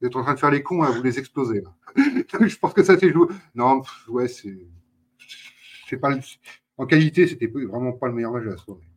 [0.00, 1.62] Vous êtes en train de faire les cons, hein, vous les explosez.
[1.96, 3.28] je pense que ça s'est joué.
[3.54, 4.66] Non, ouais, c'est.
[5.88, 6.18] C'est pas
[6.78, 8.89] En qualité, c'était vraiment pas le meilleur match de la soirée.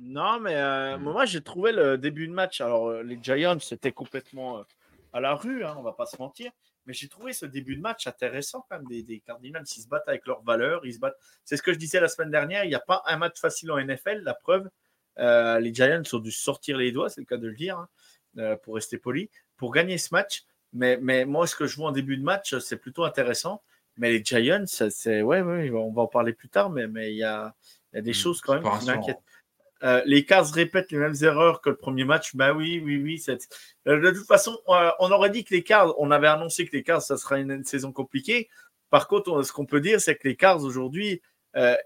[0.00, 2.60] Non, mais euh, moi, j'ai trouvé le début de match.
[2.60, 4.62] Alors, euh, les Giants, c'était complètement euh,
[5.12, 6.52] à la rue, hein, on va pas se mentir.
[6.84, 9.64] Mais j'ai trouvé ce début de match intéressant quand même des, des Cardinals.
[9.76, 10.84] Ils se battent avec leurs valeurs.
[10.84, 11.16] Ils se battent.
[11.44, 12.64] C'est ce que je disais la semaine dernière.
[12.64, 14.20] Il n'y a pas un match facile en NFL.
[14.22, 14.68] La preuve,
[15.16, 17.86] les Giants ont dû sortir les doigts, c'est le cas de le dire,
[18.36, 20.44] hein, pour rester poli, pour gagner ce match.
[20.72, 23.62] Mais, mais moi, ce que je vois en début de match, c'est plutôt intéressant.
[23.96, 27.16] Mais les Giants, c'est ouais, ouais, on va en parler plus tard, mais mais il
[27.16, 27.54] y a,
[27.94, 29.22] y a des mmh, choses quand même qui m'inquiètent.
[29.82, 32.34] Euh, les Cars répètent les mêmes erreurs que le premier match.
[32.34, 33.22] Bah oui, oui, oui.
[33.86, 36.74] Euh, de toute façon, euh, on aurait dit que les Cars, on avait annoncé que
[36.74, 38.48] les Cars, ça sera une, saison compliquée.
[38.90, 41.20] Par contre, ce qu'on peut dire, c'est que les Cars aujourd'hui,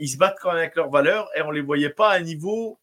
[0.00, 2.22] ils se battent quand même avec leurs valeurs et on les voyait pas à un
[2.22, 2.80] niveau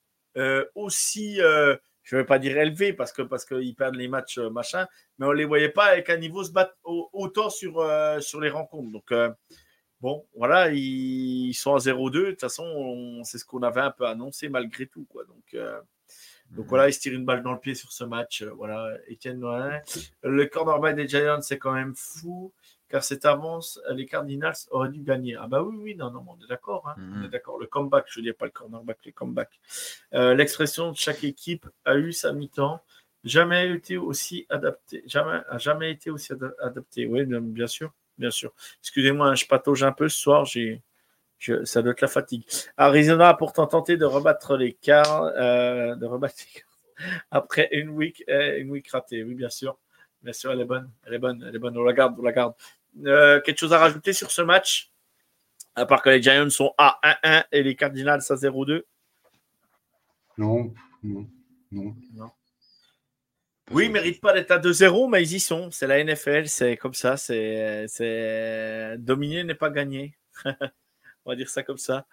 [0.74, 4.88] aussi, je ne vais pas dire élevé parce que parce qu'ils perdent les matchs machin,
[5.20, 7.86] mais on les voyait pas avec un niveau se battre autant sur
[8.22, 8.90] sur les rencontres.
[8.92, 9.12] Donc
[10.02, 12.12] Bon, voilà, ils sont à 0-2.
[12.12, 15.06] De toute façon, c'est ce qu'on avait un peu annoncé malgré tout.
[15.10, 15.24] Quoi.
[15.26, 15.80] Donc, euh,
[16.52, 16.70] donc mhm.
[16.70, 18.44] voilà, ils se tirent une balle dans le pied sur ce match.
[18.44, 19.42] Euh, voilà, Etienne
[20.22, 22.54] Le cornerback des Giants, c'est quand même fou,
[22.90, 25.36] car cette avance, les Cardinals auraient dû gagner.
[25.36, 26.88] Ah bah oui, oui, non, non, on est d'accord.
[26.88, 26.96] Hein.
[26.98, 27.28] On est mhm.
[27.30, 27.60] d'accord.
[27.60, 29.60] Le comeback, je ne dis pas le cornerback, les comebacks.
[30.14, 32.82] Euh, l'expression de chaque équipe a eu sa mi-temps.
[33.24, 35.04] Jamais été aussi adapté.
[35.08, 37.08] Jamais, a jamais été aussi adapté.
[37.08, 38.54] Oui, bien sûr bien sûr.
[38.82, 40.82] Excusez-moi, je patauge un peu ce soir, j'ai,
[41.64, 42.44] ça doit être la fatigue.
[42.78, 46.36] Arizona a pourtant tenté de rebattre les quarts, euh, de rebattre
[47.32, 49.24] après une week, euh, une week ratée.
[49.24, 49.78] Oui, bien sûr.
[50.24, 50.90] Bien sûr, elle est bonne.
[51.06, 51.46] Elle est bonne.
[51.48, 51.78] Elle est bonne.
[51.78, 52.16] On la garde.
[52.20, 52.54] On la garde.
[53.06, 54.92] Euh, quelque chose à rajouter sur ce match?
[55.76, 58.84] À part que les Giants sont à 1-1 et les Cardinals à 0-2
[60.40, 60.74] Non.
[61.04, 61.28] Non.
[61.72, 61.96] Non.
[62.14, 62.32] non.
[63.72, 65.72] Oui, ils ne méritent pas d'être à 2-0, mais ils y sont.
[65.72, 67.18] C'est la NFL, c'est comme ça.
[67.18, 67.88] C'est
[68.98, 70.18] dominer n'est pas gagner.
[71.26, 72.06] On va dire ça comme ça.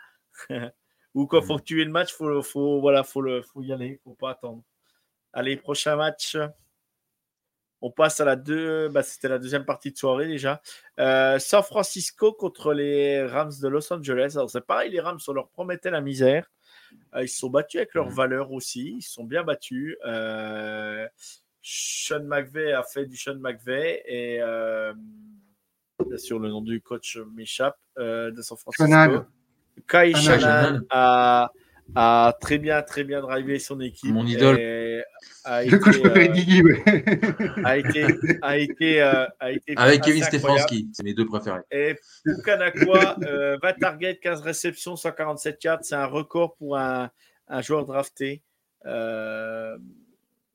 [1.15, 3.73] Ou quand il faut tuer le match, il faut, faut, voilà, faut, le, faut y
[3.73, 3.87] aller.
[3.87, 4.65] Il ne faut pas attendre.
[5.33, 6.37] Allez, prochain match.
[7.81, 8.89] On passe à la deux.
[8.89, 10.61] Bah, C'était la deuxième partie de soirée déjà.
[10.99, 14.33] Euh, San Francisco contre les Rams de Los Angeles.
[14.35, 16.51] Alors, c'est pareil, les Rams, on leur promettait la misère.
[17.15, 18.95] Euh, ils se sont battus avec leurs valeurs aussi.
[18.97, 19.97] Ils se sont bien battus.
[20.05, 21.07] Euh,
[21.67, 24.93] sean McVay a fait du Sean McVay et euh,
[26.07, 29.25] bien sûr le nom du coach m'échappe euh, de San Francisco.
[29.89, 31.51] Kai Shannon a,
[31.95, 34.13] a, très bien très bien drivé son équipe.
[34.13, 34.57] Mon idole.
[35.45, 35.89] A été, euh,
[37.65, 38.07] a été,
[38.43, 41.61] a été, euh, a été avec Kevin Stefanski, c'est mes deux préférés.
[41.71, 47.11] Et Pukanakwa, euh, 20 targets, 15 réceptions, 147 yards, c'est un record pour un,
[47.49, 48.43] un joueur drafté.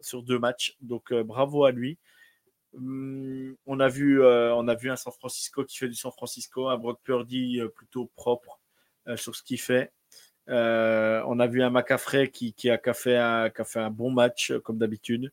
[0.01, 0.75] Sur deux matchs.
[0.81, 1.97] Donc euh, bravo à lui.
[2.75, 6.11] Hum, on, a vu, euh, on a vu un San Francisco qui fait du San
[6.11, 8.59] Francisco, un Brock Purdy euh, plutôt propre
[9.15, 9.91] sur ce qu'il fait.
[10.47, 15.31] on a vu un McCaffrey qui, a, fait un, bon match comme d'habitude.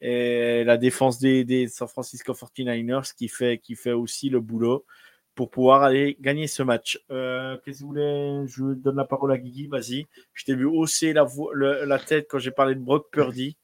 [0.00, 4.86] Et la défense des, San Francisco 49ers qui fait, aussi le boulot
[5.34, 7.00] pour pouvoir aller gagner ce match.
[7.08, 8.44] Qu'est-ce que vous voulez?
[8.46, 10.06] Je donne la parole à Guigui, vas-y.
[10.34, 13.56] Je t'ai vu hausser la tête quand j'ai parlé de Brock Purdy.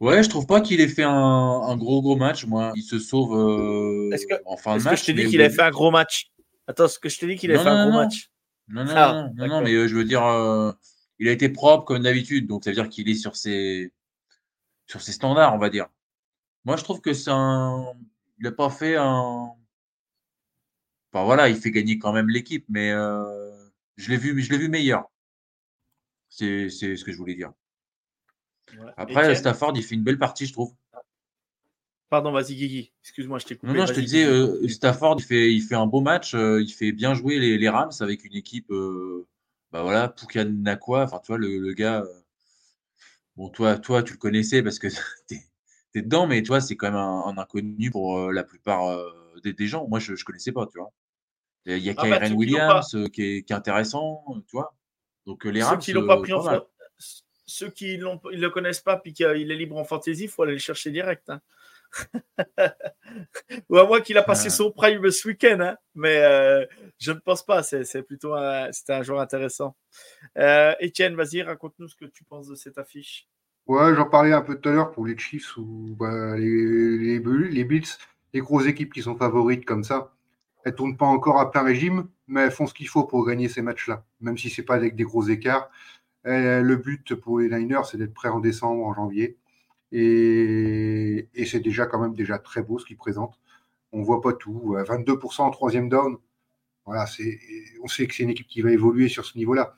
[0.00, 2.46] Ouais, je trouve pas qu'il ait fait un, gros gros match.
[2.46, 4.10] Moi, il se sauve euh,
[4.46, 4.94] en fin de match.
[4.94, 6.32] Est-ce que je t'ai dit qu'il a fait un gros match?
[6.66, 8.30] Attends, est-ce que je t'ai dit qu'il a fait un gros match?
[8.68, 10.72] Non, non, ah, non, non, mais euh, je veux dire, euh,
[11.18, 12.46] il a été propre comme d'habitude.
[12.46, 13.92] Donc, ça veut dire qu'il est sur ses,
[14.86, 15.88] sur ses standards, on va dire.
[16.64, 17.92] Moi, je trouve que c'est un.
[18.38, 19.50] Il n'a pas fait un.
[21.12, 24.68] Enfin, voilà, il fait gagner quand même l'équipe, mais je l'ai vu, je l'ai vu
[24.70, 25.10] meilleur.
[26.30, 27.52] C'est ce que je voulais dire.
[28.96, 30.72] Après, Stafford, il fait une belle partie, je trouve.
[32.10, 32.92] Pardon, vas-y, Guigui.
[33.02, 33.72] Excuse-moi, je t'ai coupé.
[33.72, 36.34] Non, non, je te disais, euh, Stafford, il fait, il fait un beau match.
[36.34, 38.68] Euh, il fait bien jouer les, Rams avec une équipe.
[38.72, 39.28] Euh,
[39.70, 41.04] bah voilà, Poukanakwa.
[41.04, 42.04] Enfin, tu vois, le, gars.
[43.36, 44.88] bon, toi, toi, tu le connaissais parce que
[45.28, 45.36] tu
[45.94, 48.98] es, dedans, mais toi, c'est quand même un, inconnu pour la plupart
[49.44, 49.86] des, gens.
[49.86, 50.92] Moi, je ne connaissais pas, tu vois.
[51.66, 54.74] Il y a ah, bah, Williams qui est, intéressant, tu vois.
[55.26, 55.80] Donc, les Rams.
[55.80, 56.42] Ceux qui l'ont pas pris en
[57.50, 60.52] ceux qui ne le connaissent pas puis qu'il est libre en fantasy, il faut aller
[60.52, 61.28] le chercher direct.
[61.28, 61.40] Hein.
[63.68, 65.76] Ou à moins qu'il a passé son prime ce week-end, hein.
[65.94, 66.64] mais euh,
[66.98, 67.62] je ne pense pas.
[67.64, 68.34] C'est plutôt
[68.70, 69.74] c'était un joueur intéressant.
[70.38, 73.28] Euh, Étienne, vas-y, raconte-nous ce que tu penses de cette affiche.
[73.66, 77.18] Ouais, j'en parlais un peu tout à l'heure pour les Chiefs ou bah, les, les,
[77.18, 77.86] les Bills,
[78.32, 80.12] les grosses équipes qui sont favorites comme ça.
[80.64, 83.48] Elles tournent pas encore à plein régime, mais elles font ce qu'il faut pour gagner
[83.48, 85.70] ces matchs-là, même si c'est pas avec des gros écarts.
[86.26, 89.38] Euh, le but pour les Niners, c'est d'être prêt en décembre, en janvier.
[89.92, 93.38] Et, et c'est déjà quand même déjà très beau ce qu'ils présentent.
[93.92, 94.76] On voit pas tout.
[94.76, 96.16] 22% en troisième down.
[96.86, 97.06] Voilà,
[97.82, 99.74] on sait que c'est une équipe qui va évoluer sur ce niveau-là.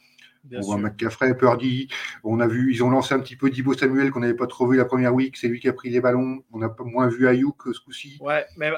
[0.52, 1.88] on voit McCaffrey, Purdy.
[2.24, 4.66] On a vu, ils ont lancé un petit peu Dibo Samuel qu'on n'avait pas trop
[4.66, 5.36] vu la première week.
[5.36, 6.42] C'est lui qui a pris les ballons.
[6.52, 8.18] On a moins vu Ayuk ce coup-ci.
[8.20, 8.70] Ouais, mais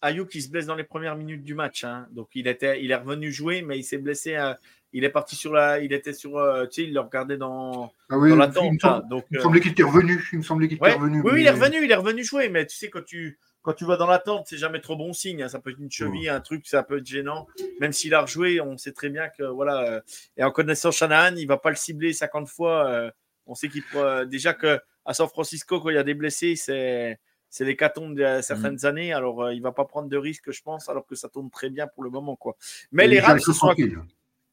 [0.00, 1.84] Ayuk, il se blesse dans les premières minutes du match.
[1.84, 2.06] Hein.
[2.12, 4.36] Donc il était, il est revenu jouer, mais il s'est blessé.
[4.36, 4.54] Euh,
[4.92, 7.92] il est parti sur la, il était sur, euh, tu sais, il le regardait dans,
[8.08, 8.64] ah oui, dans la tente.
[8.64, 10.26] Il me, donc, euh, semblait qu'il était revenu.
[10.32, 11.22] Il me semblait qu'il était revenu.
[11.22, 12.48] Oui, il est revenu, il est revenu jouer.
[12.48, 15.12] Mais tu sais quand tu, quand tu vas dans la tente, c'est jamais trop bon
[15.12, 15.42] signe.
[15.42, 15.48] Hein.
[15.48, 17.46] Ça peut être une cheville, un truc, ça peut être gênant.
[17.80, 20.02] Même s'il a rejoué, on sait très bien que voilà.
[20.36, 23.12] et en connaissant Shanahan, il va pas le cibler 50 fois.
[23.46, 23.82] on sait qu'il
[24.28, 27.18] déjà que à San Francisco, quand il y a des blessés, c'est
[27.50, 28.86] c'est l'hécatombe de certaines mmh.
[28.86, 29.12] années.
[29.12, 31.50] Alors, euh, il ne va pas prendre de risques, je pense, alors que ça tourne
[31.50, 32.36] très bien pour le moment.
[32.36, 32.56] Quoi.
[32.92, 33.74] Mais, les Rams, se sont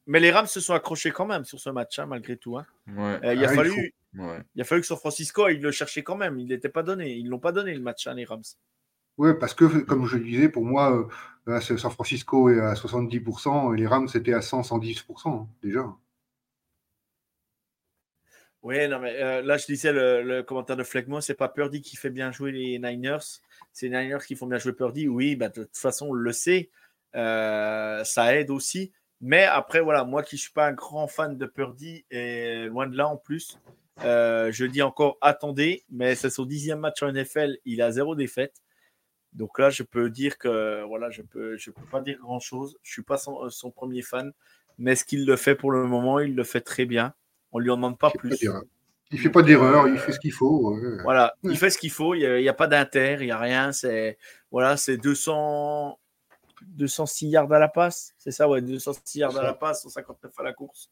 [0.06, 2.56] Mais les Rams se sont accrochés quand même sur ce match, hein, malgré tout.
[2.56, 2.66] Hein.
[2.96, 3.94] Euh, il, a ah, fallu...
[4.54, 6.38] il, a fallu que San Francisco, il le cherchait quand même.
[6.38, 7.14] Il n'était pas donné.
[7.14, 8.42] Ils ne l'ont pas donné, le match, hein, les Rams.
[9.18, 11.08] Oui, parce que, comme je le disais, pour moi,
[11.48, 15.86] euh, San Francisco est à 70% et les Rams, c'était à 100-110% déjà.
[18.62, 21.96] Oui, non, mais euh, là, je disais le, commentaire de Flegmo, c'est pas Purdy qui
[21.96, 23.40] fait bien jouer les Niners,
[23.72, 25.08] c'est les Niners qui font bien jouer Purdy.
[25.08, 26.70] Oui, bah, de toute façon, on le sait,
[27.14, 28.92] euh, ça aide aussi.
[29.20, 32.86] Mais après, voilà, moi qui ne suis pas un grand fan de Purdy, et loin
[32.86, 33.58] de là en plus,
[34.04, 38.14] euh, je dis encore attendez, mais c'est son dixième match en NFL, il a zéro
[38.14, 38.54] défaite.
[39.32, 42.76] Donc là, je peux dire que voilà, je peux, je peux pas dire grand chose.
[42.82, 44.32] Je suis pas son, son premier fan,
[44.78, 47.14] mais ce qu'il le fait pour le moment, il le fait très bien.
[47.52, 48.38] On lui en demande pas plus.
[49.10, 50.76] il fait pas d'erreur, il fait ce qu'il faut.
[51.04, 52.14] Voilà, il fait ce qu'il faut.
[52.14, 53.72] Il n'y a, pas d'inter, il n'y a rien.
[53.72, 54.18] C'est
[54.50, 55.98] voilà, c'est 200,
[56.62, 58.14] 206 yards à la passe.
[58.18, 60.90] C'est ça, ouais, 206 yards à la passe, 159 à la course.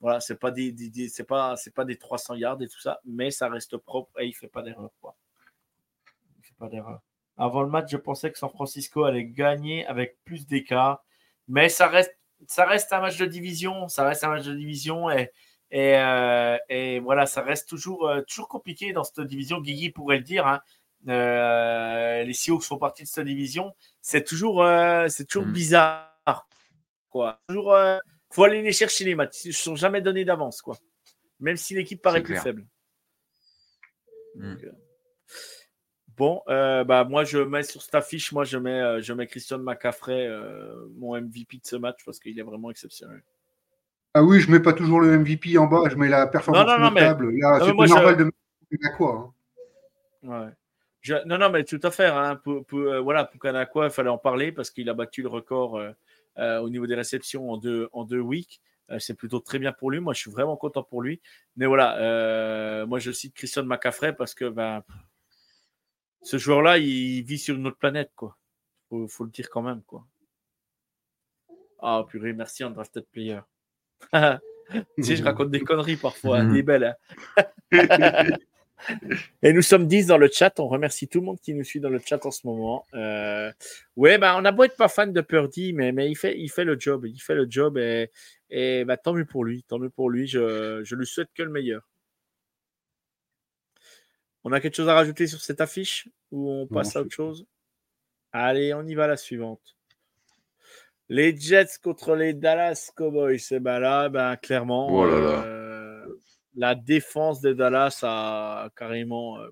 [0.00, 0.74] Voilà, c'est pas des,
[1.08, 4.26] c'est pas, c'est pas des 300 yards et tout ça, mais ça reste propre et
[4.26, 4.90] il fait pas d'erreur.
[5.00, 5.14] Quoi.
[6.38, 7.00] Il fait pas d'erreur.
[7.36, 11.04] Avant le match, je pensais que San Francisco allait gagner avec plus d'écart,
[11.46, 12.16] mais ça reste,
[12.48, 13.88] ça reste un match de division.
[13.88, 15.30] Ça reste un match de division et
[15.74, 19.60] euh, et, voilà, ça reste toujours, euh, toujours compliqué dans cette division.
[19.60, 20.46] Guigui pourrait le dire.
[20.46, 20.60] Hein.
[21.08, 23.72] Euh, les Seahawks font partie de cette division.
[24.00, 24.64] C'est toujours,
[25.08, 25.52] c'est toujours mm.
[25.52, 26.48] bizarre.
[27.10, 27.40] Quoi.
[27.48, 27.76] Toujours,
[28.30, 29.44] faut aller les chercher les matchs.
[29.44, 30.76] Ils ne sont jamais donnés d'avance, quoi.
[31.40, 32.64] Même si l'équipe paraît plus faible.
[34.34, 34.54] Mm.
[36.16, 40.26] bon, bah moi je mets sur cette affiche, moi je mets, je mets Christian McCaffrey,
[40.96, 43.22] mon MVP de ce match parce qu'il est vraiment exceptionnel.
[44.14, 46.78] Ah oui, je mets pas toujours le MVP en bas, je mets la performance non,
[46.78, 47.30] non, notable.
[47.38, 49.34] Là, c'est normal de mettre quoi.
[50.22, 50.28] Hein.
[50.28, 50.52] Ouais.
[51.26, 52.06] Non, non, mais tout à fait.
[52.06, 52.36] Hein.
[52.36, 55.28] Pour, pour, euh, voilà, pour Kanakwa, il fallait en parler parce qu'il a battu le
[55.28, 55.90] record euh,
[56.38, 58.60] euh, au niveau des réceptions en deux, en deux weeks.
[58.98, 60.00] c'est plutôt très bien pour lui.
[60.00, 61.20] Moi, je suis vraiment content pour lui.
[61.56, 64.84] Mais voilà, moi, je cite Christian McCaffrey parce que ben,
[66.22, 68.12] ce joueur-là, il vit sur une autre planète.
[68.14, 68.36] quoi.
[68.88, 69.82] Faut, faut le dire quand même.
[69.82, 70.04] quoi.
[71.80, 73.40] Ah, purée, merci, Undrafted Player.
[74.98, 76.96] si je raconte des conneries parfois, hein, des belles.
[77.36, 77.44] Hein.
[79.42, 80.58] Et nous sommes 10 dans le chat.
[80.60, 82.86] On remercie tout le monde qui nous suit dans le chat en ce moment.
[82.94, 83.52] Euh,
[83.96, 86.48] ouais, bah, on a beau être pas fan de Purdy, mais, mais il, fait, il
[86.50, 87.06] fait le job.
[87.06, 88.10] Il fait le job et,
[88.50, 89.64] et bah, tant mieux pour lui.
[89.64, 90.26] Tant mieux pour lui.
[90.26, 91.88] Je, je lui souhaite que le meilleur.
[94.44, 97.46] On a quelque chose à rajouter sur cette affiche ou on passe à autre chose?
[98.32, 99.76] Allez, on y va la suivante.
[101.08, 105.61] Les Jets contre les Dallas Cowboys, c'est ben là, ben, clairement, oh euh,
[106.54, 109.48] la défense des Dallas a carrément, euh,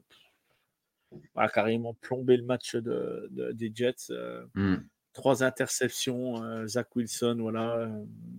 [1.37, 4.11] a carrément plombé le match de, des Jets.
[4.11, 4.77] Euh, hmm.
[5.13, 7.91] Trois interceptions, Zach Wilson, voilà.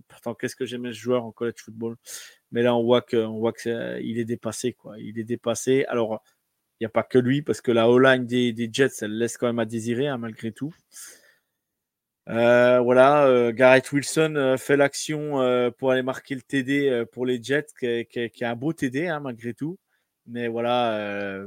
[0.08, 1.96] pourtant, qu'est-ce que j'aimais ce joueur en college football?
[2.50, 3.52] Mais là, on voit qu'il voit
[4.18, 4.98] est dépassé, quoi.
[4.98, 5.84] Il est dépassé.
[5.88, 6.22] Alors,
[6.82, 9.46] il n'y a pas que lui, parce que la O-line des, Jets, elle laisse quand
[9.46, 10.74] même à désirer, hein, malgré tout.
[12.28, 15.40] Euh, voilà, euh, Garrett Wilson euh, fait l'action
[15.78, 19.54] pour aller marquer le TD pour les Jets, qui est, un beau TD hein, malgré
[19.54, 19.78] tout.
[20.26, 21.44] Mais voilà,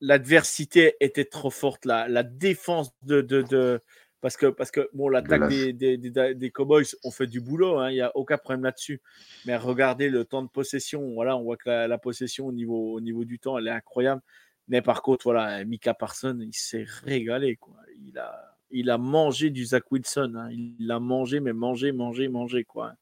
[0.00, 1.84] l'adversité était trop forte.
[1.84, 3.80] La, la défense de, de,
[4.20, 7.94] parce que parce que bon, l'attaque des, des, Cowboys ont fait du boulot, hein, il
[7.94, 9.00] n'y a aucun problème là-dessus.
[9.46, 11.14] Mais regardez le temps de possession.
[11.14, 14.22] Voilà, on voit que la, possession au niveau, au niveau du temps, elle est incroyable.
[14.66, 17.56] Mais par contre, voilà, Mika Parson, il s'est régalé.
[17.56, 17.76] Quoi.
[18.04, 20.34] Il a il a mangé du Zach Wilson.
[20.36, 20.48] Hein.
[20.50, 22.64] Il l'a mangé, mais mangé, mangé, mangé.
[22.64, 22.92] Quoi.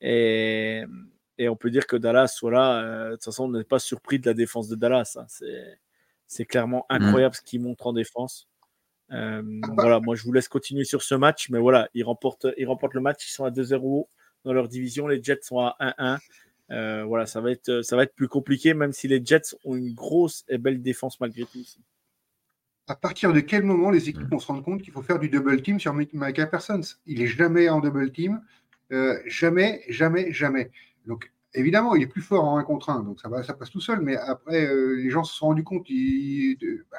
[0.00, 0.84] Et,
[1.38, 4.18] et on peut dire que Dallas, voilà, euh, de toute façon, on n'est pas surpris
[4.18, 5.16] de la défense de Dallas.
[5.16, 5.26] Hein.
[6.26, 6.94] C'est clairement mmh.
[6.94, 8.48] incroyable ce qu'il montre en défense.
[9.12, 9.42] Euh,
[9.74, 12.94] voilà, moi je vous laisse continuer sur ce match, mais voilà, ils remportent, ils remportent
[12.94, 14.08] le match, ils sont à 2-0
[14.44, 16.18] dans leur division, les Jets sont à 1-1.
[16.70, 19.76] Euh, voilà, ça va, être, ça va être plus compliqué, même si les Jets ont
[19.76, 21.62] une grosse et belle défense malgré tout.
[22.86, 25.30] À partir de quel moment les équipes vont se rendre compte qu'il faut faire du
[25.30, 28.42] double team sur Michael Parsons Il est jamais en double team.
[28.92, 30.70] Euh, jamais, jamais, jamais.
[31.06, 33.70] Donc, évidemment, il est plus fort en 1 contre 1, donc ça, va, ça passe
[33.70, 34.00] tout seul.
[34.00, 35.86] Mais après, euh, les gens se sont rendus compte,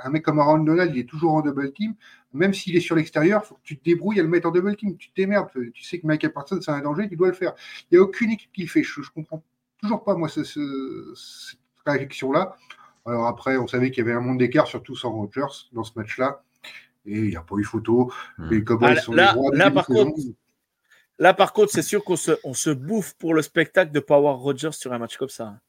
[0.03, 1.94] un mec comme Aaron Donald, il est toujours en double team.
[2.34, 4.52] Même s'il est sur l'extérieur, il faut que tu te débrouilles à le mettre en
[4.52, 4.98] double team.
[4.98, 5.49] Tu t'émerdes.
[5.74, 7.53] Tu sais que Michael Parsons, c'est un danger, tu dois le faire.
[7.91, 8.84] Il n'y a aucune équipe qui le fait.
[8.84, 9.44] Je, ne comprends
[9.82, 10.57] toujours pas, moi, cette
[11.86, 12.57] réaction-là.
[13.06, 15.91] Alors après, on savait qu'il y avait un monde d'écart, surtout sans Rogers, dans ce
[15.95, 16.44] match-là.
[17.06, 18.11] Et il n'y a pas eu photo.
[18.49, 20.19] Les Cowboys ah, sont là, là, par contre,
[21.18, 24.03] Là, par contre, c'est sûr qu'on se, on se bouffe pour le spectacle de ne
[24.03, 25.60] pas avoir Rodgers sur un match comme ça.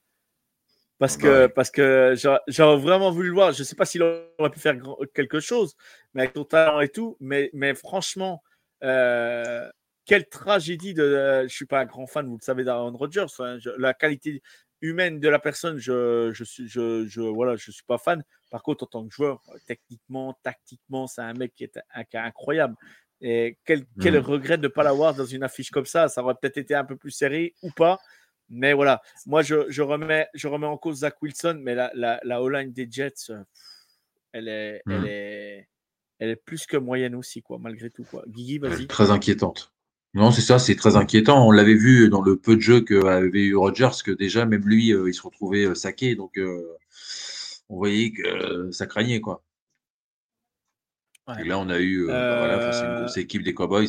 [0.99, 2.15] Parce que, parce que
[2.49, 3.53] j'aurais vraiment voulu le voir.
[3.53, 4.77] Je ne sais pas s'il aurait pu faire
[5.15, 5.77] quelque chose,
[6.15, 7.17] mais avec ton talent et tout.
[7.21, 8.43] Mais, mais franchement,
[8.83, 9.69] euh,
[10.07, 11.05] quelle tragédie de.
[11.41, 13.27] je ne suis pas un grand fan, vous le savez, d'Aaron Rodgers.
[13.77, 14.43] la qualité
[14.81, 18.23] humaine de la personne, je je suis, je, je, voilà, je suis pas fan.
[18.51, 21.79] Par contre, en tant que joueur, techniquement, tactiquement, c'est un mec qui est,
[22.11, 22.77] qui est incroyable.
[23.21, 24.25] Et quel, quel mmh.
[24.25, 26.09] regret de ne pas l'avoir dans une affiche comme ça.
[26.09, 27.99] Ça aurait peut-être été un peu plus serré ou pas.
[28.49, 32.21] Mais voilà, moi, je, je, remets, je remets en cause Zach Wilson, mais la, la,
[32.23, 33.43] la line des Jets, euh,
[34.33, 35.07] elle est, elle, mmh.
[35.07, 35.69] est,
[36.19, 38.05] elle est plus que moyenne aussi, quoi, malgré tout.
[38.05, 38.23] Quoi.
[38.29, 38.87] Guigui, vas-y.
[38.87, 39.73] Très inquiétante.
[40.17, 41.47] Non, c'est ça, c'est très inquiétant.
[41.47, 44.91] On l'avait vu dans le peu de jeux qu'avait eu Rodgers, que déjà, même lui,
[44.95, 46.15] euh, il se retrouvait euh, saqué.
[46.15, 46.41] Donc,
[47.69, 49.45] on voyait que ça craignait, quoi.
[51.39, 53.89] Et là, on a eu, bah, voilà, c'est une grosse euh équipe des Cowboys.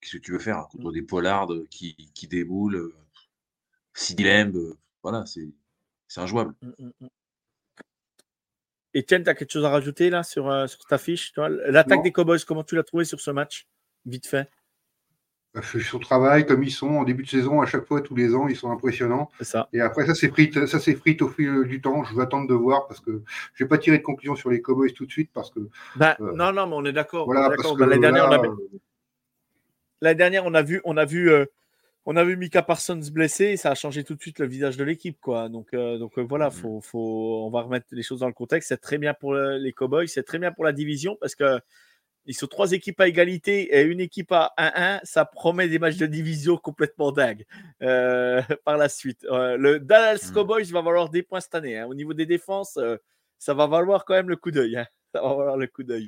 [0.00, 0.92] Qu'est-ce que tu veux faire hein, contre mmh.
[0.92, 2.92] des Pollards qui, qui déboulent,
[4.18, 4.56] Lamb,
[5.04, 6.52] voilà, c'est injouable.
[8.96, 12.40] Etienne, tu as quelque chose à rajouter là sur, sur ta fiche L'attaque des Cowboys,
[12.44, 13.68] comment tu l'as trouvé sur ce match
[14.04, 14.50] Vite fait?
[15.62, 18.46] Son travail comme ils sont en début de saison, à chaque fois, tous les ans,
[18.46, 19.30] ils sont impressionnants.
[19.40, 19.68] Ça.
[19.72, 22.04] Et après, ça s'effrite, ça s'effrite au fil du temps.
[22.04, 23.22] Je vais attendre de voir parce que
[23.54, 25.58] je vais pas tirer de conclusion sur les Cowboys tout de suite parce que.
[25.96, 27.26] Bah, euh, non, non, mais on est d'accord.
[27.26, 28.38] Voilà, bah, l'année dernière, on a...
[30.04, 31.46] Euh, dernière, on a vu, on a vu, euh,
[32.06, 34.76] on a vu Mika Parsons blessé et ça a changé tout de suite le visage
[34.76, 35.48] de l'équipe, quoi.
[35.48, 36.52] Donc, donc voilà, mm-hmm.
[36.52, 38.68] faut, faut, on va remettre les choses dans le contexte.
[38.68, 41.58] C'est très bien pour les Cowboys, c'est très bien pour la division parce que
[42.26, 45.00] ils sont trois équipes à égalité et une équipe à 1-1.
[45.04, 47.44] Ça promet des matchs de division complètement dingues
[47.82, 49.24] euh, par la suite.
[49.30, 50.34] Euh, le Dallas hmm.
[50.34, 51.78] Cowboys va valoir des points cette année.
[51.78, 51.86] Hein.
[51.86, 52.96] Au niveau des défenses, euh,
[53.38, 54.76] ça va valoir quand même le coup d'œil.
[54.76, 54.86] Hein.
[55.12, 56.06] Ça va valoir le coup d'œil.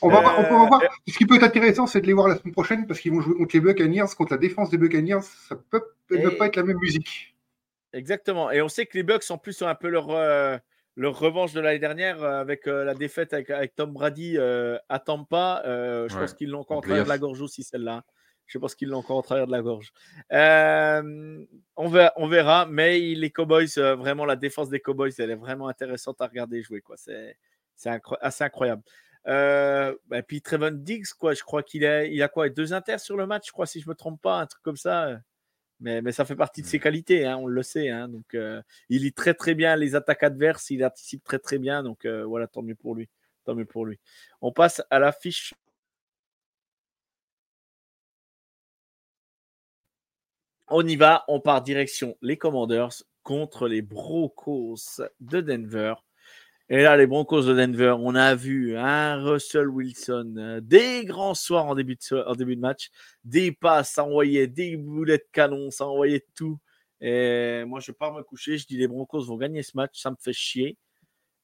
[0.00, 0.80] On, va voir.
[1.08, 3.20] Ce qui peut être intéressant, c'est de les voir la semaine prochaine parce qu'ils vont
[3.20, 4.04] jouer contre les Buccaneers.
[4.16, 5.82] Contre la défense des Buccaneers, ça peut
[6.12, 7.34] ne pas être la même musique.
[7.92, 8.52] Exactement.
[8.52, 10.60] Et on sait que les Bucks, en plus, sont un peu leur
[10.96, 14.98] leur revanche de l'année dernière euh, avec euh, la défaite avec, Tom Brady euh, à
[14.98, 15.62] Tampa.
[15.64, 18.04] je pense qu'ils l'ont encore en travers de la gorge aussi, celle-là.
[18.46, 19.92] Je pense qu'ils l'ont encore en travers de la gorge.
[20.30, 25.68] on, verra, on verra, mais les Cowboys, vraiment, la défense des Cowboys, elle est vraiment
[25.68, 26.82] intéressante à regarder jouer.
[26.96, 27.36] C'est,
[28.20, 28.82] assez incroyable.
[29.26, 29.30] et
[30.06, 33.16] bah, puis Trevon Diggs, quoi, je crois qu'il a, il a quoi, deux inters sur
[33.16, 35.20] le match, je crois, si je ne me trompe pas, un truc comme ça.
[35.84, 36.80] Mais, ça fait partie de ses mmh.
[36.80, 37.90] qualités, hein, on le sait.
[37.90, 41.58] Hein, donc, euh, il lit très très bien les attaques adverses, il anticipe très très
[41.58, 41.82] bien.
[41.82, 43.08] Donc euh, voilà, tant mieux pour lui.
[43.44, 44.00] Tant mieux pour lui.
[44.40, 45.52] On passe à la fiche.
[50.68, 55.94] On y va, on part direction les Commanders contre les Broncos de Denver.
[56.70, 61.34] Et là, les Broncos de Denver, on a vu un Russell Wilson, euh, des grands
[61.34, 62.88] soirs en début de, de match,
[63.22, 66.58] des passes, ça envoyait des boulettes canon, ça envoyait tout.
[67.02, 70.10] Et moi, je pars me coucher, je dis les Broncos vont gagner ce match, ça
[70.10, 70.78] me fait chier.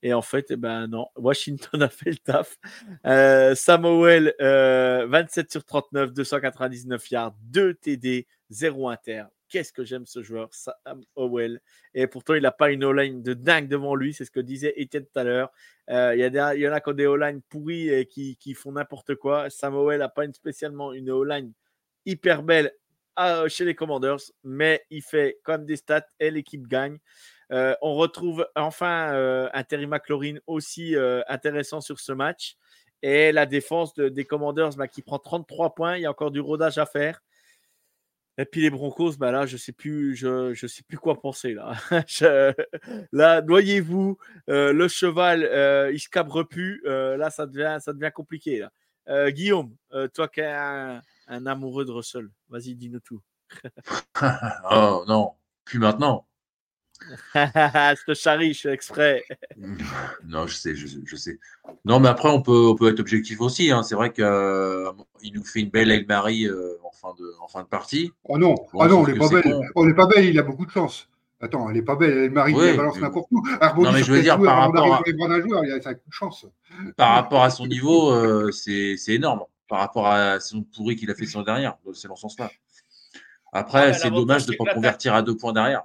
[0.02, 2.56] Et en fait, eh ben non, Washington a fait le taf.
[3.04, 10.06] Euh, Samuel, 27 euh, sur 39, 299 yards, 2 TD, 0 inter qu'est-ce que j'aime
[10.06, 11.60] ce joueur, Sam Howell.
[11.92, 14.14] Et pourtant, il n'a pas une O-line de dingue devant lui.
[14.14, 15.50] C'est ce que disait Etienne tout à l'heure.
[15.90, 19.50] Euh, il y, en a qui ont des O-line pourris et qui, font n'importe quoi.
[19.50, 21.52] Sam Howell n'a pas une, spécialement une O-line
[22.06, 22.72] hyper belle
[23.48, 26.98] chez les Commanders, mais il fait quand même des stats et l'équipe gagne.
[27.52, 30.94] Euh, on retrouve enfin euh, un Terry McLaurin aussi
[31.28, 32.56] intéressant sur ce match.
[33.02, 35.96] Et la défense des Commanders bah, qui prend 33 points.
[35.96, 37.20] Il y a encore du rodage à faire.
[38.38, 39.74] Et puis les Broncos, bah là, je sais
[40.14, 41.74] je, je sais plus quoi penser là.
[43.12, 44.16] là, noyez-vous,
[44.48, 46.82] euh, le cheval, euh, il se cabre plus.
[46.86, 48.70] Euh, là, ça devient, ça devient compliqué là.
[49.30, 49.74] Guillaume,
[50.14, 51.02] toi qui es un,
[51.46, 53.20] amoureux de Russell, vas-y, dis-nous tout.
[54.70, 55.32] oh non,
[55.64, 56.28] plus maintenant.
[57.34, 59.24] je te charrie, je fais exprès.
[60.26, 61.38] non, je sais, je, sais.
[61.84, 63.70] Non, mais après, on peut, on peut être objectif aussi.
[63.70, 63.82] Hein.
[63.82, 64.24] C'est vrai qu'il
[65.34, 68.12] nous fait une belle El Marie en fin de, en fin de partie.
[68.24, 69.60] Oh non, ah non on n'est pas, belle.
[69.74, 71.08] on n'est pas belle, il a beaucoup de chance.
[71.42, 73.42] Attends, elle est pas belle, elle Marie, Oui, elle balance mais- n'importe où.
[73.82, 75.80] Non, mais je veux dire, par rapport à- les bras d'un joueur, il y a
[75.80, 76.46] ça a de chance.
[76.98, 79.44] Par rapport à son niveau, euh, c'est c'est énorme.
[79.66, 81.78] Par rapport à son pourri qu'il a fait sur derrière.
[81.84, 82.50] Donc, C'est dans ce sens-là.
[83.52, 85.84] Après, Ah, c'est dommage de ne pas convertir à deux points derrière.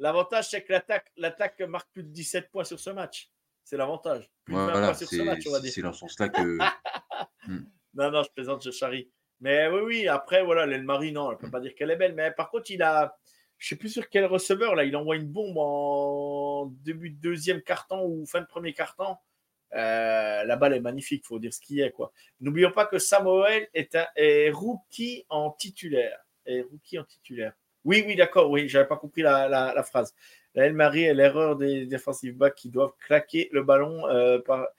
[0.00, 3.30] L'avantage, c'est que l'attaque, l'attaque marque plus de 17 points sur ce match.
[3.62, 4.28] C'est l'avantage.
[4.44, 5.72] Plus de 20 Voilà, points sur ce match, on va dire.
[5.72, 6.58] c'est dans ce sens-là que.
[7.94, 9.10] Non, non, je plaisante, je charrie.
[9.40, 11.96] Mais oui, oui, après, voilà, l'El Marie, non, elle ne peut pas dire qu'elle est
[11.96, 12.14] belle.
[12.14, 13.16] Mais par contre, il a,
[13.58, 17.20] je ne sais plus sur quel receveur, là, il envoie une bombe en début de
[17.20, 19.16] deuxième carton ou fin de premier carton.
[19.74, 21.90] Euh, la balle est magnifique, il faut dire ce qu'il est.
[21.90, 22.12] quoi.
[22.40, 26.18] N'oublions pas que Samuel est, un, est rookie en titulaire.
[26.46, 27.52] Est rookie en titulaire.
[27.84, 30.14] Oui, oui, d'accord, oui, j'avais pas compris la, la, phrase.
[30.54, 34.74] La El Marie est l'erreur des defensive backs qui doivent claquer le ballon, euh, pas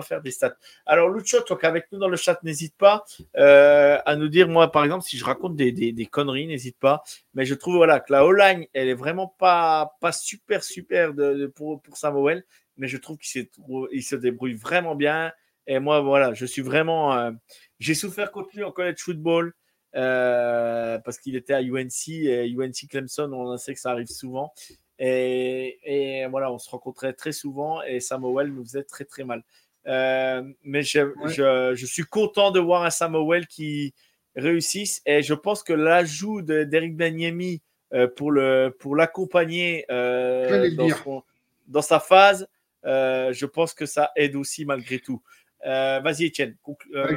[0.00, 0.56] faire des stats.
[0.86, 3.04] Alors, Lucho, toi avec nous dans le chat, n'hésite pas
[3.36, 7.02] euh, à nous dire, moi, par exemple, si je raconte des, des, conneries, n'hésite pas.
[7.34, 11.46] Mais je trouve voilà, que la O-line, elle est vraiment pas, pas super, super de,
[11.54, 12.44] pour, pour Samuel.
[12.78, 15.32] Mais je trouve qu'il se débrouille vraiment bien.
[15.66, 17.14] Et moi, voilà, je suis vraiment.
[17.14, 17.30] euh,
[17.78, 19.52] J'ai souffert contre lui en college football
[19.94, 24.52] euh, parce qu'il était à UNC et UNC Clemson, on sait que ça arrive souvent.
[24.98, 29.42] Et, et voilà, on se rencontrait très souvent et Samuel nous faisait très très mal.
[29.86, 33.94] Euh, mais je, je, je suis content de voir un Samuel qui
[34.36, 37.60] réussisse et je pense que l'ajout de- d'Eric Daniemi
[37.92, 40.98] euh, pour le pour l'accompagner euh, dans, dire.
[41.02, 41.22] son-
[41.66, 42.48] dans sa phase,
[42.86, 45.20] euh, je pense que ça aide aussi malgré tout.
[45.66, 46.56] Euh, Vas-y Étienne.
[46.94, 47.16] Ouais,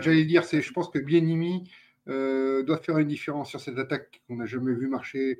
[0.00, 1.68] J'allais dire, c'est, je pense que Bienimi
[2.06, 5.38] doit faire une différence sur cette attaque qu'on n'a jamais vu marcher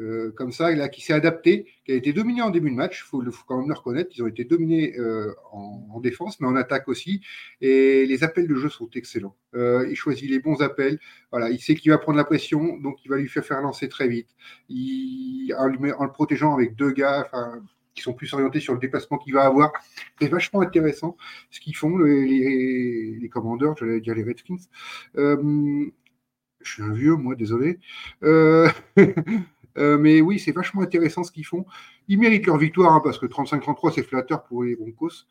[0.00, 3.08] euh, comme ça, qui s'est adapté, qui a été dominé en début de match, il
[3.08, 6.56] faut, quand même le reconnaître, ils ont été dominés euh, en, en défense, mais en
[6.56, 7.20] attaque aussi,
[7.60, 9.36] et les appels de jeu sont excellents.
[9.54, 10.98] Euh, il choisit les bons appels,
[11.30, 13.88] voilà, il sait qu'il va prendre la pression, donc il va lui faire faire lancer
[13.88, 14.28] très vite,
[14.70, 17.28] il, en, en le protégeant avec deux gars,
[18.02, 19.72] sont plus orientés sur le déplacement qu'il va avoir.
[20.20, 21.16] C'est vachement intéressant
[21.50, 24.58] ce qu'ils font, les, les, commandeurs, j'allais dire les Redskins.
[25.16, 25.90] Euh,
[26.62, 27.78] je suis un vieux, moi, désolé.
[28.22, 28.68] Euh,
[29.78, 31.64] euh, mais oui, c'est vachement intéressant ce qu'ils font.
[32.08, 35.26] Ils méritent leur victoire, hein, parce que 35-33, c'est flatteur pour les Broncos.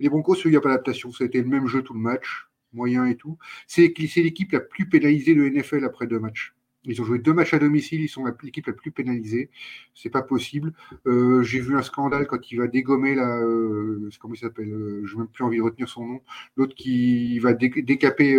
[0.00, 1.12] Les Broncos, il n'y a pas d'adaptation.
[1.12, 3.38] Ça a été le même jeu tout le match, moyen et tout.
[3.66, 6.54] C'est l'équipe la plus pénalisée de NFL après deux matchs.
[6.84, 9.50] Ils ont joué deux matchs à domicile, ils sont la- l'équipe la plus pénalisée.
[9.94, 10.72] C'est pas possible.
[11.06, 15.02] Euh, J'ai vu un scandale quand il va dégommer là, euh, comment il s'appelle euh,
[15.04, 16.20] Je n'ai même plus envie de retenir son nom.
[16.56, 18.36] L'autre qui va dé- décaper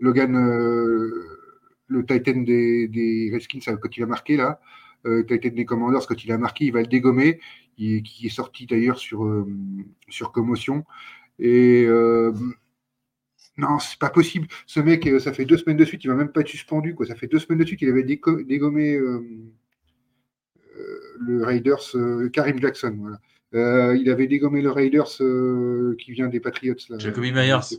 [0.00, 0.34] Logan,
[1.86, 4.60] le Titan des, Redskins quand il a marqué là.
[5.04, 7.40] Titan des Commanders quand il a marqué, il va le dégommer.
[7.76, 9.46] Il, qui est sorti d'ailleurs sur
[10.08, 10.84] sur commotion.
[11.38, 11.86] Et
[13.56, 14.46] non, c'est pas possible.
[14.66, 16.94] Ce mec, euh, ça fait deux semaines de suite, il va même pas être suspendu.
[16.94, 17.06] Quoi.
[17.06, 19.20] Ça fait deux semaines de suite, il avait dégommé euh,
[21.20, 22.96] le Raiders, euh, Karim Jackson.
[22.98, 23.20] Voilà.
[23.54, 25.06] Euh, il avait dégommé le Raiders
[25.98, 26.74] qui vient des Patriots.
[26.90, 26.98] Là.
[26.98, 27.78] Jacoby Myers.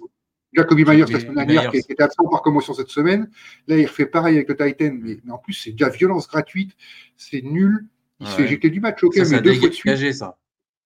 [0.53, 3.29] Jacoby Myers la semaine dernière, qui était absent par commotion cette semaine.
[3.67, 4.95] Là, il refait pareil avec le Titan.
[5.01, 6.71] Mais, mais en plus, c'est de la violence gratuite.
[7.17, 7.85] C'est nul.
[8.21, 8.37] Il se Ouais.
[8.37, 10.37] fait éjecter du match, ok, Ça, mais deux fois de suite ça.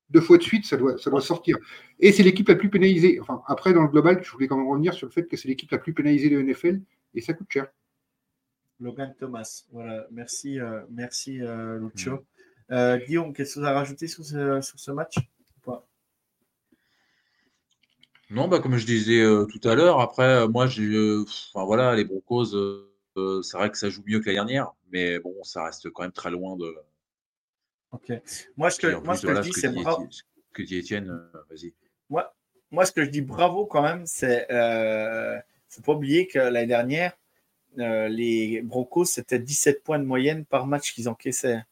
[0.09, 1.57] Deux fois de suite, ça doit, ça doit sortir.
[1.99, 3.19] Et c'est l'équipe la plus pénalisée.
[3.21, 5.47] Enfin, après, dans le global, je voulais quand même revenir sur le fait que c'est
[5.47, 6.81] l'équipe la plus pénalisée de NFL
[7.13, 7.67] et ça coûte cher.
[8.79, 9.65] Logan Thomas.
[9.71, 12.25] Voilà, merci, euh, merci euh, Lucho.
[12.71, 15.15] Euh, Guillaume, quelque chose à rajouter sur ce, sur ce match
[18.29, 21.65] Non, bah, comme je disais euh, tout à l'heure, après, euh, moi, j'ai, euh, enfin,
[21.65, 25.17] voilà, les Broncos, euh, euh, c'est vrai que ça joue mieux que l'année dernière, mais
[25.19, 26.75] bon, ça reste quand même très loin de.
[27.91, 28.11] Ok.
[28.57, 30.07] Moi, que, en moi, voilà, je dis, ce c'est bravo.
[30.53, 31.73] Que dit Étienne, euh, vas-y.
[32.09, 32.33] Moi,
[32.71, 35.37] moi, ce que je dis bravo quand même, c'est euh,
[35.69, 37.17] faut pas oublier que l'année dernière,
[37.79, 41.63] euh, les Broncos, c'était 17 points de moyenne par match qu'ils encaissaient.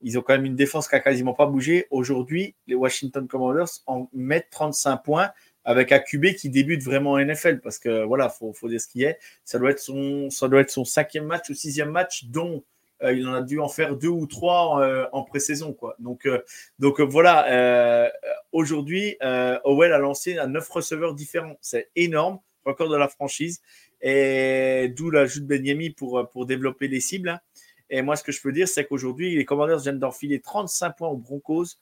[0.00, 1.86] Ils ont quand même une défense qui a quasiment pas bougé.
[1.90, 5.30] Aujourd'hui, les Washington Commanders en mettent 35 points
[5.64, 8.88] avec un QB qui débute vraiment en NFL parce que voilà, faut, faut dire ce
[8.88, 9.18] qui est.
[9.44, 12.64] Ça doit être son, ça doit être son cinquième match ou sixième match, dont
[13.10, 15.76] il en a dû en faire deux ou trois euh, en pré-saison.
[15.98, 16.40] Donc, euh,
[16.78, 17.50] donc euh, voilà.
[17.50, 18.08] euh,
[18.52, 21.56] Aujourd'hui, euh, Howell a lancé à neuf receveurs différents.
[21.60, 23.60] C'est énorme, record de la franchise.
[24.02, 27.30] Et d'où l'ajout de Benyami pour, pour développer les cibles.
[27.30, 27.40] hein.
[27.90, 31.08] Et moi, ce que je peux dire, c'est qu'aujourd'hui, les Commanders viennent d'enfiler 35 points
[31.08, 31.76] aux Broncos.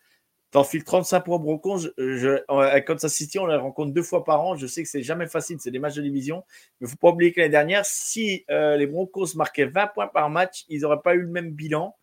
[0.50, 1.78] T'enfiles 35 points aux Broncos.
[1.96, 4.56] Je, je- avec Kansas City, on les rencontre deux fois par an.
[4.56, 6.44] Je sais que c'est jamais facile, c'est des matchs de division.
[6.80, 9.86] Mais il ne faut pas oublier que l'année dernière, si euh, les Broncos marquaient 20
[9.88, 11.94] points par match, ils n'auraient pas eu le même bilan.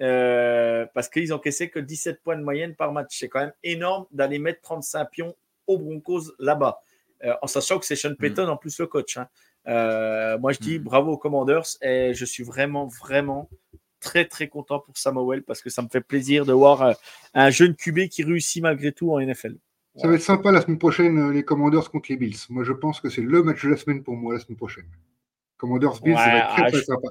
[0.00, 3.16] euh, parce qu'ils encaissaient que 17 points de moyenne par match.
[3.16, 5.36] C'est quand même énorme d'aller mettre 35 pions
[5.68, 6.80] aux Broncos là-bas.
[7.22, 9.16] Euh, en sachant que c'est Sean Payton en plus le coach.
[9.16, 9.28] hein.
[10.40, 10.82] Moi, je dis Mm.
[10.82, 13.48] bravo aux Commanders et je suis vraiment, vraiment
[14.02, 16.92] très très content pour Samuel parce que ça me fait plaisir de voir euh,
[17.34, 19.54] un jeune QB qui réussit malgré tout en NFL.
[19.96, 22.36] Ça va être sympa la semaine prochaine, euh, les Commanders contre les Bills.
[22.50, 24.86] Moi, je pense que c'est le match de la semaine pour moi la semaine prochaine.
[25.58, 27.08] Commanders Bills, ça va être très, ah, très je- sympa.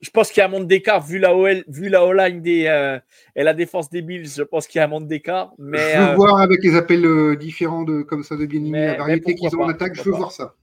[0.00, 2.66] Je pense qu'il y a un monde d'écart vu la OL, vu la O-line des,
[2.66, 2.98] euh,
[3.34, 4.28] et la défense des Bills.
[4.36, 5.52] Je pense qu'il y a un monde d'écart.
[5.58, 8.86] Mais je veux euh, voir avec les appels euh, différents de comme ça de Mais-
[8.86, 10.54] la variété qu'ils ont en attaque, je veux voir ça.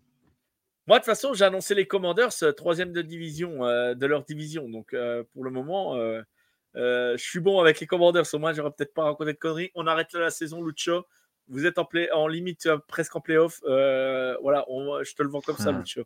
[0.87, 4.23] Moi, de toute façon, j'ai annoncé les Commanders euh, troisième de division euh, de leur
[4.23, 4.69] division.
[4.69, 6.21] Donc, euh, pour le moment, euh,
[6.75, 8.25] je suis bon avec les Commanders.
[8.33, 9.71] Au moins, j'aurais peut-être pas raconté de conneries.
[9.75, 11.05] On arrête là la saison, Lucho.
[11.47, 13.59] Vous êtes en, play, en limite presque en playoff.
[13.63, 15.77] Voilà, on- je te le vends comme ça, Hmm.
[15.79, 16.03] Lucho.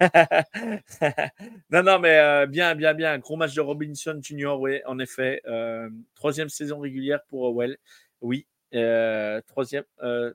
[1.70, 3.18] non, non, mais bien, bien, bien.
[3.18, 5.42] Gros match de Robinson Junior, oui, en effet.
[6.16, 7.78] Troisième saison régulière pour Howell.
[8.20, 8.46] Oui.
[8.72, 9.84] Troisième,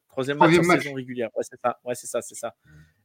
[0.08, 0.84] troisième match Troisième en match.
[0.84, 1.30] saison régulière.
[1.36, 1.80] Ouais, c'est ça.
[1.84, 2.54] Ouais, c'est ça, c'est ça.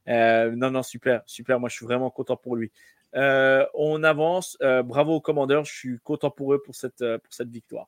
[0.07, 1.59] Euh, non, non, super, super.
[1.59, 2.71] Moi, je suis vraiment content pour lui.
[3.15, 4.57] Euh, on avance.
[4.61, 5.65] Euh, bravo aux commandeurs.
[5.65, 7.03] Je suis content pour eux pour cette,
[7.41, 7.87] victoire.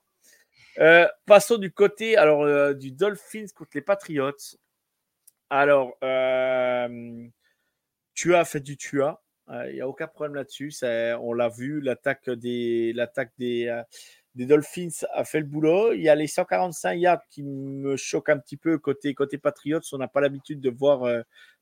[1.26, 2.16] Passons du côté
[2.76, 4.32] du Dolphins contre les Patriots.
[5.50, 5.96] Alors,
[8.14, 9.22] tu as fait du Tua.
[9.48, 10.72] Il n'y a aucun problème là-dessus.
[10.82, 12.94] On l'a vu, l'attaque des,
[14.34, 15.92] Dolphins a fait le boulot.
[15.92, 19.80] Il y a les 145 yards qui me choquent un petit peu côté, côté Patriots.
[19.92, 21.04] On n'a pas l'habitude de voir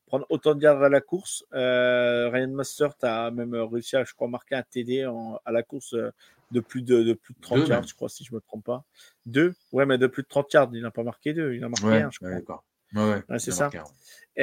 [0.05, 1.45] prendre autant de yards à la course.
[1.53, 5.63] Euh, Ryan Mostert a même réussi à, je crois, marquer un TD en- à la
[5.63, 6.11] course euh,
[6.51, 8.41] de plus de, de plus de 30 Deux, yards, je crois, si je ne me
[8.41, 8.83] trompe pas.
[9.25, 9.53] Deux?
[9.71, 10.69] Ouais, mais de plus de 30 yards.
[10.73, 11.53] Il n'a pas marqué deux.
[11.53, 12.29] Il a marqué Ouais, un, je crois.
[12.29, 12.63] ouais, d'accord.
[12.93, 13.71] Ouais, ouais, Ouais, c'est ça.
[14.35, 14.41] Et,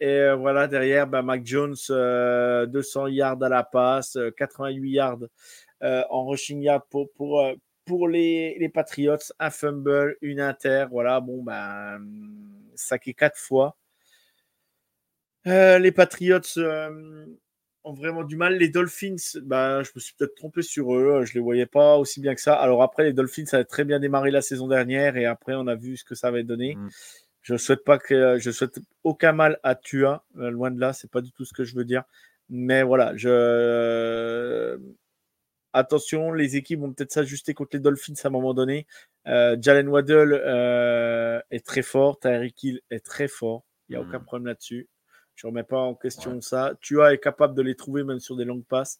[0.00, 4.90] et euh, voilà, derrière, bah, Mac Jones, euh, 200 yards à la passe, euh, 88
[4.90, 5.18] yards
[5.82, 7.44] euh, en rushing yard pour, pour,
[7.84, 10.86] pour les, les Patriots, un fumble, une inter.
[10.90, 12.00] Voilà, bon, ben,
[12.74, 13.76] saqué quatre fois.
[15.46, 17.26] Euh, les Patriots euh,
[17.84, 18.56] ont vraiment du mal.
[18.58, 21.24] Les Dolphins, ben, je me suis peut-être trompé sur eux.
[21.24, 22.54] Je les voyais pas aussi bien que ça.
[22.54, 25.66] Alors après, les Dolphins, ça a très bien démarré la saison dernière et après, on
[25.66, 26.74] a vu ce que ça avait donné.
[26.76, 26.88] Mm.
[27.42, 31.10] Je souhaite pas que je souhaite aucun mal à Tua, euh, loin de là, c'est
[31.10, 32.02] pas du tout ce que je veux dire.
[32.50, 34.78] Mais voilà, je
[35.72, 38.86] attention, les équipes vont peut-être s'ajuster contre les Dolphins à un moment donné.
[39.26, 44.04] Euh, Jalen Waddle euh, est très fort, Tyreek Hill est très fort, il n'y a
[44.04, 44.08] Mm.
[44.08, 44.88] aucun problème là-dessus.
[45.38, 46.40] Je ne remets pas en question Ouais.
[46.40, 46.72] ça.
[46.80, 48.98] Tua est capable de les trouver même sur des longues passes.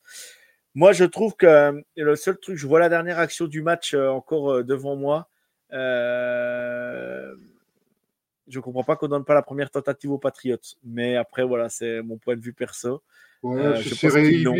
[0.77, 3.93] Moi, je trouve que euh, le seul truc, je vois la dernière action du match
[3.95, 5.29] euh, encore euh, devant moi.
[5.73, 7.35] Euh,
[8.47, 10.57] je comprends pas qu'on donne pas la première tentative aux Patriots.
[10.85, 13.03] Mais après, voilà, c'est mon point de vue perso.
[13.43, 14.55] Ouais, Euh, je pense qu'ils l'ont.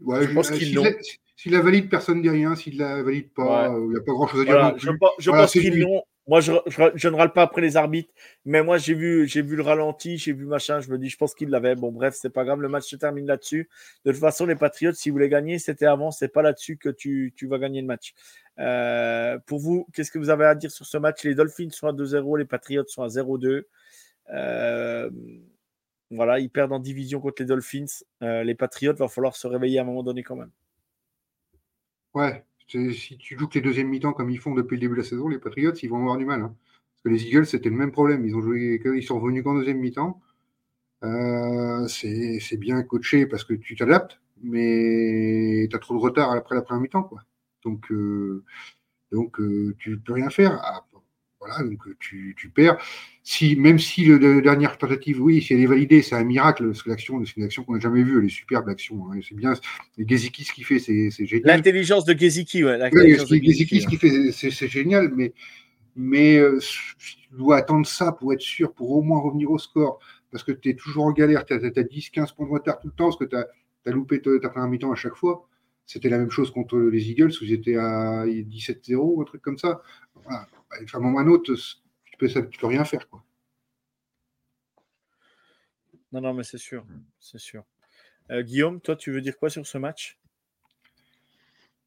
[0.00, 0.82] Ouais, Je pense qu'ils s'il l'ont.
[0.84, 0.90] la-
[1.36, 2.56] S'il la valide, personne ne dit rien.
[2.56, 3.76] S'il la valide pas, Ouais.
[3.76, 4.90] euh, il n'y a pas grand chose à dire Voilà, je,
[5.20, 6.02] je Voilà, pense qu'ils l'ont.
[6.30, 9.64] Moi, je, ne râle pas après les arbitres, mais moi, j'ai vu, j'ai vu le
[9.64, 10.78] ralenti, j'ai vu machin.
[10.78, 11.74] Je me dis, je pense qu'ils l'avaient.
[11.74, 12.60] Bon, bref, c'est pas grave.
[12.60, 13.68] Le match se termine là-dessus.
[14.04, 16.12] De toute façon, les Patriots, si vous voulez gagner, c'était avant.
[16.12, 18.14] C'est pas là-dessus que tu, vas gagner le match.
[18.60, 21.24] Euh, pour vous, qu'est-ce que vous avez à dire sur ce match?
[21.24, 23.64] Les Dolphins sont à 2-0, les Patriots sont à 0-2.
[24.32, 25.10] Euh,
[26.12, 27.86] voilà, ils perdent en division contre les Dolphins.
[28.22, 30.52] Euh, les Patriots, va falloir se réveiller à un moment donné quand même.
[32.14, 32.44] Ouais,
[32.92, 35.06] si tu joues que les deuxièmes mi-temps comme ils font depuis le début de la
[35.08, 36.42] saison, les Patriots, ils vont avoir du mal.
[36.42, 36.54] hein.
[36.94, 38.26] Parce que les Eagles, c'était le même problème.
[38.26, 40.20] Ils ont joué, ils sont revenus qu'en deuxième mi-temps.
[41.04, 46.54] Euh, c'est bien coaché parce que tu t'adaptes, mais tu as trop de retard après
[46.56, 47.10] la première mi-temps.
[47.64, 48.44] Donc, euh,
[49.12, 50.84] donc euh, tu peux rien faire.
[51.40, 52.76] Voilà, donc euh, tu, tu perds.
[53.22, 56.66] Si, même si le, la dernière tentative, oui, si elle est validée, c'est un miracle,
[56.66, 59.10] parce que l'action, c'est une action qu'on n'a jamais vue, elle est superbe, l'action.
[59.10, 59.18] hein.
[59.26, 59.54] C'est bien.
[59.96, 61.46] Et Gesicki, ce qu'il fait, c'est c'est génial.
[61.46, 62.78] L'intelligence de Geziki, ouais.
[62.78, 65.32] Ce qui- Gesicki, ce qu'il fait, c'est c'est génial, mais,
[65.96, 66.58] mais euh,
[66.98, 69.98] tu dois attendre ça pour être sûr, pour au moins revenir au score,
[70.30, 72.92] parce que tu es toujours en galère, tu as, 10-15 points de retard tout le
[72.94, 73.46] temps, parce que tu as,
[73.90, 75.48] loupé ta première mi-temps à chaque fois.
[75.86, 79.40] C'était la même chose contre les Eagles, où ils étaient à 17-0 ou un truc
[79.40, 79.80] comme ça.
[80.22, 80.46] Voilà.
[80.70, 83.08] Bah, À un moment ou à un autre, tu peux, ça- tu peux rien faire.
[83.08, 83.22] Quoi.
[86.12, 86.86] Non, non, mais c'est sûr.
[87.18, 87.64] C'est sûr.
[88.30, 90.18] Euh, Guillaume, toi, tu veux dire quoi sur ce match?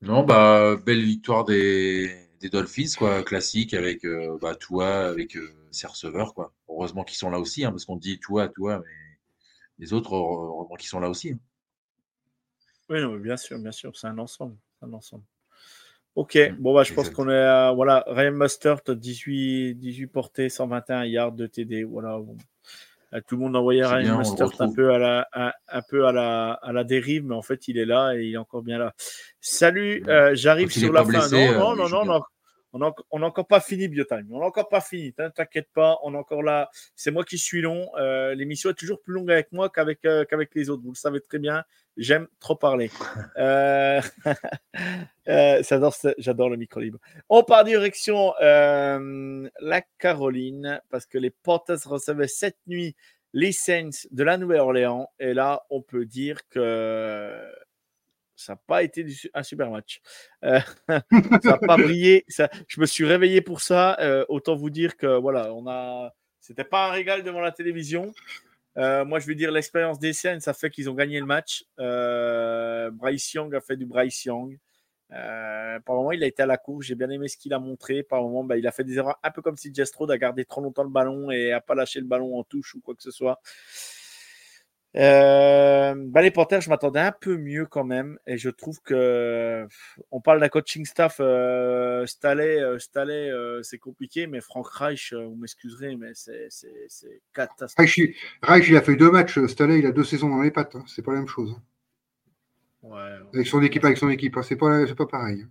[0.01, 5.49] Non, bah, belle victoire des, des Dolphins, quoi, classique, avec euh, bah, Tua, avec euh,
[5.71, 6.53] ses receveurs, quoi.
[6.69, 8.91] Heureusement qu'ils sont là aussi, hein, parce qu'on dit Tua, Tua, mais
[9.79, 11.31] les autres, heureusement qu'ils sont là aussi.
[11.33, 11.39] hein.
[12.89, 13.95] Oui, non, bien sûr, bien sûr.
[13.97, 14.57] C'est un ensemble.
[14.79, 15.25] c'est un ensemble.
[16.15, 17.71] Ok, Mm, bon, bah, je pense qu'on est à.
[17.71, 21.83] Voilà, Ryan Mustard, 18, 18 portées, 121 yards de TD.
[21.83, 22.17] Voilà.
[22.19, 22.37] bon.
[23.13, 26.05] Euh, Tout le monde envoyait Ryan bien, Mustard un peu, à la, un, un peu
[26.07, 28.61] à, la, à la dérive, mais en fait, il est là et il est encore
[28.63, 28.93] bien là.
[29.41, 30.09] Salut, Mm.
[30.09, 31.09] euh, j'arrive sur la fin.
[31.09, 32.21] blessé, non, non, euh, non, non, non.
[33.11, 34.25] On n'a encore pas fini, Biotime.
[34.31, 35.13] On n'a encore pas fini.
[35.13, 36.69] T'in- T'inquiète pas, on est encore là.
[36.95, 37.87] C'est moi qui suis long.
[37.99, 40.81] Euh, L'émission est toujours plus longue avec moi qu'avec euh, qu'avec les autres.
[40.83, 41.63] Vous le savez très bien.
[41.97, 42.89] J'aime trop parler.
[45.25, 45.61] Euh,
[46.17, 46.99] j'adore le micro libre.
[47.29, 52.95] On part direction la Caroline parce que les Panthers recevaient cette nuit
[53.33, 55.09] les Saints de la Nouvelle-Orléans.
[55.19, 57.39] Et là, on peut dire que
[58.35, 60.01] ça n'a pas été un super match.
[60.43, 60.59] Euh,
[60.89, 61.01] ça
[61.43, 62.25] n'a pas brillé.
[62.27, 63.97] Ça, je me suis réveillé pour ça.
[63.99, 66.13] Euh, autant vous dire que voilà, on a.
[66.39, 68.13] C'était pas un régal devant la télévision.
[68.77, 71.65] Euh, moi, je vais dire l'expérience des scènes, ça fait qu'ils ont gagné le match.
[71.77, 74.57] Bryce Young a fait du Bryce Young.
[75.09, 76.85] par moment, il a été à la course.
[76.87, 78.03] J'ai bien aimé ce qu'il a montré.
[78.03, 80.45] Par moment, bah, il a fait des erreurs un peu comme si Jestrode a gardé
[80.45, 83.03] trop longtemps le ballon et a pas lâché le ballon en touche ou quoi que
[83.03, 83.39] ce soit.
[84.95, 88.19] Euh, bah, les Panthers, je m'attendais un peu mieux quand même.
[88.27, 89.67] Et je trouve que
[90.11, 91.17] on parle d'un coaching staff.
[91.19, 96.49] Euh, Staley, euh, euh, c'est compliqué, mais Frank Reich, vous m'excuserez, mais c'est
[97.33, 98.15] catastrophique.
[98.41, 99.43] Reich, il a fait deux matchs.
[99.47, 100.75] Staley, il a deux saisons dans les pattes.
[100.75, 100.83] Hein.
[100.87, 101.55] C'est pas la même chose.
[102.83, 102.99] Ouais,
[103.33, 104.37] avec son équipe, avec son équipe.
[104.37, 104.43] Hein.
[104.43, 105.45] C'est pas, pas pareil.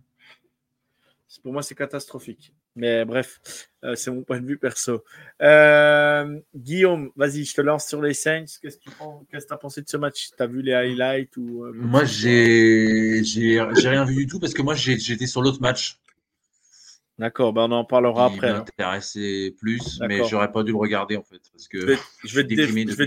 [1.41, 2.53] Pour moi, c'est catastrophique.
[2.77, 3.41] Mais bref,
[3.85, 5.05] euh, c'est mon point de vue perso.
[5.41, 8.45] Euh, Guillaume, vas-y, je te lance sur les Saints.
[8.61, 8.91] Qu'est-ce que
[9.47, 10.31] tu as pensé de ce match?
[10.37, 13.23] Tu as vu les highlights ou, euh, Moi, j'ai
[13.61, 15.99] rien vu du tout parce que moi, j'étais sur l'autre match.
[17.19, 18.49] D'accord, ben on en parlera après.
[18.49, 21.41] Ça m'intéressait plus, mais j'aurais pas dû le regarder en fait.
[21.53, 21.79] Parce que
[22.25, 22.55] je vais, te,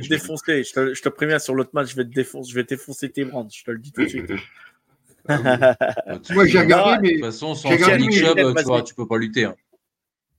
[0.07, 0.64] défoncer.
[0.64, 3.11] Je te, je te, préviens sur l'autre match, je vais te défoncer, je vais défoncer
[3.11, 3.49] tes brands.
[3.52, 4.31] Je te le dis tout de suite.
[5.27, 7.10] Moi, j'ai regardé, mais.
[7.10, 9.45] De toute façon, sans Nick Chubb, tu, vois, tu peux pas lutter.
[9.45, 9.56] Hein.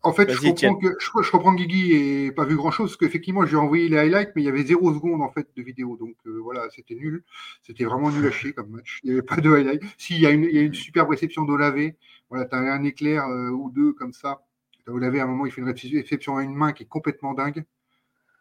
[0.03, 2.91] En fait, je comprends, que, je, je comprends que Guigui n'ait pas vu grand chose,
[2.91, 5.63] parce qu'effectivement, j'ai envoyé les highlights, mais il y avait zéro seconde en fait de
[5.63, 5.97] vidéo.
[5.97, 7.25] Donc euh, voilà, c'était nul.
[7.63, 9.01] C'était vraiment nul à chier comme match.
[9.03, 9.83] Il n'y avait pas de highlight.
[9.99, 11.97] S'il y, a une, il y a une superbe réception d'Olavé,
[12.31, 14.43] voilà, tu as un éclair euh, ou deux comme ça.
[14.87, 17.65] Olavé, à un moment, il fait une réception à une main qui est complètement dingue.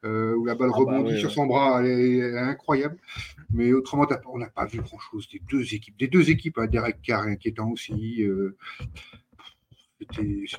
[0.04, 2.98] Euh, où la balle ah bah rebondit sur son bras, elle est, incroyable.
[3.52, 5.98] Mais autrement, on n'a pas vu grand-chose des deux équipes.
[5.98, 8.24] Des deux équipes, hein, Derek Carr inquiétant aussi.
[8.24, 8.56] Euh,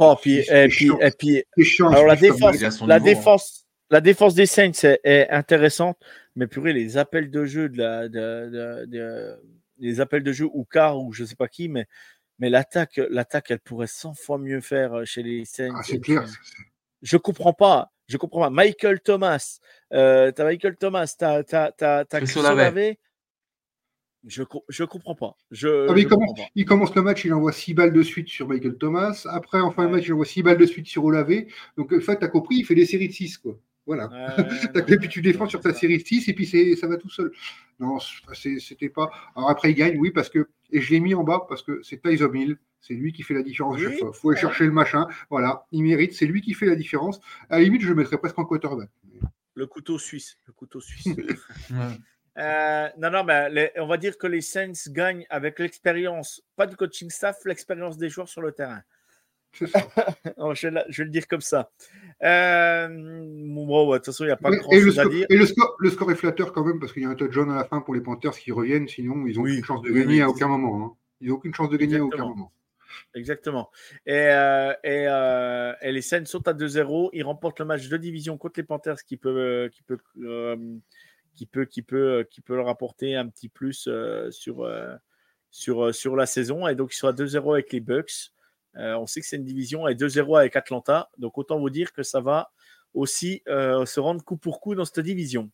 [0.01, 1.45] oh, puis, et puis, et puis
[1.81, 5.99] alors la défense, la, défense, la défense des Saints est, intéressante,
[6.35, 9.39] mais purée, les appels de jeu de la, de,
[9.79, 11.87] les appels de jeu ou Carr ou je sais pas qui, mais,
[12.39, 15.75] mais l'attaque, l'attaque, elle pourrait 100 fois mieux faire euh, chez les Saints.
[15.75, 16.25] Ah, c'est clair.
[17.03, 17.93] Je comprends pas.
[18.09, 18.51] Je comprends pas.
[18.51, 19.59] Michael Thomas,
[19.93, 22.97] euh, t'as Michael Thomas, t'as Chris Olave.
[24.27, 25.37] Je je comprends pas.
[25.53, 28.49] Je, ah, il, commence, il, commence, le match, il envoie 6 balles de suite sur
[28.49, 29.25] Michael Thomas.
[29.31, 31.47] Après, en fin de match, il envoie 6 balles de suite sur Olavé.
[31.77, 33.39] Donc, en fait, tu as compris, il fait des séries de 6.
[33.39, 33.57] Quoi.
[33.87, 34.11] Voilà.
[34.75, 36.47] et puis tu défends sur ta série de 6 et puis
[36.77, 37.31] ça va tout seul.
[37.79, 37.99] Non,
[38.35, 39.11] c'était pas.
[39.37, 40.49] Alors après, il gagne, oui, parce que.
[40.73, 42.59] Et je l'ai mis en bas parce que c'est Tyson Hill.
[42.87, 45.07] C'est lui qui fait la différence Il faut aller chercher le machin.
[45.31, 46.15] Voilà, il mérite.
[46.15, 47.21] C'est lui qui fait la différence.
[47.51, 48.91] À la limite, je le mettrais presque en quarterback.
[49.55, 50.39] Le couteau suisse.
[50.47, 51.09] Le couteau suisse.
[52.39, 56.77] Euh, non, non, mais on va dire que les Saints gagnent avec l'expérience, pas du
[56.77, 58.83] coaching staff, l'expérience des joueurs sur le terrain.
[60.37, 61.71] Oh, je, vais, le dire comme ça.
[62.23, 65.25] Euh, bon, de toute façon, il n'y a pas grand chose à dire.
[65.31, 67.51] Et le score, le score est flatteur quand même, parce qu'il y a un touchdown
[67.51, 70.21] à la fin pour les Panthers qui reviennent, sinon ils n'ont aucune chance de gagner
[70.21, 70.85] à aucun moment.
[70.85, 70.93] Hein.
[71.23, 72.53] Ils n'ont aucune chance de gagner à aucun moment.
[73.15, 73.71] Exactement.
[74.05, 77.11] Et, euh, euh, et, les Saints sont à 2-0.
[77.13, 79.99] Ils remportent le match de division contre les Panthers qui peut, euh, qui peut,
[81.35, 83.89] qui peut, qui peut, qui peut leur apporter un petit plus
[84.31, 84.71] sur,
[85.51, 86.67] sur, sur la saison.
[86.69, 88.33] Et donc, ils sont à 2-0 avec les Bucks.
[88.75, 91.09] on sait que c'est une division et 2-0 avec Atlanta.
[91.19, 92.53] Donc, autant vous dire que ça va
[92.95, 95.51] aussi se rendre coup pour coup dans cette division.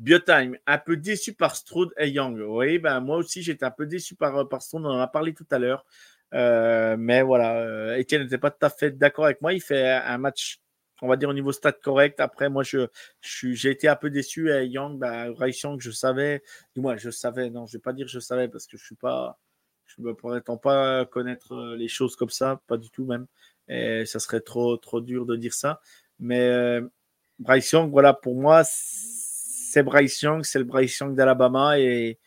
[0.00, 2.40] Biotime, un peu déçu par Stroud et Young.
[2.48, 5.34] Oui, ben moi aussi j'étais un peu déçu par, par Stroud, on en a parlé
[5.34, 5.84] tout à l'heure.
[6.34, 9.52] Euh, mais voilà, euh, Etienne n'était pas tout à fait d'accord avec moi.
[9.52, 10.60] Il fait un match,
[11.02, 12.20] on va dire, au niveau stade correct.
[12.20, 12.86] Après, moi, je,
[13.20, 14.50] j'ai été un peu déçu.
[14.50, 16.42] Et Young, bah, Young, je savais,
[16.74, 18.96] du moins, je savais, non, je vais pas dire je savais parce que je suis
[18.96, 19.38] pas,
[19.86, 23.26] je me prétends pas connaître euh, les choses comme ça, pas du tout même.
[23.68, 25.80] Et ça serait trop, trop dur de dire ça.
[26.18, 26.80] Mais
[27.38, 32.18] Bryce Young, voilà, pour moi, c'est Bryce Young, c'est le Bryce Young d'Alabama et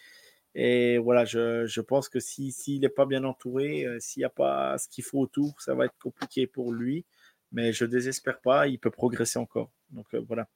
[0.55, 4.29] et voilà, je, pense que s'il si, n'est pas bien entouré, euh, s'il n'y a
[4.29, 7.05] pas ce qu'il faut autour, ça va être compliqué pour lui.
[7.51, 9.71] Mais je ne désespère pas, il peut progresser encore.
[9.89, 10.47] Donc euh, voilà.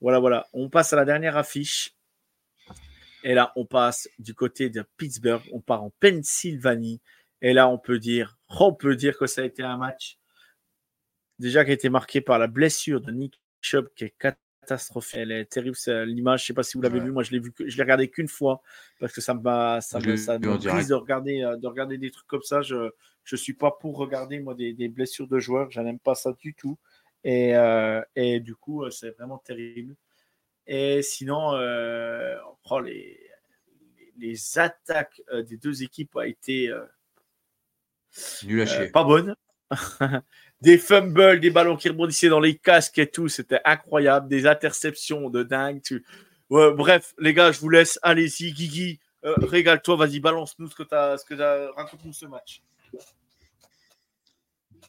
[0.00, 0.46] Voilà, voilà.
[0.52, 1.94] On passe à la dernière affiche.
[3.24, 5.42] Et là, on passe du côté de Pittsburgh.
[5.52, 7.00] On part en Pennsylvanie.
[7.42, 10.18] Et là, on peut dire, on peut dire que ça a été un match
[11.38, 14.14] déjà qui a été marqué par la blessure de Nick Chubb qui est
[15.14, 15.76] Elle est terrible,
[16.06, 16.42] l'image.
[16.42, 17.10] Je sais pas si vous l'avez vu.
[17.10, 18.62] Moi, je l'ai vu, je l'ai regardé qu'une fois
[19.00, 20.48] parce que ça me va, ça me, ça de
[20.94, 22.62] regarder, euh, de regarder des trucs comme ça.
[22.62, 22.90] Je,
[23.24, 25.70] je suis pas pour regarder moi des, des blessures de joueurs.
[25.70, 26.78] Je n'aime pas ça du tout.
[27.24, 29.96] Et, euh, et du coup, euh, c'est vraiment terrible.
[30.66, 33.18] Et sinon, on prend les,
[34.18, 36.70] les attaques des deux équipes ont été
[38.44, 38.88] Nul à chier.
[38.88, 39.34] pas bonnes.
[40.60, 44.28] des fumbles, des ballons qui rebondissaient dans les casques et tout, c'était incroyable.
[44.28, 45.80] Des interceptions de dingue.
[46.50, 47.98] Bref, les gars, je vous laisse.
[48.02, 51.70] Allez-y, Guigui, régale-toi, vas-y, balance-nous ce que tu as...
[51.76, 52.62] raconte-nous ce match.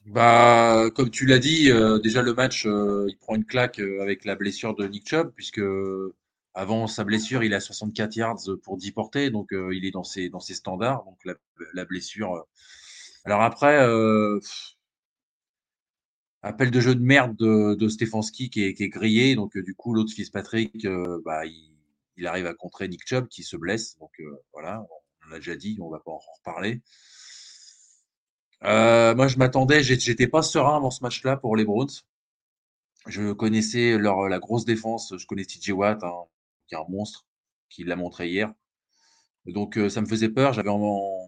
[0.09, 4.01] Bah, comme tu l'as dit, euh, déjà le match, euh, il prend une claque euh,
[4.01, 5.61] avec la blessure de Nick Chubb, puisque
[6.55, 10.29] avant sa blessure, il a 64 yards pour 10 portées, donc il est dans ses,
[10.29, 11.03] dans ses standards.
[11.05, 11.19] Donc
[11.73, 12.45] la, blessure.
[13.25, 13.77] Alors après,
[16.41, 20.87] appel de jeu de merde de, Stefanski qui est, grillé, donc du coup l'autre Fitzpatrick,
[21.25, 23.97] bah, il, arrive à contrer Nick Chubb qui se blesse.
[23.97, 24.11] Donc
[24.53, 24.85] voilà,
[25.25, 26.81] on l'a déjà dit, on va pas en reparler.
[28.65, 32.03] Euh, moi, je m'attendais, j'étais pas serein avant ce match-là pour les Browns.
[33.07, 36.13] Je connaissais leur, la grosse défense, je connais TJ Watt, hein,
[36.67, 37.25] qui est un monstre,
[37.69, 38.53] qui l'a montré hier.
[39.45, 40.53] Donc, euh, ça me faisait peur.
[40.53, 41.18] J'avais en,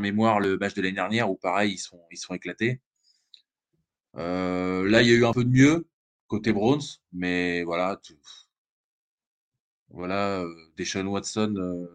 [0.00, 2.80] mémoire le match de l'année dernière où, pareil, ils sont, ils sont éclatés.
[4.16, 5.86] Euh, là, il y a eu un peu de mieux
[6.26, 6.82] côté Browns,
[7.12, 8.00] mais voilà.
[9.90, 10.44] voilà,
[10.76, 11.88] Deshaun Watson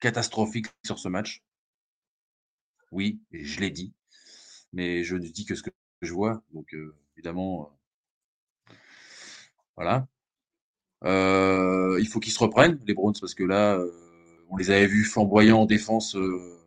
[0.00, 1.42] catastrophique sur ce match.
[2.90, 3.94] Oui, je l'ai dit
[4.72, 5.70] mais je ne dis que ce que
[6.02, 6.42] je vois.
[6.52, 7.70] Donc, euh, évidemment,
[8.70, 8.74] euh,
[9.76, 10.06] voilà.
[11.04, 13.78] Euh, il faut qu'ils se reprennent, les Browns, parce que là,
[14.50, 16.16] on les avait vus flamboyants en défense,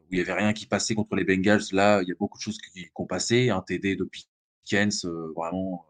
[0.06, 1.64] où il n'y avait rien qui passait contre les Bengals.
[1.72, 3.49] Là, il y a beaucoup de choses qui, qui ont passé.
[3.49, 5.06] Un TD de Pickens,
[5.36, 5.86] vraiment.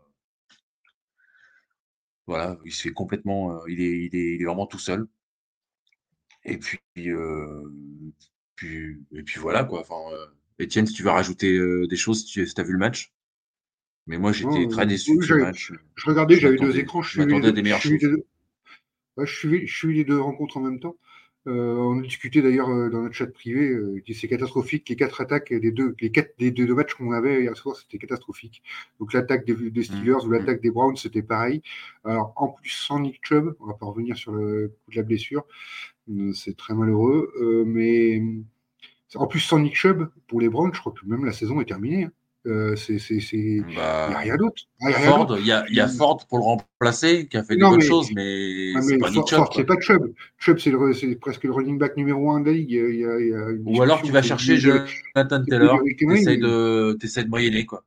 [2.28, 3.66] voilà, il se fait complètement.
[3.68, 5.08] il, est, il, est, il est vraiment tout seul.
[6.44, 6.80] Et puis,
[8.56, 9.82] puis, et puis voilà, quoi.
[9.82, 10.16] Enfin,
[10.60, 13.14] Etienne, si tu vas rajouter euh, des choses, si tu as vu le match?
[14.08, 15.74] Mais moi, j'étais très déçu du match.
[15.96, 17.02] Je regardais, j'avais deux écrans.
[17.02, 18.00] Je suis des meilleures choses.
[19.18, 20.96] je, suis, les deux rencontres en même temps.
[21.48, 24.90] Euh, on a discuté d'ailleurs euh, dans notre chat privé, euh, c'est catastrophique.
[24.90, 28.00] Les quatre attaques des deux, les quatre, des deux matchs qu'on avait hier soir, c'était
[28.00, 28.64] catastrophique.
[29.00, 31.62] Donc l'attaque des, des, Steelers ou l'attaque des Browns, c'était pareil.
[32.04, 35.04] Alors en plus sans Nick Chubb, on va pas revenir sur le coup de la
[35.04, 35.46] blessure,
[36.34, 37.32] c'est très malheureux.
[37.68, 38.22] mais
[39.16, 41.66] en plus, sans Nick Chubb, pour les Browns, je crois que même la saison est
[41.66, 42.06] terminée.
[42.06, 42.12] Hein.
[42.48, 42.98] Euh, c'est,
[43.32, 44.64] il n'y a bah, rien d'autre.
[44.82, 48.74] Il y, y, a Ford pour le remplacer, qui a fait des bonnes choses, mais,
[48.82, 49.46] c'est pas Nick Chubb.
[49.56, 50.14] c'est pas Chubb.
[50.38, 52.72] Chubb, c'est, presque le running back numéro un de la ligue.
[52.72, 56.38] Il y a, il y a Ou alors tu vas chercher Jonathan Taylor, tu essaies
[56.38, 57.66] de, de moyenner.
[57.66, 57.84] Quoi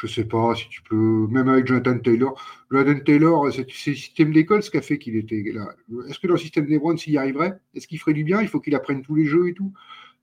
[0.00, 2.40] je sais pas si tu peux, même avec Jonathan Taylor.
[2.70, 5.74] Jonathan Taylor, c'est le système d'école ce qui a fait qu'il était là.
[6.08, 8.40] Est-ce que dans le système des Browns, s'il y arriverait Est-ce qu'il ferait du bien?
[8.40, 9.72] Il faut qu'il apprenne tous les jeux et tout.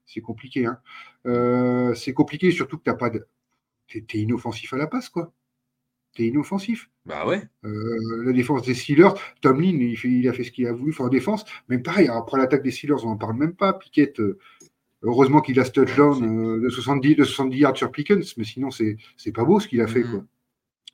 [0.07, 0.65] C'est compliqué.
[0.65, 0.79] Hein.
[1.27, 3.27] Euh, c'est compliqué, surtout que tu pas de.
[3.88, 5.31] T'es es inoffensif à la passe, quoi.
[6.15, 6.89] T'es inoffensif.
[7.05, 7.43] Bah ouais.
[7.63, 11.05] Euh, la défense des Steelers, Tomlin, il, il a fait ce qu'il a voulu faire
[11.05, 11.45] en défense.
[11.69, 13.73] Même pareil, après l'attaque des Steelers, on n'en parle même pas.
[13.73, 14.19] Piquette.
[14.19, 14.39] Euh,
[15.03, 18.71] Heureusement qu'il a ce touchdown euh, de, 70, de 70 yards sur Pickens, mais sinon,
[18.71, 20.01] c'est, c'est pas beau ce qu'il a fait.
[20.01, 20.23] Quoi.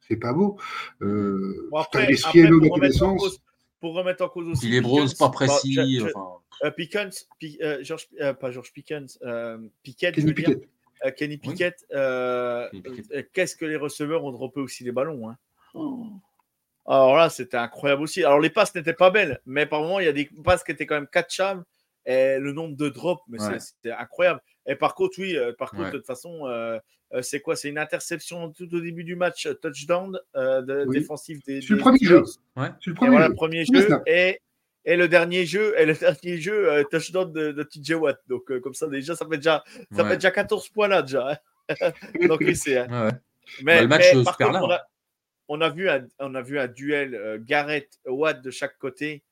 [0.08, 0.58] C'est pas beau.
[1.02, 3.40] Euh, bon, après, après, pour, remettre en cause,
[3.84, 4.70] pour remettre en cause aussi.
[4.70, 5.76] Il est bronze, pas précis.
[5.76, 6.38] Bah, je, enfin...
[6.64, 9.20] euh, Pickens, euh, George, euh, pas George Pickens,
[9.84, 10.58] Pickett, Kenny Pickett.
[10.58, 12.82] Dire, Kenny Pickett, oui.
[12.82, 13.34] Pickett.
[13.34, 15.38] qu'est-ce que les receveurs ont droppé aussi les ballons hein
[15.74, 16.08] oh.
[16.86, 18.24] Alors là, c'était incroyable aussi.
[18.24, 20.72] Alors les passes n'étaient pas belles, mais par moment, il y a des passes qui
[20.72, 21.66] étaient quand même catchables
[22.06, 24.42] et le nombre de drops, mais c'était incroyable.
[24.66, 26.80] Et par contre, oui, euh, par contre, de toute façon, euh,
[27.14, 27.56] euh, c'est quoi?
[27.56, 31.62] C'est une interception tout au début du match, touchdown de, défensif des.
[31.62, 32.24] C'est le premier jeu.
[32.56, 32.70] Ouais.
[32.86, 33.34] Le premier, voilà, jeu.
[33.34, 34.02] premier jeu.
[34.08, 34.40] Et,
[34.86, 38.20] et, le dernier jeu, et le dernier jeu, touchdown de, de TJ Watt.
[38.28, 41.40] Donc, comme ça, déjà, ça fait déjà, ça fait déjà 14 points là, déjà.
[41.70, 41.92] Hein.
[42.28, 42.78] Donc, oui, c'est.
[42.78, 43.12] Hein.
[43.62, 44.82] Mais, bah, le match mais, par contre, on, a,
[45.50, 49.24] on, a, vu un, on a vu un duel Garrett-Watt de chaque côté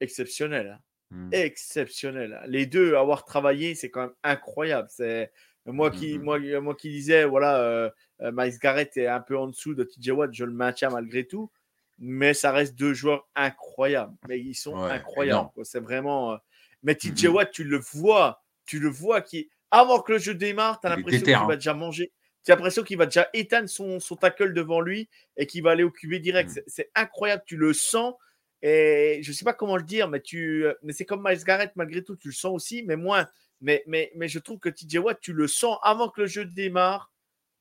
[0.00, 0.76] exceptionnel.
[0.76, 0.82] Hein.
[1.12, 1.28] Mmh.
[1.32, 2.40] exceptionnel.
[2.46, 4.88] Les deux, avoir travaillé, c'est quand même incroyable.
[4.90, 5.30] C'est
[5.66, 6.24] moi qui, mmh, mmh.
[6.24, 7.90] moi, moi qui disais, voilà, euh,
[8.22, 11.26] euh, Miles Garrett est un peu en dessous de TJ Watt, je le maintiens malgré
[11.26, 11.50] tout,
[11.98, 14.14] mais ça reste deux joueurs incroyables.
[14.26, 15.50] Mais ils sont incroyables.
[15.64, 16.32] C'est vraiment.
[16.32, 16.36] Euh,
[16.82, 20.80] mais TJ Watt, tu le vois, tu le vois qui, avant que le jeu démarre,
[20.80, 21.54] tu as l'impression qu'il va hein.
[21.56, 22.10] déjà manger.
[22.42, 25.72] Tu as l'impression qu'il va déjà éteindre son, son tackle devant lui et qu'il va
[25.72, 26.62] aller occuper direct.
[26.66, 28.14] C'est incroyable, tu le sens.
[28.62, 31.42] Et je ne sais pas comment le dire, mais, tu, euh, mais c'est comme Miles
[31.44, 33.26] Garrett, malgré tout, tu le sens aussi, mais moins.
[33.60, 36.44] Mais, mais, mais je trouve que TJ Watt, tu le sens avant que le jeu
[36.44, 37.12] démarre.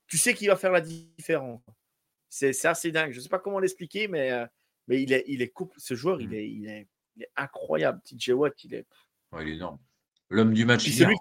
[0.08, 1.62] Tu sais qu'il va faire la différence.
[2.30, 3.12] C'est assez dingue.
[3.12, 4.46] Je ne sais pas comment l'expliquer, mais, euh,
[4.88, 5.76] mais il est, il est couple.
[5.80, 6.34] Ce joueur, il, mmh.
[6.34, 8.00] est, il, est, il, est, incroyable.
[8.04, 8.86] TJ Watt, il est.
[9.32, 9.80] Ouais, il est énorme.
[10.30, 10.88] L'homme du match.
[10.88, 11.16] C'est lui,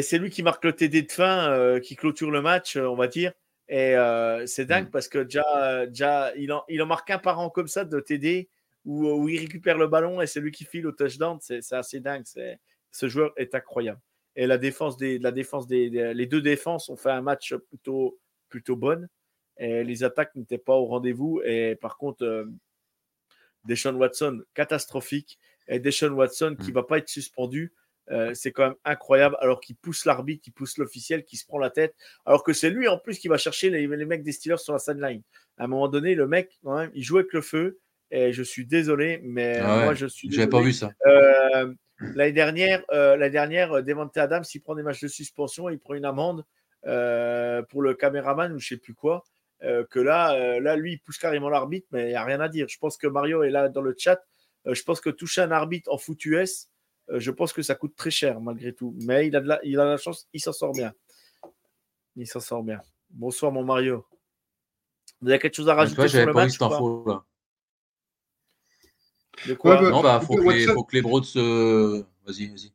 [0.00, 3.08] qui lui qui marque le TD de fin, euh, qui clôture le match, on va
[3.08, 3.32] dire.
[3.68, 3.96] Et
[4.46, 4.90] c'est dingue mmh.
[4.90, 7.98] parce que déjà, déjà il, en, il en marque un par an comme ça de
[7.98, 8.48] TD
[8.86, 11.38] où, il récupère le ballon et c'est lui qui file au touchdown.
[11.40, 12.24] C'est assez dingue.
[12.92, 14.00] Ce joueur est incroyable.
[14.36, 18.18] Et la défense des, la défense des, les deux défenses ont fait un match plutôt,
[18.48, 19.08] plutôt bonne.
[19.58, 21.40] Et les attaques n'étaient pas au rendez-vous.
[21.44, 22.44] Et par contre, euh,
[23.64, 25.38] Deshaun Watson, catastrophique.
[25.66, 26.74] Et Deshaun Watson qui ne mm.
[26.74, 27.72] va pas être suspendu.
[28.10, 31.58] Euh, c'est quand même incroyable, alors qu'il pousse l'arbitre, qui pousse l'officiel, qui se prend
[31.58, 34.30] la tête, alors que c'est lui en plus qui va chercher les, les mecs des
[34.30, 35.22] Steelers sur la sideline.
[35.58, 37.80] À un moment donné, le mec, quand même, il joue avec le feu,
[38.10, 40.30] et je suis désolé, mais ah moi je suis.
[40.30, 40.90] J'avais pas vu ça.
[41.06, 45.68] Euh, l'année dernière, euh, l'année dernière, euh, Devante Adams, il prend des matchs de suspension,
[45.68, 46.44] il prend une amende
[46.86, 49.24] euh, pour le caméraman ou je sais plus quoi.
[49.60, 52.68] que là, là, lui, il pousse carrément l'arbitre, mais il n'y a rien à dire.
[52.68, 54.20] Je pense que Mario est là dans le chat.
[54.66, 56.68] je pense que toucher un arbitre en foot US,
[57.08, 58.94] je pense que ça coûte très cher malgré tout.
[59.00, 60.92] Mais il a de la, il a la chance, il s'en sort bien.
[62.16, 62.80] Il s'en sort bien.
[63.10, 64.06] Bonsoir, mon Mario.
[65.20, 67.24] Vous avez quelque chose à rajouter sur le match là.
[69.46, 72.00] De quoi bah, Non, bah, faut, que les, faut que les Broads se.
[72.26, 72.72] Vas-y, vas-y.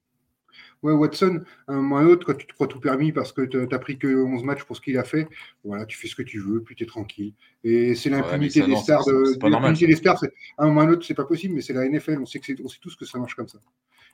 [0.83, 3.43] Ouais, Watson, un moment ou un autre, quand tu te crois tout permis parce que
[3.43, 5.27] tu n'as pris que 11 matchs pour ce qu'il a fait,
[5.63, 7.33] voilà, tu fais ce que tu veux, puis tu es tranquille.
[7.63, 9.05] Et c'est l'impunité des stars.
[9.43, 10.23] L'impunité des stars,
[10.57, 12.17] à un moment ou un autre, c'est pas possible, mais c'est la NFL.
[12.19, 13.59] On sait, que on sait tous que ça marche comme ça.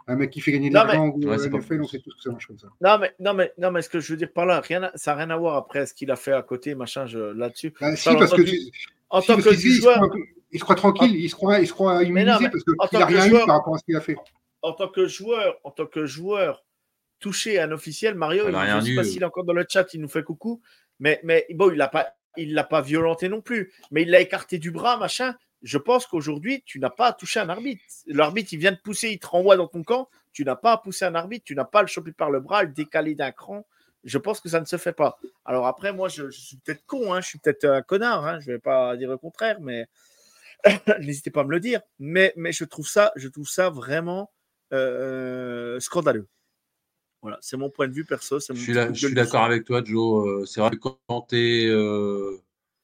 [0.07, 2.31] Un mec qui fait gagner de l'argent ou la NFL, on sait tous que ça
[2.31, 2.67] marche comme ça.
[2.81, 5.11] Non, mais, non, mais, non, mais ce que je veux dire par là, rien, ça
[5.11, 7.73] n'a rien à voir après ce qu'il a fait à côté, machin, là-dessus.
[7.79, 8.41] Bah, si, parce que.
[9.09, 10.01] En tant que joueur
[10.51, 13.27] il se croit tranquille, il se croit, il se croit immunisé parce qu'il n'a rien
[13.27, 14.17] eu par rapport à ce qu'il a fait.
[14.61, 16.63] En tant que joueur, en tant que joueur
[17.19, 19.93] touché à un officiel, Mario, je ne sais pas s'il est encore dans le chat,
[19.93, 20.61] il nous fait coucou,
[20.99, 24.21] mais, mais bon, il l'a pas, il l'a pas violenté non plus, mais il l'a
[24.21, 25.35] écarté du bras, machin.
[25.63, 27.81] Je pense qu'aujourd'hui, tu n'as pas à toucher un arbitre.
[28.05, 30.07] L'arbitre, il vient de pousser, il te renvoie dans ton camp.
[30.31, 32.39] Tu n'as pas à pousser un arbitre, tu n'as pas à le choper par le
[32.39, 33.65] bras, le décaler d'un cran.
[34.03, 35.17] Je pense que ça ne se fait pas.
[35.45, 38.51] Alors après, moi, je, suis peut-être con, hein, je suis peut-être un connard, hein, je
[38.51, 39.87] ne vais pas dire le contraire, mais
[41.01, 41.81] N'hésitez pas à me le dire.
[41.99, 44.31] Mais, mais je, trouve ça, je trouve ça vraiment
[44.73, 46.27] euh, scandaleux.
[47.21, 48.39] Voilà, c'est mon point de vue perso.
[48.39, 48.53] je
[48.93, 50.27] suis, d'accord avec toi, Joe.
[50.27, 51.67] Euh, c'est vrai que quand tu es.
[51.67, 52.37] Euh,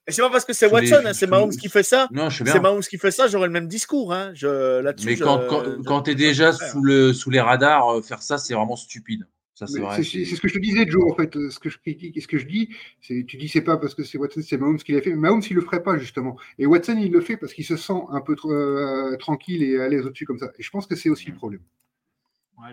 [0.06, 2.08] et c'est pas parce que c'est Watson, hein, c'est Mahomes qui fait ça.
[2.10, 4.12] Non, je C'est Mahomes qui fait ça, j'aurais le même discours.
[4.12, 4.32] Hein.
[4.34, 5.48] Je, Mais quand,
[5.86, 9.26] quand, tu es déjà sous, le, sous les radars, faire ça, c'est vraiment stupide.
[9.54, 11.32] C'est ce que je te disais, Joe, en fait.
[11.50, 12.70] Ce que je critique et ce que je dis,
[13.00, 15.10] c'est tu dis c'est pas parce que c'est Watson, c'est Mahomes qui l'a fait.
[15.10, 16.36] Mais Mahomes, il le ferait pas, justement.
[16.58, 19.88] Et Watson, il le fait parce qu'il se sent un peu euh, tranquille et à
[19.88, 20.50] l'aise au-dessus comme ça.
[20.58, 21.62] Et je pense que c'est aussi le problème.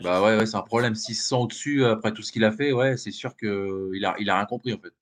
[0.04, 0.96] bah ouais, c'est un problème.
[0.96, 4.16] S'il se sent au-dessus après tout ce qu'il a fait, ouais, c'est sûr qu'il a,
[4.20, 4.94] il a rien compris, en fait.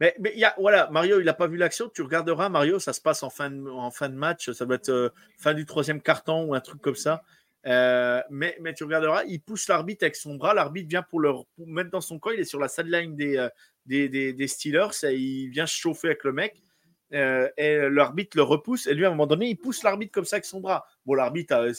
[0.00, 1.88] Mais, mais y a, voilà, Mario, il n'a pas vu l'action.
[1.88, 4.50] Tu regarderas, Mario, ça se passe en fin de, en fin de match.
[4.50, 7.22] Ça doit être euh, fin du troisième carton ou un truc comme ça.
[7.66, 10.54] Euh, mais, mais, tu regarderas, il pousse l'arbitre avec son bras.
[10.54, 12.32] L'arbitre vient pour le mettre dans son coin.
[12.34, 13.48] Il est sur la sideline des, euh,
[13.86, 16.62] des, des, des, Steelers et il vient chauffer avec le mec.
[17.12, 18.86] Euh, et l'arbitre le repousse.
[18.86, 20.86] Et lui, à un moment donné, il pousse l'arbitre comme ça avec son bras.
[21.04, 21.72] Bon, l'arbitre,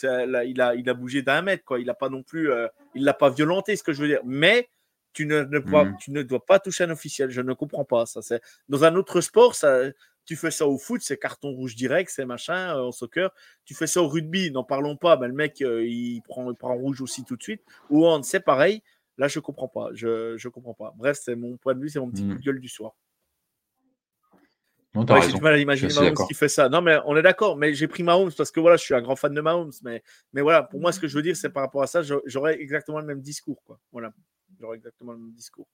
[0.46, 1.64] il, a, il a bougé d'un mètre.
[1.64, 1.80] Quoi.
[1.80, 2.50] Il n'a pas non plus.
[2.94, 4.20] il l'a pas violenté, ce que je veux dire.
[4.24, 4.68] Mais
[5.12, 5.96] tu ne, ne, mmh.
[6.00, 7.30] tu ne dois pas toucher un officiel.
[7.30, 8.06] Je ne comprends pas.
[8.06, 8.20] Ça,
[8.68, 9.82] dans un autre sport, ça
[10.24, 13.30] tu fais ça au foot, c'est carton rouge direct, c'est machin, en euh, soccer.
[13.64, 16.56] Tu fais ça au rugby, n'en parlons pas, ben, le mec, euh, il, prend, il
[16.56, 17.62] prend rouge aussi tout de suite.
[17.90, 18.82] Ou en c'est pareil.
[19.16, 19.90] Là, je comprends pas.
[19.92, 20.92] Je, je comprends pas.
[20.96, 22.40] Bref, c'est mon point de vue, c'est mon petit coup de mmh.
[22.40, 22.94] gueule du soir.
[24.94, 26.68] J'ai du mal à imaginer Mahomes qui fait ça.
[26.68, 27.56] Non, mais on est d'accord.
[27.56, 29.72] Mais j'ai pris Mahomes parce que voilà, je suis un grand fan de Mahomes.
[29.82, 30.02] Mais,
[30.32, 32.60] mais voilà, pour moi, ce que je veux dire, c'est par rapport à ça, j'aurais
[32.60, 33.60] exactement le même discours.
[33.64, 33.80] Quoi.
[33.90, 34.12] Voilà,
[34.60, 35.66] j'aurais exactement le même discours.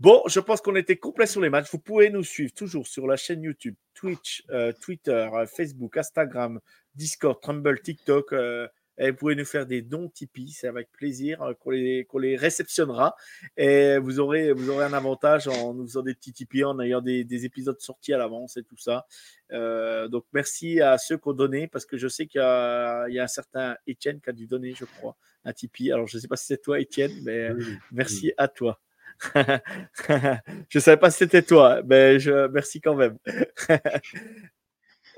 [0.00, 1.70] Bon, je pense qu'on était complet sur les matchs.
[1.70, 6.58] Vous pouvez nous suivre toujours sur la chaîne YouTube, Twitch, euh, Twitter, euh, Facebook, Instagram,
[6.96, 8.32] Discord, Trumble, TikTok.
[8.32, 8.66] Euh,
[8.98, 13.14] et vous pouvez nous faire des dons Tipeee, c'est avec plaisir qu'on les, les, réceptionnera.
[13.56, 17.00] Et vous aurez, vous aurez un avantage en nous faisant des petits Tipeee, en ayant
[17.00, 19.06] des, des épisodes sortis à l'avance et tout ça.
[19.50, 23.22] donc merci à ceux qui ont donné, parce que je sais qu'il y, y, a
[23.24, 25.90] un certain Étienne qui a dû donner, je crois, un Tipeee.
[25.90, 27.50] Alors je ne sais pas si c'est toi, Étienne, mais
[27.90, 28.80] merci à toi.
[30.68, 33.18] je savais pas si c'était toi, mais je merci quand même.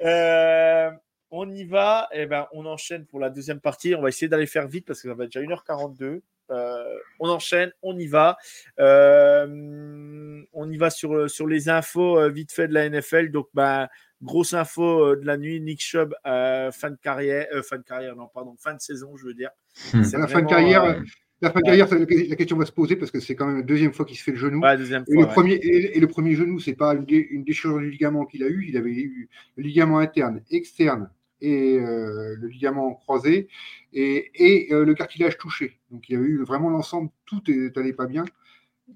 [0.05, 0.91] Euh,
[1.31, 3.95] on y va, et eh ben on enchaîne pour la deuxième partie.
[3.95, 6.21] On va essayer d'aller faire vite parce que ça va être déjà 1h42.
[6.51, 8.37] Euh, on enchaîne, on y va.
[8.79, 13.31] Euh, on y va sur, sur les infos vite fait de la NFL.
[13.31, 13.89] Donc, ben,
[14.21, 18.55] grosse info de la nuit Nick Chubb, fin de carrière, fin de carrière, non, pardon,
[18.59, 19.51] fin de saison, je veux dire.
[19.95, 20.03] Hmm.
[20.13, 21.03] La fin de carrière,
[21.43, 23.63] la fin de carrière, la question va se poser parce que c'est quand même la
[23.63, 24.63] deuxième fois qu'il se fait le genou.
[24.65, 28.49] et, le premier, et, le premier genou, c'est pas une, déchirure du ligament qu'il a
[28.49, 28.67] eu.
[28.69, 31.11] Il avait eu le ligament interne, externe
[31.43, 33.49] et euh, le ligament croisé
[33.93, 35.79] et, et euh, le cartilage touché.
[35.91, 38.25] Donc il y avait eu vraiment l'ensemble, tout n'allait pas bien.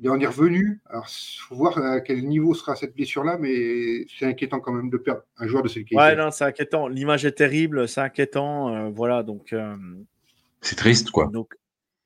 [0.05, 0.81] on est revenu.
[0.87, 4.91] Alors, il faut voir à quel niveau sera cette blessure-là, mais c'est inquiétant quand même
[4.91, 5.97] de perdre un joueur de cette qualité.
[5.97, 6.89] Ouais, non, c'est inquiétant.
[6.89, 8.75] L'image est terrible, c'est inquiétant.
[8.75, 9.53] Euh, voilà, donc.
[9.53, 9.77] Euh,
[10.63, 11.29] c'est triste, quoi.
[11.33, 11.55] Donc,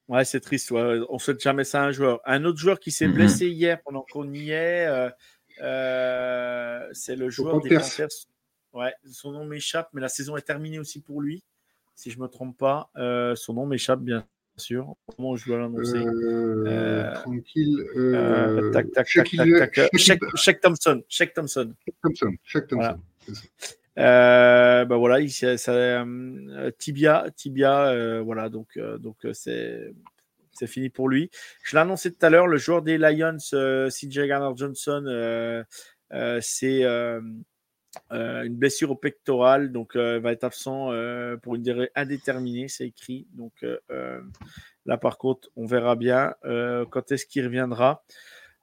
[0.08, 0.70] ouais, c'est triste.
[0.70, 1.00] Ouais.
[1.08, 2.20] On souhaite jamais ça à un joueur.
[2.24, 3.12] Un autre joueur qui s'est mm-hmm.
[3.12, 5.10] blessé hier pendant qu'on y est,
[5.62, 8.08] euh, c'est le joueur des Panthers.
[8.72, 11.44] Ouais, son nom m'échappe, mais la saison est terminée aussi pour lui,
[11.94, 12.90] si je me trompe pas.
[13.36, 14.26] son nom m'échappe bien
[14.56, 14.94] sûr.
[15.06, 17.78] Comment je dois l'annoncer euh, euh, Tranquille.
[17.96, 20.60] Euh, tac, tac, tac, tac, tac.
[20.60, 21.02] Thompson.
[21.08, 21.74] Check Thompson.
[22.02, 22.32] Thompson.
[22.44, 22.76] Check Thompson.
[22.76, 22.98] Voilà.
[23.96, 26.04] Bah voilà, ça,
[26.78, 29.92] Tibia, Tibia, voilà, donc donc c'est
[30.54, 31.30] c'est fini pour lui.
[31.62, 35.64] Je l'ai annoncé tout à l'heure, le joueur des Lions, CJ Garner Johnson,
[36.40, 40.90] c'est une blessure au pectoral, donc va être absent
[41.42, 43.26] pour une durée indéterminée, c'est écrit.
[43.32, 43.52] Donc
[44.86, 48.04] là, par contre, on verra bien quand est-ce qu'il reviendra.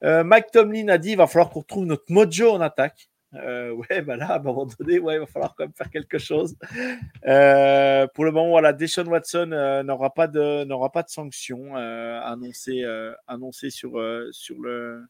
[0.02, 3.11] Mike Tomlin a dit il va falloir qu'on retrouve notre mojo en attaque.
[3.34, 6.18] Ouais, bah là, à un moment donné, ouais, il va falloir quand même faire quelque
[6.18, 6.56] chose.
[6.62, 12.86] pour le moment, voilà, Deshaun Watson n'aura pas de n'aura pas de sanction annoncée
[13.28, 13.91] annoncé sur
[14.32, 15.03] sur le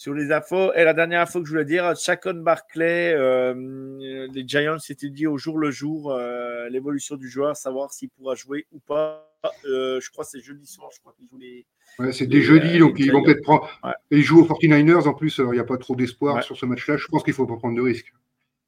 [0.00, 0.72] sur les infos.
[0.72, 5.36] Et la dernière info que je voulais dire, Chacon Barclay, euh, les Giants dit au
[5.36, 9.29] jour le jour euh, l'évolution du joueur, savoir s'il pourra jouer ou pas.
[9.64, 11.66] Euh, je crois que c'est jeudi soir, je crois qu'ils jouent les.
[11.98, 13.68] Ouais, c'est des jeudis, donc ils vont peut-être prendre.
[14.10, 16.66] Et ils jouent aux 49ers en plus, il n'y a pas trop d'espoir sur ce
[16.66, 16.96] match-là.
[16.96, 18.12] Je pense qu'il ne faut pas prendre de risques.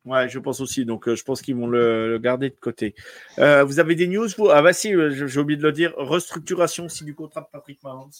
[0.04, 0.84] Ouais, je pense aussi.
[0.84, 2.94] Donc, je pense qu'ils vont le, garder de côté.
[3.36, 4.48] vous avez des news vous?
[4.48, 5.92] Ah, bah si, j'ai oublié de le dire.
[5.96, 8.10] Restructuration aussi du contrat de Patrick Mahomes.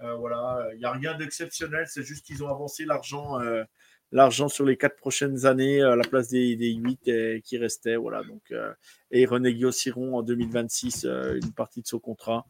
[0.00, 3.64] Euh, voilà, il n'y a rien d'exceptionnel, c'est juste qu'ils ont avancé l'argent euh,
[4.12, 7.96] l'argent sur les quatre prochaines années à la place des, des 8 qui restaient.
[7.96, 8.72] Voilà, donc, euh,
[9.10, 12.46] et ils renégocieront en 2026 une partie de son contrat.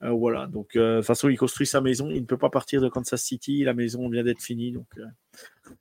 [0.00, 2.10] voilà, donc de toute façon, il construit sa maison.
[2.10, 3.64] Il ne peut pas partir de Kansas City.
[3.64, 4.72] La maison vient d'être finie.
[4.72, 4.86] Donc,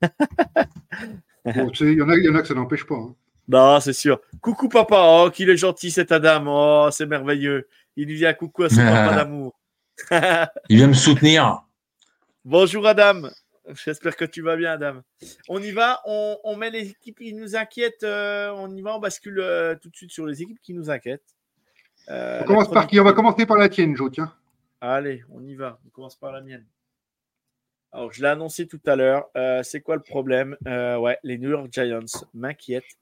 [1.45, 2.95] il, y en a, il y en a que ça n'empêche pas.
[2.95, 3.15] Hein.
[3.47, 4.19] Non, c'est sûr.
[4.41, 6.43] Coucou papa, oh, qu'il est gentil cet Adam.
[6.47, 7.67] Oh, c'est merveilleux.
[7.95, 9.57] Il lui dit un coucou à son papa d'amour.
[10.69, 11.63] Il vient me soutenir.
[12.43, 13.29] Bonjour Adam.
[13.73, 15.01] J'espère que tu vas bien, Adam.
[15.49, 18.03] On y va, on, met les équipes qui nous inquiètent.
[18.03, 20.89] Euh, on y va, on bascule euh, tout de suite sur les équipes qui nous
[20.89, 21.35] inquiètent.
[22.09, 22.99] Euh, on commence par qui?
[22.99, 24.33] On va commencer par la tienne, Jo, tiens.
[24.79, 25.79] Allez, on y va.
[25.85, 26.65] On commence par la mienne.
[27.91, 29.29] Alors, je l'ai annoncé tout à l'heure.
[29.63, 30.55] c'est quoi le problème?
[30.65, 31.99] Ouais, les New York Giants
[32.33, 32.97] m'inquiètent.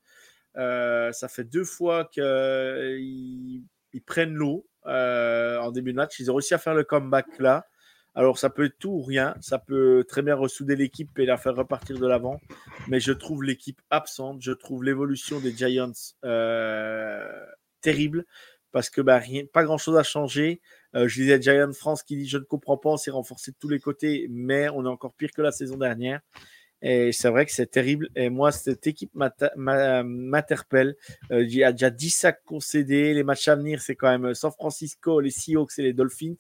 [0.56, 3.64] ça fait deux fois qu'ils
[4.06, 4.66] prennent l'eau.
[4.86, 6.20] En début de match.
[6.20, 7.68] Ils ont réussi à faire le comeback là.
[8.16, 9.36] Alors, ça peut être tout ou rien.
[9.42, 12.40] Ça peut très bien ressouder l'équipe et la faire repartir de l'avant.
[12.88, 14.42] Mais je trouve l'équipe absente.
[14.42, 15.92] Je trouve l'évolution des Giants
[16.24, 17.46] euh,
[17.82, 18.26] terrible
[18.72, 20.62] parce que bah, rien, pas grand chose a changé.
[20.96, 23.58] Euh, je disais Giant France qui dit Je ne comprends pas, on s'est renforcé de
[23.60, 26.22] tous les côtés, mais on est encore pire que la saison dernière.
[26.82, 28.10] Et c'est vrai que c'est terrible.
[28.16, 29.12] Et moi, cette équipe
[29.56, 30.96] m'interpelle.
[31.32, 33.14] Euh, il y a déjà 10 sacs concédés.
[33.14, 36.36] Les matchs à venir, c'est quand même San Francisco, les Seahawks et les Dolphins.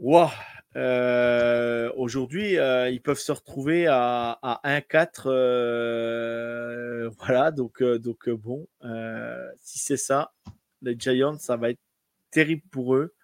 [0.00, 0.28] Wow.
[0.76, 5.24] Euh, aujourd'hui, euh, ils peuvent se retrouver à, 1-4.
[7.18, 8.66] voilà, donc, donc bon,
[9.58, 10.32] si c'est ça,
[10.82, 11.78] les Giants, ça va être
[12.30, 13.14] terrible pour eux.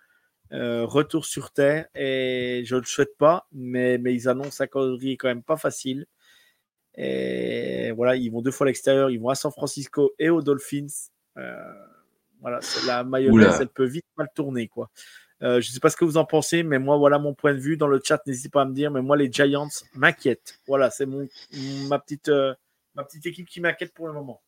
[0.53, 4.69] Euh, retour sur Terre et je ne le souhaite pas, mais, mais ils annoncent un
[4.69, 6.07] calendrier quand même pas facile.
[6.95, 10.43] Et voilà, ils vont deux fois à l'extérieur, ils vont à San Francisco et aux
[10.43, 10.87] Dolphins.
[11.37, 11.75] Euh,
[12.41, 14.69] voilà, la mayonnaise, elle peut vite mal tourner.
[14.69, 14.91] Quoi.
[15.43, 17.55] Euh, je ne sais pas ce que vous en pensez, mais moi, voilà mon point
[17.55, 17.77] de vue.
[17.77, 20.61] Dans le chat, n'hésitez pas à me dire, mais moi, les Giants m'inquiètent.
[20.67, 21.29] Voilà, c'est mon,
[21.89, 22.31] ma, petite,
[22.95, 24.41] ma petite équipe qui m'inquiète pour le moment.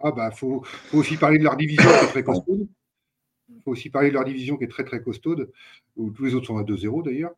[0.00, 2.24] Ah bah, faut, faut aussi parler de leur division qui est très
[3.56, 5.50] il faut aussi parler de leur division qui est très très costaude,
[5.96, 7.32] où tous les autres sont à 2-0 d'ailleurs.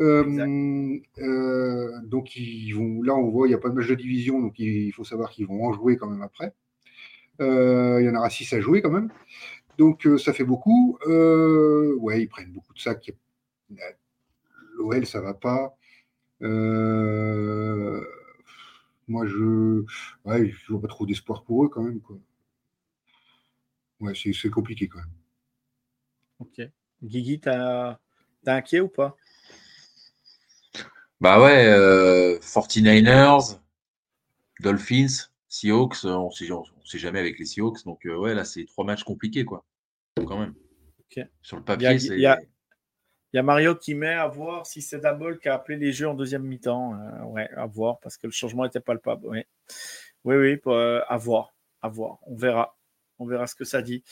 [0.00, 3.94] Euh, euh, donc ils vont, là on voit il n'y a pas de match de
[3.94, 6.52] division, donc il, faut savoir qu'ils vont en jouer quand même après.
[7.40, 9.10] Euh, il y en aura 6 à jouer quand même.
[9.78, 10.98] Donc ça fait beaucoup.
[11.06, 13.12] ouais, ils prennent beaucoup de sacs.
[14.78, 15.76] L'OL, ça va pas.
[16.40, 16.48] moi,
[19.26, 19.84] je
[20.24, 22.00] ouais, je vois pas trop d'espoir pour eux quand même.
[22.00, 22.16] Quoi.
[24.00, 25.12] Ouais, c'est compliqué quand même.
[26.38, 26.60] Ok.
[27.02, 27.50] Guigui, t'es
[28.46, 29.16] inquiet ou pas?
[31.20, 33.58] Bah ouais, 49ers, euh,
[34.60, 36.48] Dolphins, Seahawks, on sait,
[36.84, 37.82] sait jamais avec les Seahawks.
[37.84, 39.64] Donc euh, ouais, là, c'est trois matchs compliqués, quoi.
[40.16, 40.54] Quand même.
[41.40, 42.16] Sur le papier, c'est.
[42.16, 42.20] Il
[43.34, 46.08] y, a Mario qui met à voir si c'est Dabol qui a appelé les jeux
[46.08, 46.94] en deuxième mi-temps.
[46.94, 49.26] Euh, ouais, à voir, parce que le changement était palpable.
[49.26, 49.44] Oui,
[50.24, 50.74] oui, oui
[51.08, 51.54] à voir.
[51.80, 52.18] À voir.
[52.26, 52.76] On verra.
[53.18, 54.04] On verra ce que ça dit.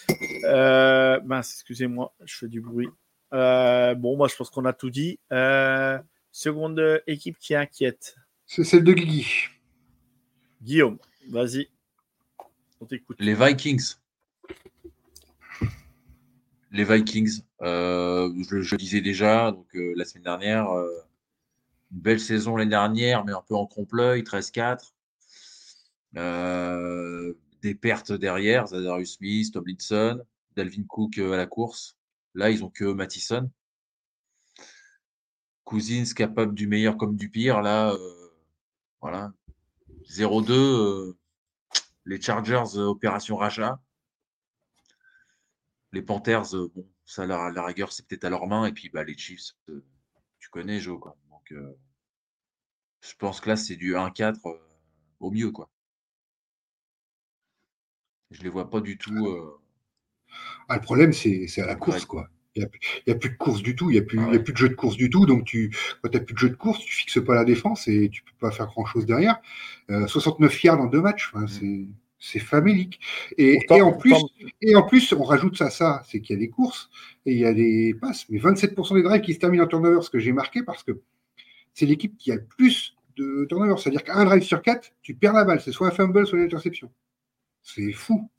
[0.45, 2.89] Euh, excusez-moi, je fais du bruit.
[3.33, 5.19] Euh, bon, moi, je pense qu'on a tout dit.
[5.33, 5.99] Euh,
[6.33, 8.15] seconde équipe qui inquiète.
[8.47, 9.49] C'est celle de Guigui.
[10.65, 11.69] Guillaume, vas-y.
[12.81, 13.19] On t'écoute.
[13.21, 13.97] Les Vikings.
[16.71, 17.43] Les Vikings.
[17.61, 20.71] Euh, je, le disais déjà donc, la semaine dernière.
[20.73, 24.95] une belle saison l'année dernière, mais un peu en trompe-l'œil, 13-4.
[27.61, 30.25] des pertes derrière, Zadarius Smith, Tomlinson,
[30.57, 31.99] Dalvin Cook à la course.
[32.35, 33.51] Là, ils ont que Mattison.
[35.65, 37.61] Cousins capable du meilleur comme du pire.
[37.61, 38.31] Là, euh,
[39.03, 39.33] voilà.
[40.09, 40.53] 0-2.
[40.53, 41.19] Euh,
[42.05, 43.81] les Chargers, euh, opération rachat.
[45.93, 48.67] Les Panthers, bon, ça, la, la rigueur, c'est peut-être à leurs mains.
[48.67, 49.55] Et puis, bah, les Chiefs,
[50.39, 51.01] tu connais, Joe.
[51.01, 51.17] Quoi.
[51.31, 51.55] Donc,
[53.01, 54.41] je pense que là, c'est du 1-4
[55.21, 55.53] au mieux.
[55.53, 55.71] Quoi.
[58.31, 59.61] Je les vois pas du tout.
[60.69, 62.29] Ah, le problème, c'est à la course, quoi.
[62.57, 62.69] Il
[63.09, 64.69] n'y a, plus de course du tout, il n'y a, plus, a plus de jeu
[64.69, 65.27] de course du tout.
[65.27, 67.89] Donc, tu, quand tu n'as plus de jeu de course, tu fixes pas la défense
[67.89, 69.41] et tu peux pas faire grand-chose derrière.
[69.89, 71.87] 69 yards dans deux matchs, mmh.
[72.19, 73.01] c'est famélique.
[73.39, 74.15] Et, en plus,
[74.61, 76.91] et en plus, on rajoute ça ça, c'est qu'il y a des courses
[77.27, 78.27] et il y a des passes.
[78.31, 81.01] Mais 27% des drives qui se terminent en turnover, ce que j'ai marqué, parce que
[81.73, 83.75] c'est l'équipe qui a le plus de turnover.
[83.79, 85.61] C'est-à-dire qu'un drive sur quatre, tu perds la balle.
[85.61, 86.91] C'est soit un fumble, soit une interception.
[87.63, 88.31] C'est fou.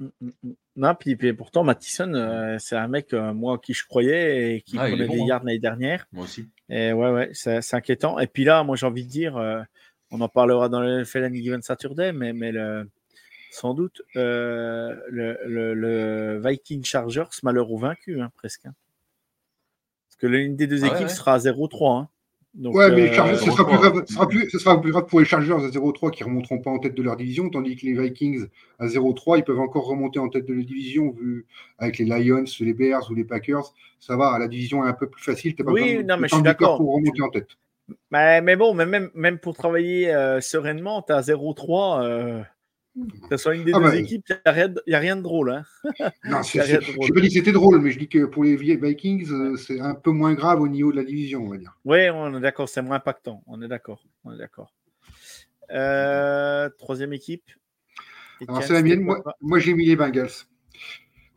[0.00, 4.56] Mmh, mmh, non, puis, pourtant, Mattison, euh, c'est un mec, euh, moi, qui je croyais
[4.56, 5.26] et qui ah, prenait des hein.
[5.26, 6.06] yards l'année dernière.
[6.12, 6.48] Moi aussi.
[6.68, 8.18] Et ouais, ouais, c'est inquiétant.
[8.18, 9.62] Et puis là, moi, j'ai envie de dire, euh,
[10.10, 12.90] on en parlera dans le NFL Given Saturday, mais, mais le,
[13.52, 18.66] sans doute, le, le, Viking Chargers, malheureux vaincu, hein, presque.
[18.66, 18.74] Hein.
[20.08, 22.08] Parce que l'une des deux ah équipes sera à 0-3
[22.62, 25.26] ouais, mais euh, ce, sera plus grave, sera plus, ce sera plus grave pour les
[25.26, 27.94] Chargers à 0-3 qui ne remonteront pas en tête de leur division, tandis que les
[27.94, 28.46] Vikings
[28.78, 31.46] à 0-3, ils peuvent encore remonter en tête de leur division, vu
[31.78, 33.72] avec les Lions, les Bears ou les Packers.
[34.00, 35.54] Ça va, la division est un peu plus facile.
[35.56, 36.78] Pas oui, non, mais je suis d'accord.
[36.78, 37.48] Pour remonter en tête.
[38.10, 42.44] Mais, mais bon, même, même pour travailler euh, sereinement, tu as 0-3.
[42.44, 42.53] Que
[43.30, 45.50] ce soit une des ah deux bah, équipes, il n'y a, rien de drôle.
[45.50, 45.64] Hein
[46.24, 49.30] non, je ne pas dit que c'était drôle, mais je dis que pour les Vikings,
[49.30, 51.76] euh, c'est un peu moins grave au niveau de la division, on va dire.
[51.84, 53.42] Oui, on est d'accord, c'est moins impactant.
[53.46, 54.04] On est d'accord.
[54.24, 54.72] On est d'accord.
[55.72, 57.50] Euh, troisième équipe.
[58.46, 59.06] Alors, c'est la mienne.
[59.40, 60.30] Moi, j'ai mis les Bengals.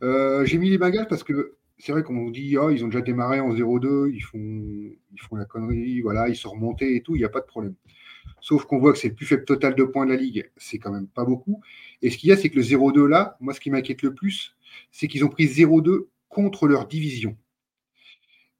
[0.02, 3.00] Euh, j'ai mis les Bengals parce que c'est vrai qu'on dit oh, ils ont déjà
[3.00, 7.16] démarré en 0-2, ils font, ils font la connerie, voilà, ils sont remontés et tout,
[7.16, 7.74] il n'y a pas de problème.
[8.40, 10.50] Sauf qu'on voit que c'est le plus faible total de points de la ligue.
[10.56, 11.60] C'est quand même pas beaucoup.
[12.02, 14.14] Et ce qu'il y a, c'est que le 0-2 là, moi, ce qui m'inquiète le
[14.14, 14.56] plus,
[14.90, 17.36] c'est qu'ils ont pris 0-2 contre leur division.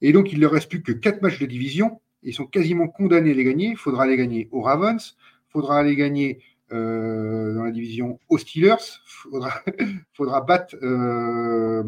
[0.00, 2.00] Et donc, il ne leur reste plus que 4 matchs de division.
[2.22, 3.68] Ils sont quasiment condamnés à les gagner.
[3.68, 5.16] Il faudra les gagner aux Ravens.
[5.48, 6.40] Il faudra les gagner
[6.72, 8.76] euh, dans la division aux Steelers.
[8.76, 11.82] Il faudra, battre euh,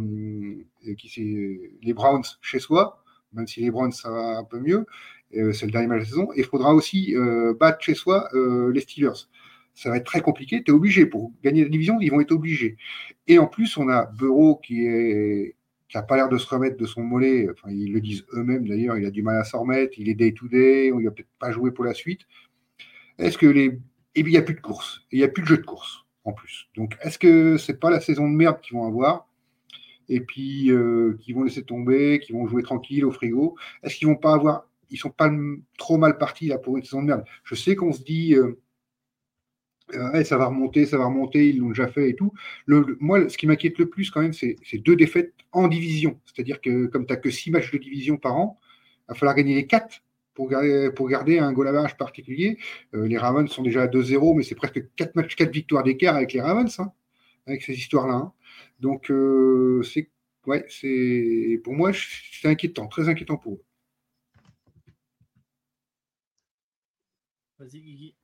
[0.82, 3.02] les Browns chez soi,
[3.32, 4.86] même si les Browns, ça va un peu mieux.
[5.36, 6.32] Euh, c'est le dernier match de la saison.
[6.34, 9.28] Et il faudra aussi euh, battre chez soi euh, les Steelers.
[9.74, 10.62] Ça va être très compliqué.
[10.62, 11.06] Tu es obligé.
[11.06, 12.76] Pour gagner la division, ils vont être obligés.
[13.26, 15.56] Et en plus, on a Bureau qui est
[15.92, 17.48] n'a pas l'air de se remettre de son mollet.
[17.50, 18.96] Enfin, ils le disent eux-mêmes d'ailleurs.
[18.96, 19.98] Il a du mal à s'en remettre.
[19.98, 20.90] Il est day-to-day.
[20.90, 22.20] -day, il va peut-être pas jouer pour la suite.
[23.18, 23.78] Est-ce que les.
[24.14, 25.02] Et puis, il n'y a plus de course.
[25.12, 26.68] il n'y a plus de jeu de course en plus.
[26.76, 29.28] Donc, est-ce que c'est pas la saison de merde qu'ils vont avoir?
[30.08, 34.08] Et puis euh, qui vont laisser tomber, qui vont jouer tranquille au frigo Est-ce qu'ils
[34.08, 35.30] vont pas avoir ils sont pas
[35.78, 37.24] trop mal partis là pour une saison de merde.
[37.44, 38.60] Je sais qu'on se dit euh,
[39.94, 42.32] euh, ça va remonter, ça va remonter, ils l'ont déjà fait et tout.
[42.66, 46.20] Moi, ce qui m'inquiète le plus quand même, c'est deux défaites en division.
[46.26, 48.58] C'est-à-dire que comme tu n'as que six matchs de division par an,
[49.08, 50.02] il va falloir gagner les quatre
[50.34, 52.58] pour garder, pour garder un goal average particulier.
[52.94, 56.32] Euh, les Ravens sont déjà à 2-0, mais c'est presque quatre quatre victoires d'écart avec
[56.32, 56.92] les Ravens, hein,
[57.46, 58.14] avec ces histoires-là.
[58.14, 58.32] Hein.
[58.80, 59.12] Donc,
[59.84, 60.08] c'est
[60.46, 60.66] ouais,
[61.62, 63.62] pour moi, c'est inquiétant, très inquiétant pour eux.
[67.60, 68.14] Vas-y, Guigui.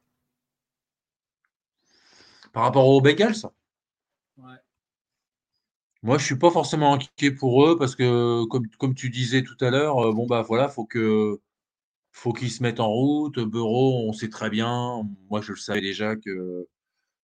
[2.54, 3.44] Par rapport aux Bengals?
[4.38, 4.56] Ouais.
[6.02, 9.56] Moi, je suis pas forcément inquiet pour eux parce que, comme, comme tu disais tout
[9.60, 11.38] à l'heure, euh, bon bah voilà, faut que
[12.12, 13.38] faut qu'ils se mettent en route.
[13.38, 15.02] Bureau, on sait très bien.
[15.28, 16.66] Moi, je le savais déjà que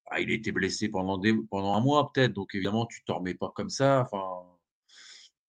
[0.07, 2.35] ah, il était blessé pendant des, pendant un mois peut-être.
[2.35, 4.03] Donc évidemment, tu t'en remets pas comme ça.
[4.03, 4.45] Enfin,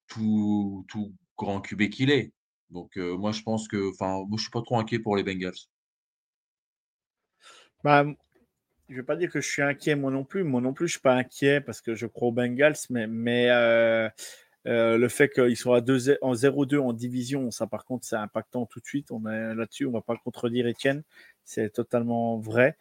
[0.08, 2.34] tout, tout grand QB qu'il est.
[2.70, 5.24] Donc euh, moi, je pense que, enfin, moi, je suis pas trop inquiet pour les
[5.24, 5.54] Bengals.
[7.84, 8.06] Bah,
[8.90, 10.44] je ne vais pas dire que je suis inquiet moi non plus.
[10.44, 13.50] Moi non plus, je ne suis pas inquiet parce que je crois aux Bengals, mais,
[13.50, 14.10] euh,
[14.68, 18.16] euh, le fait qu'ils soient à 2, en 0-2 en division, ça par contre, c'est
[18.16, 19.12] impactant tout de suite.
[19.12, 21.04] On là-dessus, on ne va pas contredire Étienne.
[21.46, 22.78] C'est totalement vrai.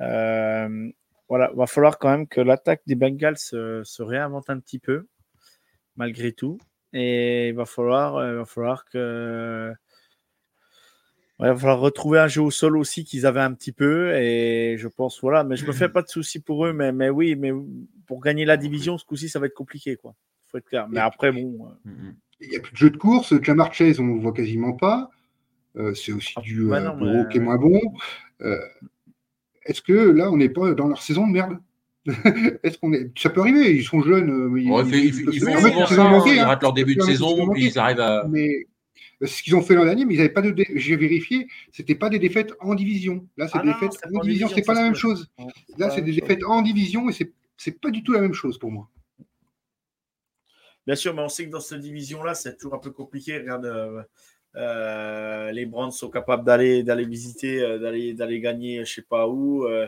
[0.00, 0.90] Euh,
[1.28, 5.06] voilà, va falloir quand même que l'attaque des Bengals se, réinvente un petit peu,
[5.96, 6.58] malgré tout.
[6.92, 9.72] Et il va falloir, il va falloir que.
[11.42, 14.14] Il va falloir retrouver un jeu au sol aussi qu'ils avaient un petit peu.
[14.14, 15.42] Et je pense, voilà.
[15.44, 16.72] Mais je me fais pas de soucis pour eux.
[16.72, 17.50] Mais, mais oui, mais
[18.06, 19.96] pour gagner la division, ce coup-ci, ça va être compliqué.
[19.96, 20.14] Quoi.
[20.48, 20.86] faut être clair.
[20.90, 21.68] Mais après, bon.
[21.84, 22.14] Mm, mm.
[22.42, 23.34] Il n'y a plus de jeu de course.
[23.42, 25.10] Jamar Chase, on ne voit quasiment pas.
[25.76, 27.80] Euh, c'est aussi ah, du bah euh, qui est moins bon.
[28.42, 28.58] Euh,
[29.64, 31.58] est-ce que là, on n'est pas dans leur saison de merde?
[32.64, 33.16] Est-ce qu'on est...
[33.16, 34.56] Ça peut arriver, ils sont jeunes.
[34.58, 38.00] Ils, ouais, ils, ils, ils, font ils ratent leur début de saison, puis ils arrivent
[38.00, 38.26] à.
[38.28, 38.66] Mais
[39.22, 40.54] ce qu'ils ont fait l'an dernier, mais ils n'avaient pas de.
[40.74, 43.26] J'ai vérifié, c'était pas des défaites en division.
[43.36, 45.30] Là, c'est ah des défaites en division, c'est pas la même chose.
[45.78, 48.70] Là, c'est des défaites en division et c'est pas du tout la même chose pour
[48.70, 48.88] moi.
[50.86, 53.38] Bien sûr, mais on sait que dans cette division-là, c'est toujours un peu compliqué.
[53.38, 54.06] Regarde,
[54.56, 59.28] euh, les Browns sont capables d'aller d'aller visiter, euh, d'aller d'aller gagner, je sais pas
[59.28, 59.66] où.
[59.66, 59.86] Euh,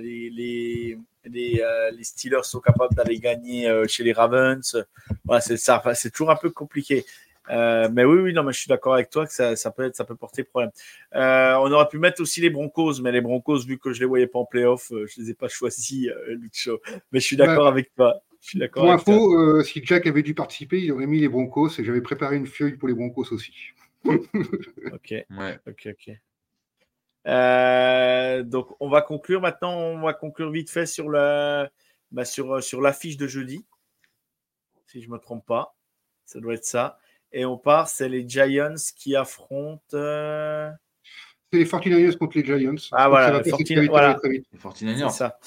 [0.00, 1.62] les, les, les,
[1.92, 4.76] les, Steelers sont capables d'aller gagner chez les Ravens.
[5.24, 5.82] Voilà, c'est ça.
[5.94, 7.04] c'est toujours un peu compliqué.
[7.48, 9.96] Mais oui, oui, non, mais je suis d'accord avec toi que ça, ça, peut être,
[9.96, 10.70] ça peut porter problème.
[11.12, 14.26] on aurait pu mettre aussi les Broncos, mais les Broncos, vu que je les voyais
[14.26, 16.80] pas en playoff, je les ai pas choisis, Lucho.
[17.12, 18.22] Mais je suis d'accord avec toi.
[18.72, 22.00] Pour info, euh, si Jack avait dû participer, il aurait mis les Broncos et j'avais
[22.00, 23.52] préparé une feuille pour les Broncos aussi.
[24.04, 25.10] ok.
[25.10, 25.58] Ouais.
[25.66, 26.14] Ok, ok.
[27.26, 29.76] Euh, donc, on va conclure maintenant.
[29.76, 31.70] On va conclure vite fait sur la,
[32.12, 33.66] bah, sur, sur l'affiche de jeudi.
[34.86, 35.76] Si je ne me trompe pas.
[36.24, 36.98] Ça doit être ça.
[37.32, 39.82] Et on part, c'est les Giants qui affrontent.
[39.94, 40.70] Euh,
[41.52, 42.74] c'est les 49ers contre les Giants.
[42.92, 45.10] Ah voilà, les 49ers.
[45.10, 45.38] C'est ça.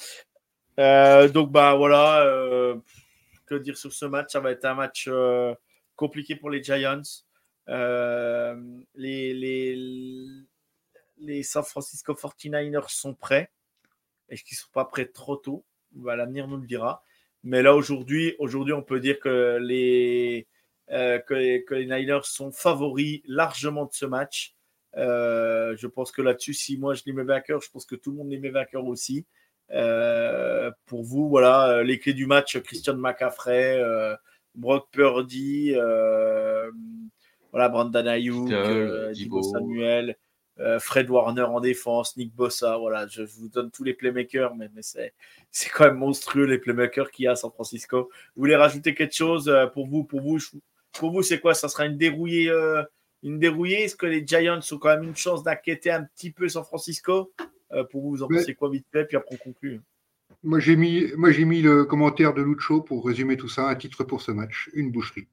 [0.80, 2.76] Euh, donc, bah voilà, euh,
[3.46, 4.32] que dire sur ce match?
[4.32, 5.54] Ça va être un match euh,
[5.96, 7.02] compliqué pour les Giants.
[7.68, 8.54] les,
[9.34, 9.76] les,
[11.18, 13.50] les San Francisco 49ers sont prêts.
[14.28, 15.64] Est-ce qu'ils ne sont pas prêts trop tôt?
[15.92, 17.02] Bah, L'avenir nous le dira.
[17.44, 20.46] Mais là, aujourd'hui, aujourd'hui, on peut dire que les,
[20.88, 24.54] que les, que, les, Niners sont favoris largement de ce match.
[24.94, 28.18] je pense que là-dessus, si moi je les mets vainqueurs, je pense que tout le
[28.18, 29.26] monde les met vainqueurs aussi.
[29.72, 34.14] Euh, pour vous, voilà, euh, les clés du match, Christian McCaffrey, euh,
[34.54, 35.72] Brock Purdy,
[37.50, 38.50] voilà, Brandon Ayuk,
[39.12, 40.16] Dibo Samuel,
[40.78, 44.82] Fred Warner en défense, Nick Bossa, voilà, je, vous donne tous les playmakers, mais, mais
[44.82, 45.14] c'est,
[45.50, 48.10] c'est quand même monstrueux les playmakers qu'il y a à San Francisco.
[48.36, 50.38] Vous voulez rajouter quelque chose pour vous, pour vous,
[50.92, 51.54] pour vous, c'est quoi?
[51.54, 52.50] Ça sera une dérouillée,
[53.22, 53.84] une dérouillée?
[53.84, 57.32] Est-ce que les Giants ont quand même une chance d'inquiéter un petit peu San Francisco?
[57.72, 59.80] Euh, pour vous, vous en pensez quoi vite fait, puis après on conclut.
[60.42, 63.74] Moi j'ai mis, moi j'ai mis le commentaire de Lucho pour résumer tout ça, un
[63.74, 65.28] titre pour ce match, une boucherie.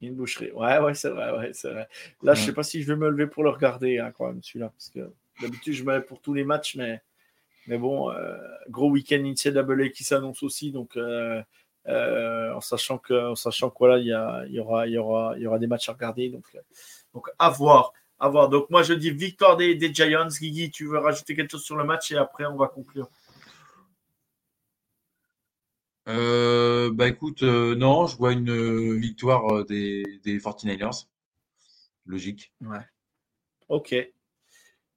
[0.00, 1.88] Une boucherie, ouais, ouais, c'est vrai, ouais, c'est vrai.
[2.22, 4.42] Là, je sais pas si je vais me lever pour le regarder hein, quand même
[4.42, 7.02] celui-là, parce que d'habitude je me lève pour tous les matchs, mais
[7.66, 8.36] mais bon, euh,
[8.70, 11.42] gros week-end NCAA qui s'annonce aussi, donc euh,
[11.88, 15.42] en sachant que, en sachant que voilà, il y, y, aura, il y aura, il
[15.42, 16.44] y aura des matchs à regarder, donc
[17.14, 17.92] donc à voir.
[18.20, 18.48] À voir.
[18.48, 20.28] Donc, moi, je dis victoire des, Giants.
[20.28, 23.08] Guigui, tu veux rajouter quelque chose sur le match et après, on va conclure.
[26.08, 31.06] Euh, bah écoute, euh, non, je vois une euh, victoire des, des 49ers.
[32.06, 32.52] Logique.
[32.62, 32.86] Ouais.
[33.68, 33.94] Ok.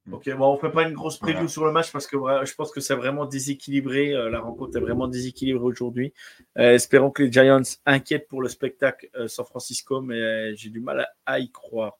[0.06, 0.14] Mm.
[0.14, 2.56] Ok, bon, on ne fait pas une grosse preview sur le match parce que je
[2.56, 4.12] pense que c'est vraiment déséquilibré.
[4.12, 6.14] la rencontre est vraiment déséquilibrée aujourd'hui.
[6.56, 11.40] espérons que les Giants inquiètent pour le spectacle San Francisco, mais j'ai du mal à
[11.40, 11.98] y croire.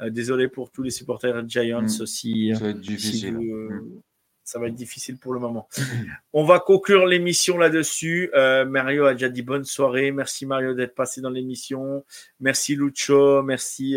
[0.00, 2.06] Euh, désolé pour tous les supporters Giants mm.
[2.06, 3.36] si, ça va, être difficile.
[3.36, 4.00] Euh, mm.
[4.42, 5.68] ça va être difficile pour le moment.
[6.32, 8.30] On va conclure l'émission là-dessus.
[8.34, 10.10] Euh, Mario a déjà dit bonne soirée.
[10.10, 12.04] Merci Mario d'être passé dans l'émission.
[12.40, 13.42] Merci Lucho.
[13.42, 13.96] Merci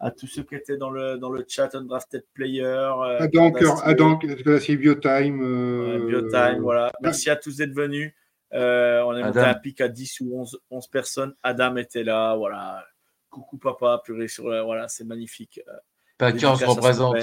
[0.00, 2.90] à tous ceux qui étaient dans le, dans le chat Undrafted Player.
[3.18, 3.52] Adam,
[3.84, 4.18] Adam
[4.58, 6.06] c'est Biotime.
[6.06, 6.90] Biotime, voilà.
[7.02, 8.12] Merci à tous d'être venus.
[8.52, 11.34] on a monté un pic à 10 ou 11, 11 personnes.
[11.42, 12.84] Adam était là, voilà.
[13.28, 15.60] Coucou papa, purée sur voilà, c'est magnifique.
[15.68, 15.72] Euh,
[16.20, 17.16] Packers représente.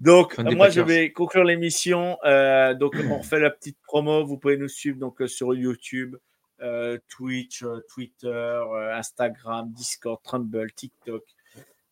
[0.00, 2.16] donc, moi, je vais conclure l'émission.
[2.24, 4.24] Euh, donc, on refait la petite promo.
[4.24, 6.16] Vous pouvez nous suivre donc, euh, sur YouTube,
[7.08, 8.62] Twitch, Twitter,
[8.92, 11.22] Instagram, Discord, Trumble, TikTok.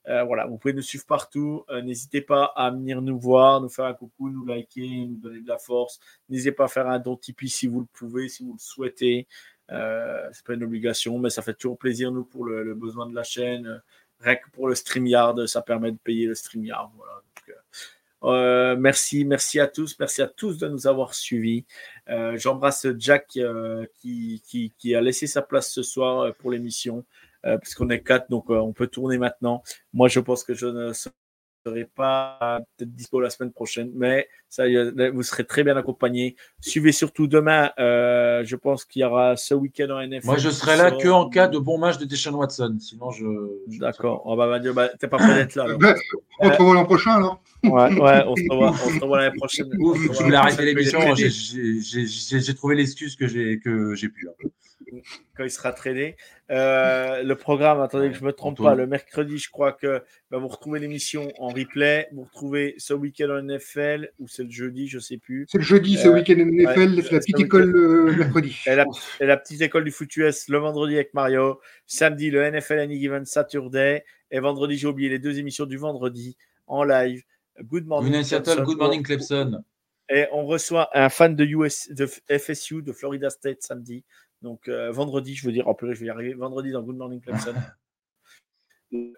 [0.07, 1.65] voilà, vous pouvez nous suivre partout.
[1.83, 5.49] N'hésitez pas à venir nous voir, nous faire un coucou, nous liker, nous donner de
[5.49, 6.01] la force.
[6.29, 9.27] N'hésitez pas à faire un don Tipeee si vous le pouvez, si vous le souhaitez.
[9.71, 13.15] Euh, c'est pas une obligation, mais ça fait toujours plaisir, nous, pour le, besoin de
[13.15, 13.83] la chaîne.
[14.21, 16.91] Rien pour le StreamYard, ça permet de payer le StreamYard.
[16.97, 17.23] Voilà.
[17.49, 21.65] Euh, euh, merci, merci à tous, merci à tous de nous avoir suivis.
[22.07, 23.39] J'embrasse Jack
[23.95, 27.05] qui, qui, qui, a laissé sa place ce soir pour l'émission,
[27.61, 29.63] puisqu'on est quatre, donc on peut tourner maintenant.
[29.93, 34.65] Moi, je pense que je ne serai pas peut-être dispo la semaine prochaine, mais ça,
[35.11, 36.37] vous serez très bien accompagné.
[36.61, 40.27] Suivez surtout demain Euh, je pense qu'il y aura ce week-end en NFL.
[40.27, 42.77] Moi, je serai là que en cas de bon match de Deshaun Watson.
[42.81, 43.25] Sinon, je.
[43.69, 44.23] je- D'accord.
[44.27, 45.65] On va dire, bah, t'es pas prêt d'être là.
[45.65, 45.79] alors.
[45.85, 45.95] Ben,
[46.41, 47.41] on te revoit l'an prochain, alors.
[47.63, 47.71] Ouais,
[48.01, 49.69] ouais, on se revoit, on se revoit l'année prochaine.
[49.79, 51.01] Ouf, se voulais arrêter l'émission.
[51.15, 54.29] J'ai- trouvé l'excuse que j'ai que j'ai pu.
[54.29, 54.49] hein.
[55.37, 56.17] Quand il sera traîné.
[56.51, 58.77] Euh, le programme, attendez que je me trompe Antoine.
[58.77, 58.81] pas.
[58.83, 62.07] Le mercredi, je crois que bah, vous retrouvez l'émission en replay.
[62.13, 65.47] Vous retrouvez ce week-end en NFL ou c'est le jeudi, je sais plus.
[65.49, 67.71] C'est le jeudi, c'est Euh, le week-end NFL, ouais, c'est la c'est petite le école
[67.71, 68.57] le mercredi.
[68.67, 68.87] Et la,
[69.21, 71.61] et la petite école du foot US le vendredi avec Mario.
[71.87, 74.05] Samedi, le NFL Any Given Saturday.
[74.31, 77.23] Et vendredi, j'ai oublié les deux émissions du vendredi en live.
[77.61, 78.13] Good morning.
[78.13, 78.63] Good Seattle.
[78.63, 79.63] Good Morning Clemson.
[80.09, 84.05] Et on reçoit un fan de, US, de FSU, de Florida State, samedi.
[84.43, 86.35] Donc euh, vendredi, je veux dire, en plus, je vais y arriver.
[86.35, 87.55] Vendredi dans Good Morning Clemson.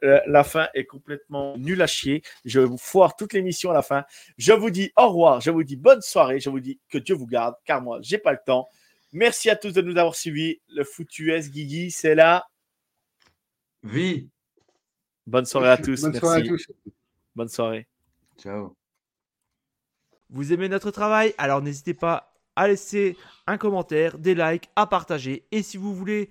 [0.05, 2.23] Euh, La fin est complètement nulle à chier.
[2.45, 4.05] Je vais vous foire toute l'émission à la fin.
[4.39, 5.41] Je vous dis au revoir.
[5.41, 6.41] Je vous dis bonne soirée.
[6.41, 8.69] Je vous dis que Dieu vous garde, car moi, j'ai pas le temps.
[9.13, 10.61] Merci à tous de nous avoir suivis.
[10.69, 12.47] Le foot US, Guigui, c'est là.
[13.83, 14.29] Vie.
[15.27, 16.03] Bonne soirée à tous.
[16.03, 16.21] Bonne Merci.
[16.21, 16.67] soirée à tous.
[17.35, 17.87] Bonne soirée.
[18.39, 18.77] Ciao.
[20.31, 21.35] Vous aimez notre travail?
[21.39, 23.17] Alors n'hésitez pas à laisser
[23.47, 25.47] un commentaire, des likes, à partager.
[25.53, 26.31] Et si vous voulez